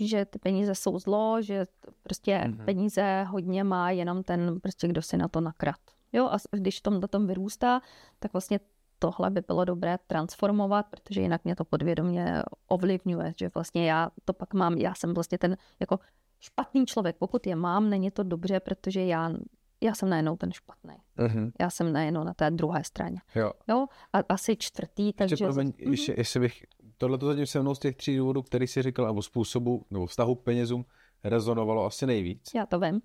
že 0.00 0.24
ty 0.24 0.38
peníze 0.38 0.74
jsou 0.74 0.98
zlo, 0.98 1.42
že 1.42 1.66
prostě 2.02 2.36
mm-hmm. 2.36 2.64
peníze 2.64 3.22
hodně 3.28 3.64
má 3.64 3.90
jenom 3.90 4.22
ten, 4.22 4.60
prostě 4.60 4.88
kdo 4.88 5.02
si 5.02 5.16
na 5.16 5.28
to 5.28 5.40
nakrad. 5.40 5.80
Jo, 6.12 6.26
a 6.26 6.36
když 6.56 6.80
tom 6.80 7.00
na 7.00 7.08
tom 7.08 7.26
vyrůstá, 7.26 7.80
tak 8.18 8.32
vlastně 8.32 8.60
tohle 8.98 9.30
by 9.30 9.40
bylo 9.46 9.64
dobré 9.64 9.98
transformovat, 10.06 10.86
protože 10.90 11.20
jinak 11.20 11.44
mě 11.44 11.56
to 11.56 11.64
podvědomě 11.64 12.42
ovlivňuje, 12.68 13.34
že 13.40 13.50
vlastně 13.54 13.90
já 13.90 14.10
to 14.24 14.32
pak 14.32 14.54
mám, 14.54 14.74
já 14.74 14.94
jsem 14.94 15.14
vlastně 15.14 15.38
ten 15.38 15.56
jako 15.80 15.98
špatný 16.40 16.86
člověk. 16.86 17.16
Pokud 17.18 17.46
je 17.46 17.56
mám, 17.56 17.90
není 17.90 18.10
to 18.10 18.22
dobře, 18.22 18.60
protože 18.60 19.04
já 19.04 19.30
já 19.82 19.94
jsem 19.94 20.08
najednou 20.08 20.36
ten 20.36 20.52
špatný. 20.52 20.94
Uh-huh. 21.18 21.52
Já 21.60 21.70
jsem 21.70 21.92
najednou 21.92 22.24
na 22.24 22.34
té 22.34 22.50
druhé 22.50 22.84
straně. 22.84 23.20
Jo. 23.34 23.52
Jo, 23.68 23.86
a 24.12 24.18
asi 24.28 24.56
čtvrtý, 24.56 25.12
takže... 25.12 25.32
Ještě, 25.32 25.44
promiň, 25.44 25.72
Mhm. 25.82 25.90
ještě, 25.90 26.14
ještě 26.18 26.40
bych, 26.40 26.62
tohle 26.98 27.18
to 27.18 27.26
zatím 27.26 27.46
se 27.46 27.60
mnou 27.60 27.74
z 27.74 27.78
těch 27.78 27.96
tří 27.96 28.16
důvodů, 28.16 28.42
který 28.42 28.66
si 28.66 28.82
říkal, 28.82 29.06
nebo 29.06 29.22
způsobu, 29.22 29.86
nebo 29.90 30.06
vztahu 30.06 30.34
k 30.34 30.42
penězům, 30.42 30.84
rezonovalo 31.24 31.84
asi 31.86 32.06
nejvíc. 32.06 32.50
Já 32.54 32.66
to 32.66 32.80
vím. 32.80 33.00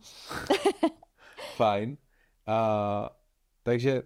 Fajn. 1.56 1.98
A, 2.48 3.10
takže 3.64 4.04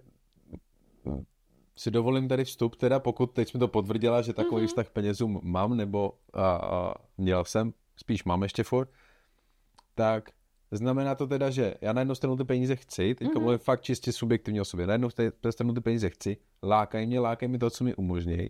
si 1.76 1.92
dovolím 1.92 2.28
tady 2.28 2.44
vstup, 2.46 2.76
teda 2.76 3.00
pokud 3.00 3.26
teď 3.32 3.50
jsme 3.50 3.60
to 3.60 3.68
potvrdila, 3.68 4.22
že 4.22 4.34
takový 4.34 4.62
Mhm. 4.62 4.68
vztah 4.68 4.88
k 4.88 4.92
penězům 4.92 5.40
mám, 5.44 5.78
nebo 5.78 6.14
a, 6.34 6.52
a, 6.56 6.94
měl 7.18 7.46
jsem, 7.46 7.74
spíš 7.96 8.24
mám 8.24 8.44
ještě 8.44 8.64
furt, 8.64 8.90
tak 9.96 10.30
znamená 10.72 11.16
to 11.16 11.28
teda, 11.28 11.50
že 11.50 11.74
já 11.82 11.94
na 11.94 12.02
jednu 12.02 12.16
stranu 12.16 12.38
ty 12.38 12.44
peníze 12.44 12.76
chci, 12.76 13.16
teďka 13.16 13.34
Mhm. 13.34 13.42
mluvím 13.42 13.60
fakt 13.60 13.82
čistě 13.82 14.12
subjektivně 14.12 14.62
o 14.62 14.66
sobě, 14.66 14.88
na 14.88 14.94
jednu 14.94 15.08
st- 15.08 15.52
stranu 15.52 15.74
ty 15.74 15.82
peníze 15.82 16.10
chci, 16.10 16.38
lákají 16.64 17.08
mě, 17.08 17.20
lákají 17.20 17.52
mi 17.52 17.58
to, 17.60 17.70
co 17.70 17.84
mi 17.84 17.96
umožnějí, 17.96 18.50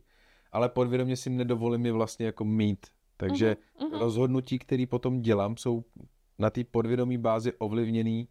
ale 0.52 0.70
podvědomě 0.70 1.18
si 1.18 1.30
nedovolím 1.30 1.86
je 1.86 1.92
vlastně 1.92 2.26
jako 2.26 2.46
mít. 2.46 2.88
Takže 3.18 3.58
Mhm, 3.80 3.90
mhm. 3.90 4.00
rozhodnutí, 4.00 4.60
které 4.60 4.86
potom 4.90 5.22
dělám, 5.22 5.58
jsou 5.58 5.84
na 6.40 6.50
té 6.50 6.64
podvědomí 6.64 7.18
bázi 7.18 7.54
ovlivněný 7.58 8.28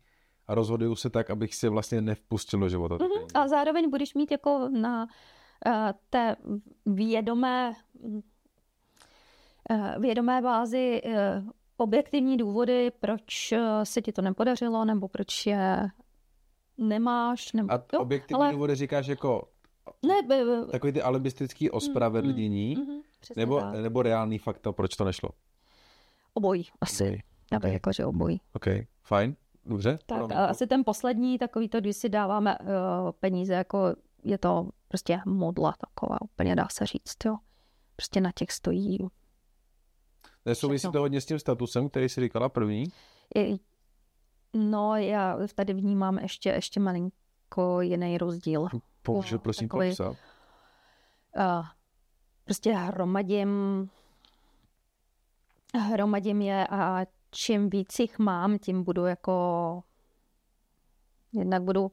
a 0.49 0.55
rozhoduju 0.55 0.94
se 0.94 1.11
tak, 1.11 1.30
abych 1.30 1.55
si 1.55 1.68
vlastně 1.68 2.01
nevpustil 2.01 2.61
do 2.61 2.68
života. 2.68 2.94
Mhm. 2.94 3.09
peníze. 3.12 3.26
A 3.34 3.49
zároveň 3.49 3.90
budeš 3.90 4.14
mít 4.14 4.30
jako 4.30 4.68
na 4.68 5.03
uh, 5.66 5.72
té 6.11 6.36
vědomé, 6.86 7.74
uh, 9.70 10.03
vědomé 10.03 10.42
bázi 10.42 11.03
uh, 11.05 11.12
objektivní 11.76 12.36
důvody, 12.36 12.90
proč 13.01 13.53
uh, 13.53 13.59
se 13.84 14.03
ti 14.03 14.12
to 14.12 14.22
nepodařilo, 14.22 14.84
nebo 14.84 15.09
proč 15.09 15.46
je 15.46 15.88
nemáš. 16.78 17.53
Nebo, 17.53 17.72
A 17.72 17.82
jo, 17.92 18.01
objektivní 18.01 18.42
ale- 18.42 18.53
důvody 18.53 18.74
říkáš 18.74 19.07
jako 19.07 19.49
Ne, 20.07 20.14
b, 20.28 20.44
b, 20.44 20.66
takový 20.70 20.92
ty 20.92 21.03
alibistický 21.03 21.70
ospravedlnění, 21.70 22.74
mhm, 22.76 23.01
přesně 23.20 23.40
nebo, 23.40 23.61
tak. 23.61 23.74
nebo 23.74 24.03
reálný 24.03 24.38
fakta, 24.38 24.72
proč 24.72 24.96
to 24.96 25.05
nešlo. 25.05 25.28
Obojí 26.34 26.64
asi. 26.80 27.05
Obojí. 27.05 27.20
Já 27.53 27.59
bych 27.59 27.68
Ok. 27.70 27.72
jako, 27.74 27.92
že 27.92 28.05
obojí. 28.07 28.40
OK, 28.53 28.64
fajn, 29.05 29.36
dobře. 29.68 29.98
Tak 30.06 30.18
promiň. 30.18 30.36
a 30.36 30.44
asi 30.46 30.66
ten 30.66 30.84
poslední, 30.84 31.38
takový 31.38 31.68
to, 31.68 31.80
když 31.80 31.96
si 31.96 32.08
dáváme 32.08 32.58
uh, 32.58 32.66
peníze, 33.20 33.54
jako 33.54 33.94
je 34.24 34.38
to 34.38 34.68
prostě 34.88 35.20
modla 35.26 35.74
taková, 35.78 36.22
úplně 36.22 36.56
dá 36.56 36.68
se 36.72 36.86
říct, 36.86 37.24
jo. 37.24 37.36
Prostě 37.96 38.20
na 38.20 38.30
těch 38.34 38.52
stojí. 38.52 38.98
Nesouvisí 40.46 40.92
to 40.92 41.00
hodně 41.00 41.20
s 41.20 41.26
tím 41.26 41.38
statusem, 41.38 41.88
který 41.88 42.08
jsi 42.08 42.20
říkala 42.20 42.48
první? 42.48 42.84
I, 43.36 43.56
no, 44.54 44.96
já 44.96 45.38
tady 45.54 45.72
vnímám 45.74 46.18
ještě, 46.18 46.48
ještě 46.48 46.80
malinko 46.80 47.80
jiný 47.80 48.18
rozdíl. 48.18 48.68
Můžu 49.08 49.34
Jo, 49.34 49.38
prosím 49.38 49.68
takový- 49.68 49.88
popsat. 49.88 50.16
Uh, 51.36 51.66
prostě 52.44 52.72
hromadím 52.72 53.90
hromadím 55.74 56.42
je 56.42 56.66
a 56.66 57.06
čím 57.30 57.70
víc 57.70 57.98
jich 57.98 58.18
mám, 58.18 58.58
tím 58.58 58.84
budu 58.84 59.06
jako 59.06 59.82
jednak 61.32 61.62
budu 61.62 61.90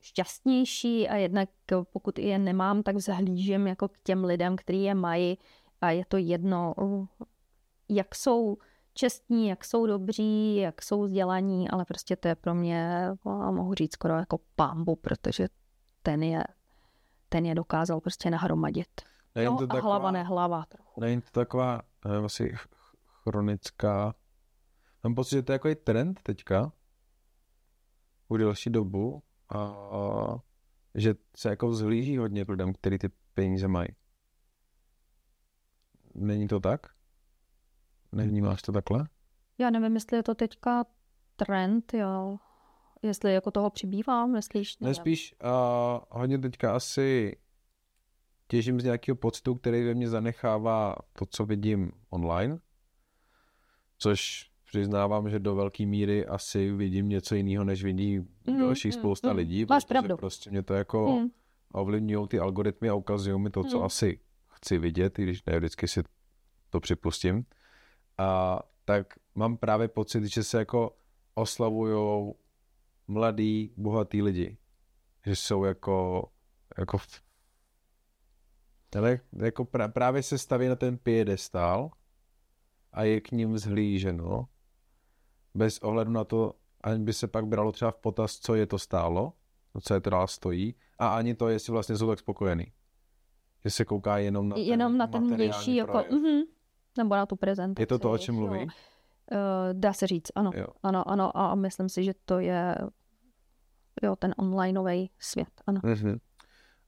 šťastnější 0.00 1.08
a 1.08 1.16
jednak 1.16 1.48
pokud 1.92 2.18
je 2.18 2.38
nemám, 2.38 2.82
tak 2.82 2.96
vzhlížím 2.96 3.66
jako 3.66 3.88
k 3.88 3.98
těm 4.02 4.24
lidem, 4.24 4.56
kteří 4.56 4.82
je 4.82 4.94
mají 4.94 5.38
a 5.80 5.90
je 5.90 6.04
to 6.08 6.16
jedno, 6.16 6.74
jak 7.88 8.14
jsou 8.14 8.56
čestní, 8.94 9.48
jak 9.48 9.64
jsou 9.64 9.86
dobří, 9.86 10.56
jak 10.56 10.82
jsou 10.82 11.02
vzdělaní, 11.02 11.70
ale 11.70 11.84
prostě 11.84 12.16
to 12.16 12.28
je 12.28 12.34
pro 12.34 12.54
mě, 12.54 13.08
no, 13.24 13.52
mohu 13.52 13.74
říct 13.74 13.92
skoro 13.92 14.14
jako 14.14 14.38
pambu, 14.56 14.96
protože 14.96 15.48
ten 16.02 16.22
je, 16.22 16.44
ten 17.28 17.46
je 17.46 17.54
dokázal 17.54 18.00
prostě 18.00 18.30
nahromadit. 18.30 18.88
Nejen 19.34 19.52
No, 19.52 19.58
to 19.58 19.64
a 19.64 19.66
taková, 19.66 19.82
hlava 19.82 20.10
nehlava 20.10 20.64
trochu. 20.68 21.00
Není 21.00 21.20
to 21.20 21.30
taková 21.30 21.82
asi 22.24 22.52
ch- 22.56 22.68
chronická... 23.22 24.14
Mám 25.04 25.14
pocit, 25.14 25.36
že 25.36 25.42
to 25.42 25.52
je 25.52 25.54
jako 25.54 25.74
trend 25.84 26.20
teďka. 26.22 26.72
U 28.28 28.36
delší 28.36 28.70
dobu. 28.70 29.22
A, 29.48 29.58
a 29.58 30.36
že 30.94 31.14
se 31.36 31.48
jako 31.48 31.68
vzhlíží 31.68 32.16
hodně 32.16 32.44
k 32.44 32.48
lidem, 32.48 32.72
který 32.72 32.98
ty 32.98 33.08
peníze 33.34 33.68
mají. 33.68 33.88
Není 36.14 36.48
to 36.48 36.60
tak? 36.60 36.86
Nevnímáš 38.12 38.62
to 38.62 38.72
takhle? 38.72 39.08
Já 39.58 39.70
nevím, 39.70 39.94
jestli 39.94 40.16
je 40.16 40.22
to 40.22 40.34
teďka 40.34 40.84
trend, 41.36 41.94
jo. 41.94 42.38
Jestli 43.02 43.34
jako 43.34 43.50
toho 43.50 43.70
přibývá, 43.70 44.26
myslíš? 44.26 44.78
Ne, 44.78 44.94
spíš 44.94 45.34
uh, 45.44 46.20
hodně 46.20 46.38
teďka 46.38 46.76
asi 46.76 47.36
těžím 48.48 48.80
z 48.80 48.84
nějakého 48.84 49.16
pocitu, 49.16 49.54
který 49.54 49.84
ve 49.84 49.94
mně 49.94 50.08
zanechává 50.08 50.96
to, 51.12 51.26
co 51.26 51.46
vidím 51.46 51.92
online, 52.10 52.58
což 53.98 54.50
přiznávám, 54.66 55.30
že 55.30 55.38
do 55.38 55.54
velké 55.54 55.86
míry 55.86 56.26
asi 56.26 56.72
vidím 56.72 57.08
něco 57.08 57.34
jiného, 57.34 57.64
než 57.64 57.84
vidí 57.84 58.18
Mhm, 58.46 58.58
dalších 58.58 58.92
mhm, 58.94 59.00
spousta 59.00 59.28
mhm. 59.28 59.36
lidí. 59.36 59.66
Máš 59.68 59.84
pravdu. 59.84 60.16
Prostě 60.16 60.50
mě 60.50 60.62
to 60.62 60.74
jako 60.74 61.12
Hmm. 61.12 61.28
ovlivňují 61.72 62.28
ty 62.28 62.38
algoritmy 62.38 62.88
a 62.88 62.94
ukazují 62.94 63.40
mi 63.40 63.50
to, 63.50 63.64
co 63.64 63.76
Hmm. 63.76 63.86
asi 63.86 64.20
chci 64.48 64.78
vidět, 64.78 65.18
i 65.18 65.22
když 65.22 65.44
ne 65.44 65.58
vždycky 65.58 65.88
si 65.88 66.02
to 66.70 66.80
připustím. 66.80 67.44
A 68.18 68.60
tak 68.84 69.14
mám 69.34 69.56
právě 69.56 69.88
pocit, 69.88 70.24
že 70.24 70.44
se 70.44 70.58
jako 70.58 70.96
oslavujou 71.34 72.34
mladí, 73.08 73.72
bohatý 73.76 74.22
lidi. 74.22 74.56
Že 75.26 75.36
jsou 75.36 75.64
jako, 75.64 76.28
jako, 76.78 76.98
ale 78.96 79.20
jako 79.32 79.64
pra, 79.64 79.88
právě 79.88 80.22
se 80.22 80.38
staví 80.38 80.68
na 80.68 80.76
ten 80.76 80.98
piedestál 80.98 81.90
a 82.92 83.02
je 83.04 83.20
k 83.20 83.30
ním 83.32 83.58
zhlíženo 83.58 84.48
bez 85.56 85.78
ohledu 85.78 86.10
na 86.10 86.24
to, 86.24 86.54
ani 86.80 87.04
by 87.04 87.12
se 87.12 87.26
pak 87.26 87.46
bralo 87.46 87.72
třeba 87.72 87.90
v 87.90 87.96
potaz, 87.96 88.38
co 88.38 88.54
je 88.54 88.66
to 88.66 88.78
stálo, 88.78 89.32
no, 89.74 89.80
co 89.80 89.94
je 89.94 90.00
to 90.00 90.10
dál 90.10 90.26
stojí, 90.26 90.74
a 90.98 91.08
ani 91.08 91.34
to, 91.34 91.48
jestli 91.48 91.72
vlastně 91.72 91.96
jsou 91.96 92.08
tak 92.08 92.18
spokojený. 92.18 92.72
Že 93.64 93.70
se 93.70 93.84
kouká 93.84 94.18
jenom 94.18 94.48
na 94.48 94.56
ten, 94.56 94.64
Jenom 94.64 94.96
na 94.96 95.06
ten 95.06 95.34
vnější, 95.34 95.76
jako, 95.76 96.04
mhm, 96.10 96.40
nebo 96.98 97.14
na 97.14 97.26
tu 97.26 97.36
prezentaci. 97.36 97.82
Je 97.82 97.86
to 97.86 97.98
to, 97.98 98.10
o 98.10 98.18
čem 98.18 98.34
jo. 98.34 98.40
mluví? 98.40 98.66
Eh, 99.32 99.36
dá 99.72 99.92
se 99.92 100.06
říct, 100.06 100.32
ano. 100.34 100.50
Jo. 100.54 100.66
Ano, 100.82 101.08
ano, 101.08 101.36
a 101.36 101.54
myslím 101.54 101.88
si, 101.88 102.04
že 102.04 102.12
to 102.24 102.38
je 102.38 102.74
jo, 104.02 104.16
ten 104.16 104.34
onlineový 104.38 105.10
svět, 105.18 105.48
ano. 105.66 105.80
Mhm. 105.84 106.18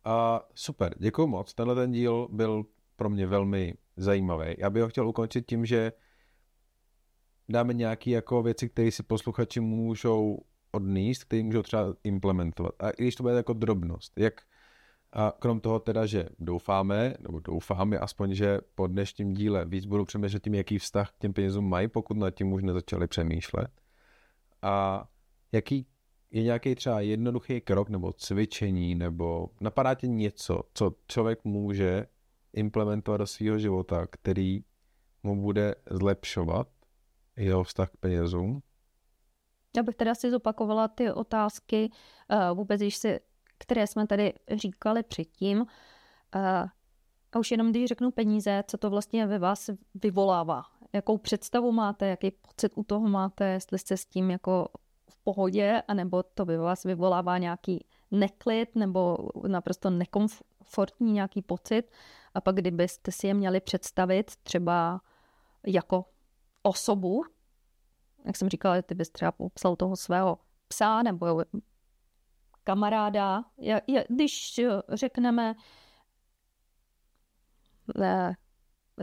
A 0.04 0.40
super, 0.54 0.94
děkuji 0.98 1.26
moc. 1.26 1.54
Tenhle 1.54 1.74
ten 1.74 1.92
díl 1.92 2.28
byl 2.30 2.64
pro 2.96 3.10
mě 3.10 3.26
velmi 3.26 3.74
zajímavý. 3.96 4.54
Já 4.58 4.70
bych 4.70 4.82
ho 4.82 4.88
chtěl 4.88 5.08
ukončit 5.08 5.46
tím, 5.46 5.66
že 5.66 5.92
dáme 7.48 7.74
nějaké 7.74 8.10
jako 8.10 8.42
věci, 8.42 8.68
které 8.68 8.90
si 8.90 9.02
posluchači 9.02 9.60
můžou 9.60 10.38
odníst, 10.72 11.24
které 11.24 11.42
můžou 11.42 11.62
třeba 11.62 11.94
implementovat. 12.04 12.72
A 12.78 12.90
i 12.90 13.02
když 13.02 13.14
to 13.14 13.22
bude 13.22 13.34
jako 13.34 13.52
drobnost, 13.52 14.12
jak 14.16 14.40
a 15.12 15.32
krom 15.38 15.60
toho 15.60 15.78
teda, 15.80 16.06
že 16.06 16.28
doufáme, 16.38 17.14
nebo 17.20 17.40
doufáme 17.40 17.98
aspoň, 17.98 18.34
že 18.34 18.58
po 18.74 18.86
dnešním 18.86 19.32
díle 19.32 19.64
víc 19.64 19.86
budou 19.86 20.04
přemýšlet 20.04 20.42
tím, 20.42 20.54
jaký 20.54 20.78
vztah 20.78 21.10
k 21.10 21.18
těm 21.18 21.32
penězům 21.32 21.68
mají, 21.68 21.88
pokud 21.88 22.16
nad 22.16 22.30
tím 22.30 22.52
už 22.52 22.62
nezačali 22.62 23.06
přemýšlet. 23.06 23.70
A 24.62 25.06
jaký 25.52 25.86
je 26.30 26.42
nějaký 26.42 26.74
třeba 26.74 27.00
jednoduchý 27.00 27.60
krok 27.60 27.88
nebo 27.88 28.12
cvičení, 28.12 28.94
nebo 28.94 29.48
napadá 29.60 29.94
tě 29.94 30.06
něco, 30.06 30.60
co 30.74 30.94
člověk 31.06 31.44
může 31.44 32.06
implementovat 32.52 33.16
do 33.16 33.26
svého 33.26 33.58
života, 33.58 34.06
který 34.06 34.60
mu 35.22 35.42
bude 35.42 35.74
zlepšovat 35.90 36.68
jeho 37.38 37.64
vztah 37.64 37.90
k 37.90 37.96
penězům? 37.96 38.62
Já 39.76 39.82
bych 39.82 39.96
teda 39.96 40.14
si 40.14 40.30
zopakovala 40.30 40.88
ty 40.88 41.12
otázky, 41.12 41.90
uh, 42.50 42.58
vůbec, 42.58 42.80
když 42.80 42.96
si, 42.96 43.20
které 43.58 43.86
jsme 43.86 44.06
tady 44.06 44.32
říkali 44.52 45.02
předtím. 45.02 45.58
Uh, 45.60 45.66
a 47.32 47.38
už 47.38 47.50
jenom 47.50 47.70
když 47.70 47.88
řeknu 47.88 48.10
peníze, 48.10 48.64
co 48.66 48.78
to 48.78 48.90
vlastně 48.90 49.26
ve 49.26 49.38
vás 49.38 49.70
vyvolává. 49.94 50.62
Jakou 50.92 51.18
představu 51.18 51.72
máte, 51.72 52.06
jaký 52.06 52.30
pocit 52.30 52.72
u 52.74 52.82
toho 52.82 53.08
máte, 53.08 53.44
jestli 53.48 53.78
jste 53.78 53.96
s 53.96 54.06
tím 54.06 54.30
jako 54.30 54.68
v 55.10 55.16
pohodě, 55.24 55.82
anebo 55.88 56.22
to 56.22 56.44
ve 56.44 56.58
vás 56.58 56.84
vyvolává 56.84 57.38
nějaký 57.38 57.84
neklid 58.10 58.76
nebo 58.76 59.16
naprosto 59.46 59.90
nekomfortní 59.90 61.12
nějaký 61.12 61.42
pocit. 61.42 61.90
A 62.34 62.40
pak 62.40 62.54
kdybyste 62.54 63.12
si 63.12 63.26
je 63.26 63.34
měli 63.34 63.60
představit 63.60 64.36
třeba 64.42 65.00
jako 65.66 66.04
osobu, 66.68 67.24
jak 68.24 68.36
jsem 68.36 68.48
říkala, 68.48 68.82
ty 68.82 68.94
bys 68.94 69.10
třeba 69.10 69.32
popsal 69.32 69.76
toho 69.76 69.96
svého 69.96 70.38
psa 70.68 71.02
nebo 71.02 71.44
kamaráda. 72.64 73.44
Je, 73.58 73.82
je, 73.86 74.06
když 74.08 74.60
řekneme, 74.92 75.54
ne, 77.98 78.36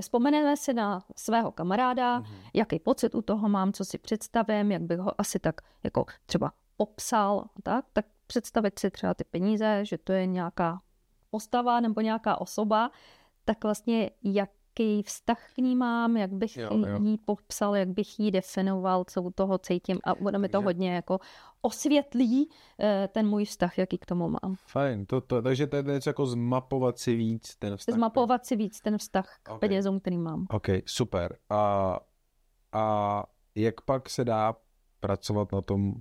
vzpomeneme 0.02 0.58
si 0.58 0.74
na 0.74 1.06
svého 1.16 1.52
kamaráda, 1.52 2.20
Mhm. 2.20 2.36
jaký 2.54 2.80
pocit 2.80 3.16
u 3.16 3.22
toho 3.22 3.50
mám, 3.50 3.74
co 3.74 3.86
si 3.86 3.98
představím, 3.98 4.72
jak 4.72 4.82
bych 4.82 5.00
ho 5.00 5.22
asi 5.22 5.40
tak 5.40 5.62
jako 5.84 6.06
třeba 6.26 6.52
popsal, 6.78 7.50
tak, 7.64 7.86
tak 7.94 8.06
představit 8.28 8.80
si 8.80 8.92
třeba 8.92 9.14
ty 9.14 9.24
peníze, 9.24 9.86
že 9.86 9.98
to 9.98 10.14
je 10.14 10.26
nějaká 10.26 10.82
postava 11.30 11.80
nebo 11.80 12.02
nějaká 12.02 12.42
osoba, 12.42 12.92
tak 13.46 13.64
vlastně 13.64 14.12
jaký 14.80 15.04
vztah 15.04 15.54
k 15.54 15.58
ní 15.58 15.76
mám, 15.76 16.18
jak 16.18 16.34
bych 16.34 16.58
jo, 16.58 16.70
jo. 16.88 17.04
jí 17.04 17.18
popsal, 17.18 17.76
jak 17.76 17.90
bych 17.90 18.20
jí 18.20 18.32
definoval, 18.32 19.04
co 19.08 19.22
u 19.22 19.32
toho 19.32 19.58
cítím 19.58 20.00
a 20.04 20.14
ono 20.14 20.40
mi 20.40 20.50
to 20.50 20.62
hodně 20.62 20.96
jako 20.96 21.20
osvětlí 21.62 22.50
eh, 22.80 23.10
ten 23.12 23.28
můj 23.28 23.46
vztah, 23.46 23.78
jaký 23.78 23.98
k 23.98 24.06
tomu 24.06 24.30
mám. 24.30 24.56
Fajn, 24.68 25.06
to, 25.06 25.22
to, 25.22 25.42
takže 25.42 25.68
to 25.68 25.76
je 25.76 25.84
něco 25.84 26.10
jako 26.10 26.26
zmapovat 26.26 27.00
si 27.00 27.16
víc 27.16 27.56
ten 27.56 27.78
vztah. 27.78 27.96
Zmapovat 27.96 28.46
si 28.46 28.56
víc 28.56 28.82
ten 28.82 28.98
vztah 28.98 29.38
k 29.44 29.50
okay. 29.50 29.60
penězům, 29.60 30.00
který 30.00 30.18
mám. 30.18 30.46
Ok, 30.50 30.68
super. 30.86 31.38
A, 31.50 32.00
a 32.72 33.24
jak 33.56 33.82
pak 33.82 34.10
se 34.10 34.26
dá 34.26 34.56
pracovat 35.00 35.52
na 35.52 35.62
tom, 35.62 35.94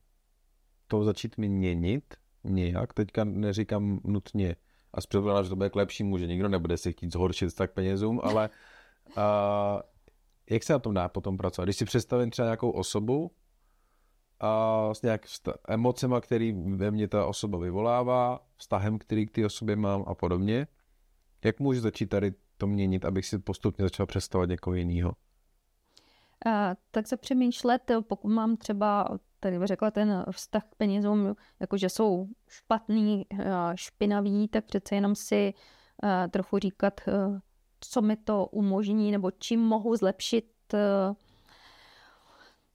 to 0.89 1.05
začít 1.05 1.39
měnit 1.39 2.15
nějak? 2.45 2.93
Teďka 2.93 3.25
neříkám 3.25 4.01
nutně 4.05 4.57
a 4.95 5.01
s 5.01 5.07
že 5.43 5.49
to 5.49 5.57
bude 5.57 5.71
k 5.71 5.77
lepšímu, 5.77 6.19
že 6.19 6.27
nikdo 6.27 6.49
nebude 6.49 6.77
si 6.77 6.93
chtít 6.93 7.13
zhoršit 7.13 7.55
tak 7.55 7.73
penězům, 7.73 8.21
ale 8.23 8.51
a, 9.17 9.83
jak 10.51 10.63
se 10.63 10.73
na 10.73 10.79
tom 10.79 10.95
dá 10.95 11.09
potom 11.09 11.37
pracovat? 11.37 11.65
Když 11.65 11.77
si 11.77 11.85
představím 11.85 12.31
třeba 12.31 12.47
nějakou 12.47 12.71
osobu 12.71 13.31
a 14.41 14.89
s 14.95 15.03
nějak 15.03 15.27
vsta- 15.27 15.55
emocema, 15.69 16.21
který 16.21 16.53
ve 16.53 16.91
mně 16.91 17.09
ta 17.09 17.27
osoba 17.27 17.59
vyvolává, 17.59 18.41
vztahem, 18.57 18.99
který 18.99 19.27
k 19.27 19.31
té 19.31 19.47
osobě 19.47 19.77
mám 19.77 20.05
a 20.07 20.15
podobně, 20.15 20.67
jak 21.45 21.61
můžu 21.61 21.81
začít 21.81 22.07
tady 22.07 22.33
to 22.57 22.67
měnit, 22.67 23.05
abych 23.05 23.27
si 23.27 23.39
postupně 23.39 23.85
začal 23.85 24.07
představovat 24.07 24.51
někoho 24.51 24.75
jiného? 24.75 25.13
tak 26.91 27.07
se 27.07 27.17
přemýšlet, 27.17 27.91
pokud 28.09 28.29
mám 28.29 28.57
třeba 28.57 29.09
tady 29.45 29.59
by 29.59 29.67
řekla 29.67 29.91
ten 29.91 30.25
vztah 30.31 30.65
k 30.65 30.75
penězům, 30.75 31.37
jakože 31.61 31.89
jsou 31.89 32.27
špatný, 32.49 33.27
špinavý, 33.75 34.49
tak 34.49 34.65
přece 34.65 34.95
jenom 34.95 35.15
si 35.15 35.55
trochu 36.31 36.59
říkat, 36.59 37.01
co 37.81 38.03
mi 38.03 38.17
to 38.17 38.47
umožní, 38.47 39.13
nebo 39.13 39.31
čím 39.31 39.61
mohu 39.61 39.97
zlepšit 39.97 40.75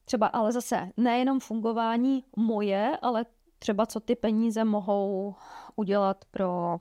třeba 0.05 0.27
ale 0.27 0.51
zase 0.51 0.89
nejenom 0.97 1.39
fungování 1.39 2.23
moje, 2.35 2.97
ale 3.01 3.25
třeba 3.59 3.85
co 3.85 3.99
ty 3.99 4.15
peníze 4.15 4.63
mohou 4.63 5.35
udělat 5.75 6.25
pro 6.31 6.79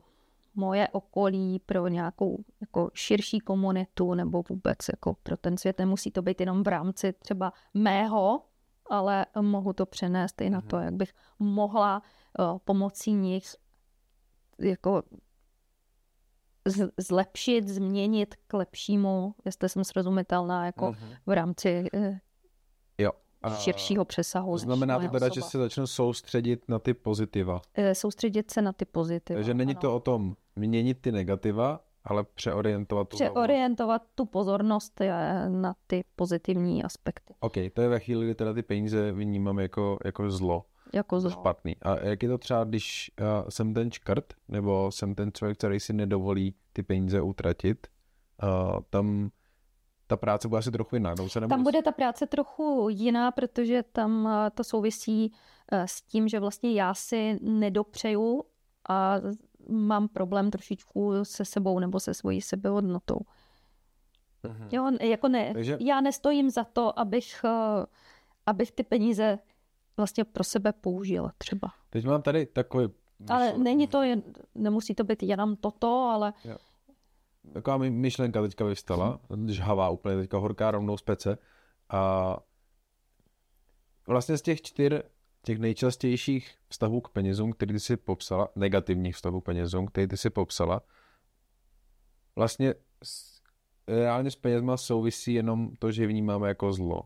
moje 0.55 0.87
okolí, 0.87 1.59
pro 1.59 1.87
nějakou 1.87 2.43
jako 2.61 2.89
širší 2.93 3.39
komunitu 3.39 4.13
nebo 4.13 4.43
vůbec 4.49 4.77
jako 4.93 5.15
pro 5.23 5.37
ten 5.37 5.57
svět. 5.57 5.79
Nemusí 5.79 6.11
to 6.11 6.21
být 6.21 6.39
jenom 6.39 6.63
v 6.63 6.67
rámci 6.67 7.13
třeba 7.13 7.53
mého 7.73 8.41
ale 8.89 9.25
mohu 9.41 9.73
to 9.73 9.85
přenést 9.85 10.41
i 10.41 10.49
na 10.49 10.61
to, 10.61 10.75
mhm. 10.75 10.85
jak 10.85 10.93
bych 10.93 11.13
mohla 11.39 12.01
uh, 12.39 12.57
pomocí 12.57 13.13
nich 13.13 13.55
jako 14.59 15.03
zlepšit, 16.97 17.67
změnit 17.67 18.35
k 18.47 18.53
lepšímu, 18.53 19.35
jestli 19.45 19.69
jsem 19.69 19.83
srozumitelná, 19.83 20.65
jako 20.65 20.85
uh-huh. 20.85 21.17
v 21.25 21.31
rámci 21.31 21.85
uh, 21.93 22.15
jo. 22.97 23.11
A 23.41 23.55
širšího 23.55 24.05
přesahu. 24.05 24.57
Znamená 24.57 24.99
to 24.99 25.07
teda, 25.07 25.27
osoba. 25.27 25.35
že 25.35 25.41
se 25.41 25.57
začnu 25.57 25.87
soustředit 25.87 26.69
na 26.69 26.79
ty 26.79 26.93
pozitiva. 26.93 27.53
Uh, 27.53 27.91
soustředit 27.93 28.51
se 28.51 28.61
na 28.61 28.73
ty 28.73 28.85
pozitiva. 28.85 29.37
Takže 29.37 29.53
není 29.53 29.71
ano. 29.71 29.81
to 29.81 29.95
o 29.95 29.99
tom 29.99 30.35
měnit 30.55 31.01
ty 31.01 31.11
negativa, 31.11 31.79
ale 32.03 32.23
přeorientovat 32.23 33.09
tu 33.09 33.15
Přeorientovat 33.15 34.01
tu 34.15 34.25
pozornost 34.25 35.01
na 35.47 35.75
ty 35.87 36.03
pozitivní 36.15 36.83
aspekty. 36.83 37.33
OK, 37.39 37.53
to 37.73 37.81
je 37.81 37.89
ve 37.89 37.99
chvíli, 37.99 38.25
kdy 38.25 38.35
teda 38.35 38.53
ty 38.53 38.61
peníze 38.61 39.11
vnímám 39.11 39.59
jako, 39.59 39.97
jako 40.05 40.31
zlo. 40.31 40.65
Jako 40.93 41.19
zlo. 41.19 41.31
Špatný. 41.31 41.75
A 41.81 41.99
jak 41.99 42.23
je 42.23 42.29
to 42.29 42.37
třeba, 42.37 42.63
když 42.63 43.11
uh, 43.21 43.49
jsem 43.49 43.73
ten 43.73 43.91
škrt, 43.91 44.33
nebo 44.47 44.91
jsem 44.91 45.15
ten 45.15 45.31
člověk, 45.33 45.57
který 45.57 45.79
si 45.79 45.93
nedovolí 45.93 46.55
ty 46.73 46.83
peníze 46.83 47.21
utratit, 47.21 47.87
uh, 48.43 48.79
tam 48.89 49.29
ta 50.07 50.17
práce 50.17 50.47
bude 50.47 50.59
asi 50.59 50.71
trochu 50.71 50.95
jiná. 50.95 51.15
Se 51.27 51.41
Tam 51.41 51.63
bude 51.63 51.81
ta 51.81 51.91
práce 51.91 52.27
trochu 52.27 52.87
jiná, 52.89 53.31
protože 53.31 53.83
tam 53.91 54.25
uh, 54.25 54.31
to 54.53 54.63
souvisí 54.63 55.33
s 55.71 56.01
tím, 56.01 56.27
že 56.27 56.39
vlastně 56.39 56.73
já 56.73 56.93
si 56.93 57.39
nedopřeju 57.41 58.43
a 58.89 59.15
mám 59.69 60.07
problém 60.07 60.51
trošičku 60.51 61.25
se 61.25 61.45
sebou 61.45 61.79
nebo 61.79 61.99
se 61.99 62.13
svojí 62.13 62.41
sebehodnotou. 62.41 63.19
Mhm. 64.43 64.69
Jo, 64.71 64.91
jako 65.01 65.27
ne, 65.27 65.53
Takže... 65.53 65.77
já 65.79 66.01
nestojím 66.01 66.49
za 66.49 66.63
to, 66.63 66.99
abych, 66.99 67.41
eh, 67.45 67.85
abych 68.45 68.71
ty 68.71 68.83
peníze 68.83 69.39
vlastně 69.97 70.23
pro 70.23 70.43
sebe 70.43 70.73
použila 70.73 71.31
třeba. 71.37 71.71
Teď 71.89 72.05
mám 72.05 72.21
tady 72.21 72.45
takový... 72.45 72.89
Ale 73.29 73.57
není 73.57 73.87
to, 73.87 74.03
jen, 74.03 74.23
nemusí 74.55 74.95
to 74.95 75.03
být 75.03 75.23
jenom 75.23 75.55
toto, 75.55 75.87
ale... 75.87 76.33
Jo. 76.45 76.57
Taková 77.53 77.77
myšlenka 77.77 78.41
teďka 78.41 78.65
vyvstala, 78.65 79.19
žhavá 79.47 79.89
úplně, 79.89 80.17
teďka 80.17 80.37
horká 80.37 80.71
rovnou 80.71 80.97
z 80.97 81.01
pece. 81.01 81.37
A 81.89 82.37
vlastně 84.07 84.37
z 84.37 84.41
těch 84.41 84.61
čtyř 84.61 84.93
těch 85.49 85.59
nejčastějších 85.59 86.55
vztahů 86.69 87.01
k 87.01 87.09
penězům, 87.09 87.53
který 87.53 87.73
ty 87.73 87.79
si 87.79 87.97
popsala, 87.97 88.49
negativních 88.55 89.15
vztahů 89.15 89.41
k 89.41 89.45
penězům, 89.45 89.87
který 89.87 90.07
ty 90.07 90.17
si 90.17 90.29
popsala, 90.29 90.81
vlastně 92.35 92.73
s, 93.03 93.41
reálně 93.87 94.31
s 94.31 94.35
penězma 94.35 94.77
souvisí 94.77 95.33
jenom 95.33 95.75
to, 95.79 95.91
že 95.91 96.07
vnímáme 96.07 96.47
jako 96.47 96.73
zlo. 96.73 97.01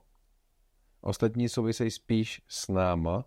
Ostatní 1.02 1.50
souvisejí 1.50 1.92
spíš 1.92 2.42
s 2.48 2.68
náma, 2.68 3.26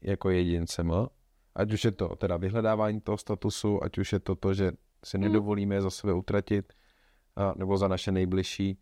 jako 0.00 0.30
jedincema, 0.30 1.08
ať 1.54 1.72
už 1.72 1.84
je 1.84 1.92
to 1.92 2.16
teda 2.16 2.36
vyhledávání 2.36 3.00
toho 3.00 3.18
statusu, 3.18 3.84
ať 3.84 3.98
už 3.98 4.12
je 4.12 4.20
to 4.20 4.34
to, 4.34 4.54
že 4.54 4.72
si 5.04 5.16
hmm. 5.16 5.26
nedovolíme 5.26 5.82
za 5.82 5.90
sebe 5.90 6.12
utratit, 6.12 6.72
a, 7.36 7.54
nebo 7.56 7.78
za 7.78 7.88
naše 7.88 8.12
nejbližší, 8.12 8.78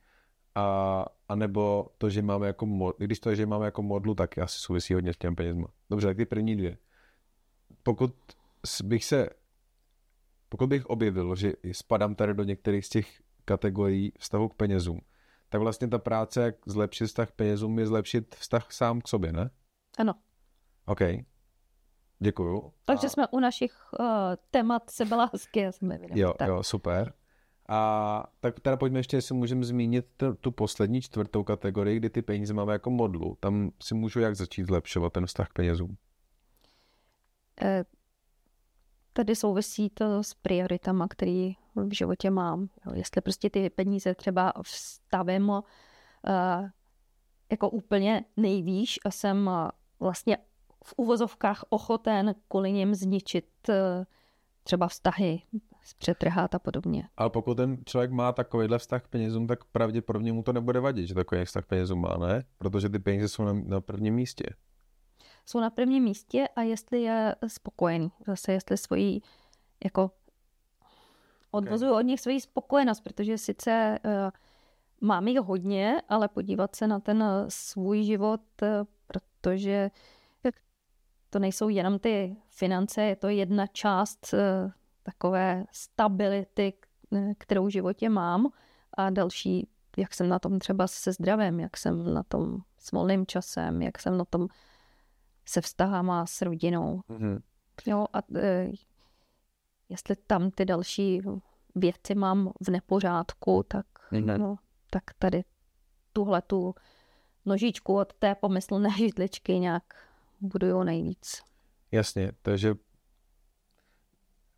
a, 0.56 1.04
a 1.28 1.34
nebo 1.34 1.88
to, 1.98 2.10
že 2.10 2.22
máme 2.22 2.46
jako 2.46 2.66
mod, 2.66 2.96
když 2.98 3.20
to, 3.20 3.34
že 3.34 3.46
máme 3.46 3.64
jako 3.64 3.82
modlu, 3.82 4.14
tak 4.14 4.38
asi 4.38 4.58
souvisí 4.58 4.94
hodně 4.94 5.12
s 5.12 5.16
těmi 5.16 5.36
penězma. 5.36 5.66
Dobře, 5.90 6.06
tak 6.06 6.16
ty 6.16 6.26
první 6.26 6.56
dvě. 6.56 6.78
Pokud 7.82 8.14
bych 8.84 9.04
se, 9.04 9.28
pokud 10.48 10.66
bych 10.66 10.86
objevil, 10.86 11.36
že 11.36 11.52
spadám 11.72 12.14
tady 12.14 12.34
do 12.34 12.44
některých 12.44 12.86
z 12.86 12.88
těch 12.88 13.22
kategorií 13.44 14.12
vztahu 14.18 14.48
k 14.48 14.54
penězům, 14.54 15.00
tak 15.48 15.60
vlastně 15.60 15.88
ta 15.88 15.98
práce, 15.98 16.42
jak 16.42 16.54
zlepšit 16.66 17.06
vztah 17.06 17.30
k 17.30 17.34
penězům, 17.34 17.78
je 17.78 17.86
zlepšit 17.86 18.34
vztah 18.34 18.72
sám 18.72 19.00
k 19.00 19.08
sobě, 19.08 19.32
ne? 19.32 19.50
Ano. 19.98 20.14
OK. 20.86 21.00
Děkuju. 22.18 22.72
Takže 22.84 23.06
a... 23.06 23.10
jsme 23.10 23.26
u 23.28 23.40
našich 23.40 23.92
uh, 24.00 24.06
témat 24.50 24.90
sebelásky, 24.90 25.60
já 25.60 25.72
jsem 25.72 25.90
Jo, 26.14 26.34
tak. 26.38 26.48
jo, 26.48 26.62
super. 26.62 27.12
A 27.68 28.24
tak 28.40 28.60
teda 28.60 28.76
pojďme 28.76 28.98
ještě, 28.98 29.16
jestli 29.16 29.34
můžeme 29.34 29.64
zmínit 29.64 30.06
tu, 30.16 30.34
tu 30.34 30.50
poslední 30.50 31.00
čtvrtou 31.02 31.44
kategorii, 31.44 31.96
kdy 31.96 32.10
ty 32.10 32.22
peníze 32.22 32.54
máme 32.54 32.72
jako 32.72 32.90
modlu. 32.90 33.36
Tam 33.40 33.70
si 33.82 33.94
můžu 33.94 34.20
jak 34.20 34.36
začít 34.36 34.66
zlepšovat 34.66 35.12
ten 35.12 35.26
vztah 35.26 35.48
k 35.48 35.52
penězům? 35.52 35.96
Eh, 37.62 37.84
tady 39.12 39.36
souvisí 39.36 39.90
to 39.90 40.22
s 40.22 40.34
prioritama, 40.34 41.08
které 41.08 41.50
v 41.74 41.92
životě 41.92 42.30
mám. 42.30 42.68
Jestli 42.94 43.20
prostě 43.20 43.50
ty 43.50 43.70
peníze 43.70 44.14
třeba 44.14 44.52
vstavím 44.62 45.48
uh, 45.48 45.60
jako 47.50 47.70
úplně 47.70 48.24
nejvýš 48.36 48.98
a 49.04 49.10
jsem 49.10 49.46
uh, 49.46 49.68
vlastně 50.00 50.38
v 50.84 50.94
uvozovkách 50.96 51.64
ochoten 51.68 52.34
kvůli 52.48 52.72
něm 52.72 52.94
zničit 52.94 53.46
třeba 54.62 54.88
vztahy, 54.88 55.42
přetrhat 55.94 56.54
a 56.54 56.58
podobně. 56.58 57.08
Ale 57.16 57.30
pokud 57.30 57.54
ten 57.54 57.78
člověk 57.84 58.10
má 58.10 58.32
takovýhle 58.32 58.78
vztah 58.78 59.02
k 59.02 59.08
penězům, 59.08 59.46
tak 59.46 59.64
pravděpodobně 59.64 60.32
mu 60.32 60.42
to 60.42 60.52
nebude 60.52 60.80
vadit, 60.80 61.08
že 61.08 61.14
takový 61.14 61.44
vztah 61.44 61.64
k 61.64 61.68
penězům 61.68 62.00
má, 62.00 62.16
ne? 62.16 62.44
Protože 62.58 62.88
ty 62.88 62.98
peníze 62.98 63.28
jsou 63.28 63.44
na, 63.44 63.52
na 63.52 63.80
prvním 63.80 64.14
místě. 64.14 64.44
Jsou 65.46 65.60
na 65.60 65.70
prvním 65.70 66.04
místě 66.04 66.48
a 66.56 66.62
jestli 66.62 67.02
je 67.02 67.34
spokojený. 67.46 68.12
Zase 68.26 68.52
jestli 68.52 68.76
svoji 68.76 69.20
jako 69.84 70.10
odvozuju 71.50 71.90
okay. 71.90 72.00
od 72.00 72.06
nich 72.06 72.20
svoji 72.20 72.40
spokojenost, 72.40 73.00
protože 73.00 73.38
sice 73.38 73.98
uh, 74.04 74.10
mám 75.00 75.28
jich 75.28 75.38
hodně, 75.38 76.02
ale 76.08 76.28
podívat 76.28 76.76
se 76.76 76.86
na 76.86 77.00
ten 77.00 77.22
uh, 77.22 77.28
svůj 77.48 78.02
život, 78.02 78.40
uh, 78.62 78.68
protože 79.06 79.90
to 81.30 81.38
nejsou 81.38 81.68
jenom 81.68 81.98
ty 81.98 82.36
finance, 82.48 83.02
je 83.02 83.16
to 83.16 83.28
jedna 83.28 83.66
část 83.66 84.34
uh, 84.34 84.70
takové 85.06 85.64
stability, 85.72 86.72
kterou 87.38 87.66
v 87.66 87.70
životě 87.70 88.08
mám 88.08 88.48
a 88.96 89.10
další, 89.10 89.68
jak 89.96 90.14
jsem 90.14 90.28
na 90.28 90.38
tom 90.38 90.58
třeba 90.58 90.86
se 90.86 91.12
zdravím, 91.12 91.60
jak 91.60 91.76
jsem 91.76 92.14
na 92.14 92.22
tom 92.22 92.58
s 92.78 92.92
volným 92.92 93.26
časem, 93.26 93.82
jak 93.82 93.98
jsem 93.98 94.16
na 94.18 94.24
tom 94.24 94.48
se 95.44 95.60
vztahama 95.60 96.26
s 96.26 96.42
rodinou. 96.42 97.00
Mm-hmm. 97.08 97.38
Jo, 97.86 98.06
a 98.12 98.18
e, 98.36 98.70
jestli 99.88 100.16
tam 100.26 100.50
ty 100.50 100.64
další 100.64 101.20
věci 101.74 102.14
mám 102.14 102.52
v 102.66 102.68
nepořádku, 102.68 103.64
tak, 103.68 103.86
mm-hmm. 104.12 104.38
no, 104.38 104.56
tak 104.90 105.02
tady 105.18 105.44
tuhle 106.12 106.42
tu 106.42 106.74
nožičku 107.44 107.96
od 107.96 108.12
té 108.12 108.34
pomyslné 108.34 108.90
židličky 108.98 109.58
nějak 109.58 109.84
budují 110.40 110.86
nejvíc. 110.86 111.42
Jasně, 111.92 112.32
takže 112.42 112.74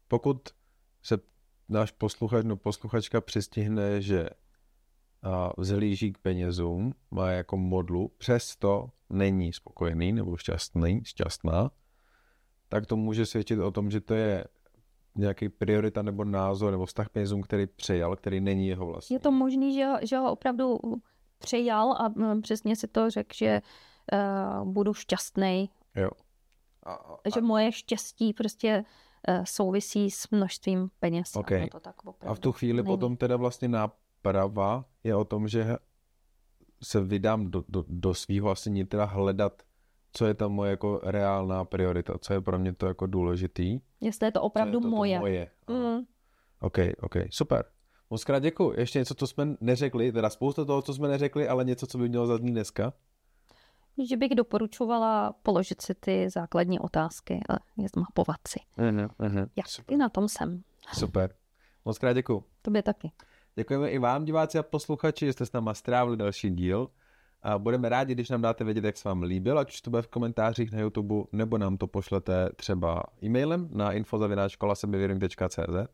pokud 0.08 0.48
se 1.02 1.18
náš 1.68 1.90
posluchač 1.90 2.44
no 2.44 2.56
posluchačka 2.56 3.20
přistihne, 3.20 4.02
že 4.02 4.28
a 5.22 5.52
vzhlíží 5.56 6.12
k 6.12 6.18
penězům, 6.18 6.94
má 7.10 7.30
jako 7.30 7.56
modlu, 7.56 8.12
přesto 8.18 8.90
není 9.10 9.52
spokojený 9.52 10.12
nebo 10.12 10.36
šťastný, 10.36 11.02
šťastná, 11.04 11.70
tak 12.68 12.86
to 12.86 12.96
může 12.96 13.26
svědčit 13.26 13.58
o 13.58 13.70
tom, 13.70 13.90
že 13.90 14.00
to 14.00 14.14
je 14.14 14.44
nějaký 15.14 15.48
priorita 15.48 16.02
nebo 16.02 16.24
názor 16.24 16.70
nebo 16.70 16.86
vztah 16.86 17.08
penězům, 17.08 17.42
který 17.42 17.66
přejal, 17.66 18.16
který 18.16 18.40
není 18.40 18.68
jeho 18.68 18.86
vlastní. 18.86 19.14
Je 19.14 19.20
to 19.20 19.32
možný, 19.32 19.74
že, 19.74 19.86
že 20.02 20.16
ho 20.16 20.32
opravdu 20.32 20.78
přejal 21.38 21.92
a 21.92 22.14
přesně 22.42 22.76
si 22.76 22.88
to 22.88 23.10
řekl, 23.10 23.34
že 23.34 23.62
uh, 24.12 24.72
budu 24.72 24.94
šťastný. 24.94 25.70
Jo. 25.94 26.10
A, 26.82 26.92
a, 26.92 27.18
že 27.34 27.40
moje 27.40 27.72
štěstí 27.72 28.32
prostě 28.32 28.84
souvisí 29.44 30.10
s 30.10 30.30
množstvím 30.30 30.90
peněz. 31.00 31.36
Okay. 31.36 31.64
A, 31.64 31.68
to 31.68 31.80
tak 31.80 31.94
a 32.26 32.34
v 32.34 32.38
tu 32.38 32.52
chvíli 32.52 32.76
není. 32.76 32.86
potom 32.86 33.16
teda 33.16 33.36
vlastně 33.36 33.68
náprava 33.68 34.84
je 35.04 35.14
o 35.14 35.24
tom, 35.24 35.48
že 35.48 35.76
se 36.82 37.00
vydám 37.00 37.50
do, 37.50 37.64
do, 37.68 37.84
do 37.88 38.14
svého 38.14 38.50
asi 38.50 38.70
nitra 38.70 39.04
hledat 39.04 39.62
co 40.12 40.26
je 40.26 40.34
tam 40.34 40.52
moje 40.52 40.70
jako 40.70 41.00
reálná 41.02 41.64
priorita, 41.64 42.18
co 42.18 42.32
je 42.32 42.40
pro 42.40 42.58
mě 42.58 42.72
to 42.72 42.86
jako 42.86 43.06
důležitý. 43.06 43.80
Jestli 44.00 44.26
je 44.26 44.32
to 44.32 44.42
opravdu 44.42 44.78
je 44.78 44.82
to 44.82 44.88
moje. 44.88 45.16
To 45.16 45.20
moje. 45.20 45.50
Mm. 45.70 46.00
OK, 46.60 46.78
OK, 47.00 47.14
super. 47.30 47.64
Moc 48.10 48.24
krát 48.24 48.38
děkuji. 48.38 48.74
Ještě 48.78 48.98
něco, 48.98 49.14
co 49.14 49.26
jsme 49.26 49.56
neřekli, 49.60 50.12
teda 50.12 50.30
spousta 50.30 50.64
toho, 50.64 50.82
co 50.82 50.94
jsme 50.94 51.08
neřekli, 51.08 51.48
ale 51.48 51.64
něco, 51.64 51.86
co 51.86 51.98
by 51.98 52.08
mělo 52.08 52.26
zaznít 52.26 52.52
dneska. 52.52 52.92
Že 54.04 54.16
bych 54.16 54.34
doporučovala 54.34 55.34
položit 55.42 55.82
si 55.82 55.94
ty 55.94 56.30
základní 56.30 56.80
otázky 56.80 57.40
a 57.48 57.56
je 57.76 57.88
zmapovat 57.94 58.36
si. 58.48 58.58
Uh-huh. 58.78 59.48
Jak 59.56 59.68
Super. 59.68 59.94
i 59.94 59.96
na 59.96 60.08
tom 60.08 60.28
jsem. 60.28 60.62
Super. 60.92 61.34
Moc 61.84 61.98
krát 61.98 62.12
děkuji. 62.12 62.44
Tobě 62.62 62.82
taky. 62.82 63.12
Děkujeme 63.56 63.90
i 63.90 63.98
vám, 63.98 64.24
diváci 64.24 64.58
a 64.58 64.62
posluchači, 64.62 65.26
že 65.26 65.32
jste 65.32 65.46
s 65.46 65.52
náma 65.52 65.74
strávili 65.74 66.16
další 66.16 66.50
díl. 66.50 66.88
A 67.42 67.58
budeme 67.58 67.88
rádi, 67.88 68.14
když 68.14 68.28
nám 68.28 68.42
dáte 68.42 68.64
vědět, 68.64 68.84
jak 68.84 68.96
se 68.96 69.08
vám 69.08 69.22
líbil, 69.22 69.58
ať 69.58 69.72
už 69.72 69.80
to 69.80 69.90
bude 69.90 70.02
v 70.02 70.08
komentářích 70.08 70.72
na 70.72 70.80
YouTube, 70.80 71.14
nebo 71.32 71.58
nám 71.58 71.76
to 71.76 71.86
pošlete 71.86 72.50
třeba 72.56 73.02
e-mailem 73.24 73.68
na 73.72 73.92
infozavináčkolasebevědomí.cz. 73.92 75.88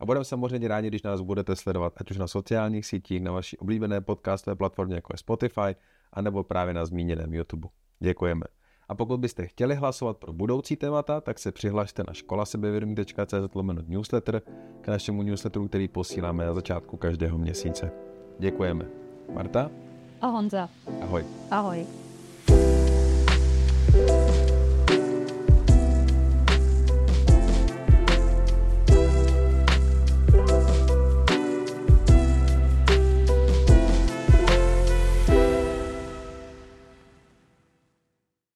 A 0.00 0.06
budeme 0.06 0.24
samozřejmě 0.24 0.68
rádi, 0.68 0.88
když 0.88 1.02
nás 1.02 1.20
budete 1.20 1.56
sledovat, 1.56 1.92
ať 1.96 2.10
už 2.10 2.16
na 2.16 2.26
sociálních 2.26 2.86
sítích, 2.86 3.22
na 3.22 3.32
vaší 3.32 3.58
oblíbené 3.58 4.00
podcastové 4.00 4.56
platformě, 4.56 4.94
jako 4.94 5.12
je 5.14 5.18
Spotify, 5.18 5.76
anebo 6.14 6.44
právě 6.44 6.74
na 6.74 6.86
zmíněném 6.86 7.34
YouTube. 7.34 7.68
Děkujeme. 8.00 8.44
A 8.88 8.94
pokud 8.94 9.20
byste 9.20 9.46
chtěli 9.46 9.74
hlasovat 9.74 10.16
pro 10.16 10.32
budoucí 10.32 10.76
témata, 10.76 11.20
tak 11.20 11.38
se 11.38 11.52
přihlašte 11.52 12.02
na 12.08 12.12
školasebevědomí.cz 12.14 13.88
newsletter 13.88 14.42
k 14.80 14.88
našemu 14.88 15.22
newsletteru, 15.22 15.68
který 15.68 15.88
posíláme 15.88 16.46
na 16.46 16.54
začátku 16.54 16.96
každého 16.96 17.38
měsíce. 17.38 17.90
Děkujeme. 18.38 18.86
Marta? 19.34 19.70
A 20.20 20.26
Honza. 20.26 20.68
Ahoj. 21.02 21.24
Ahoj. 21.50 21.86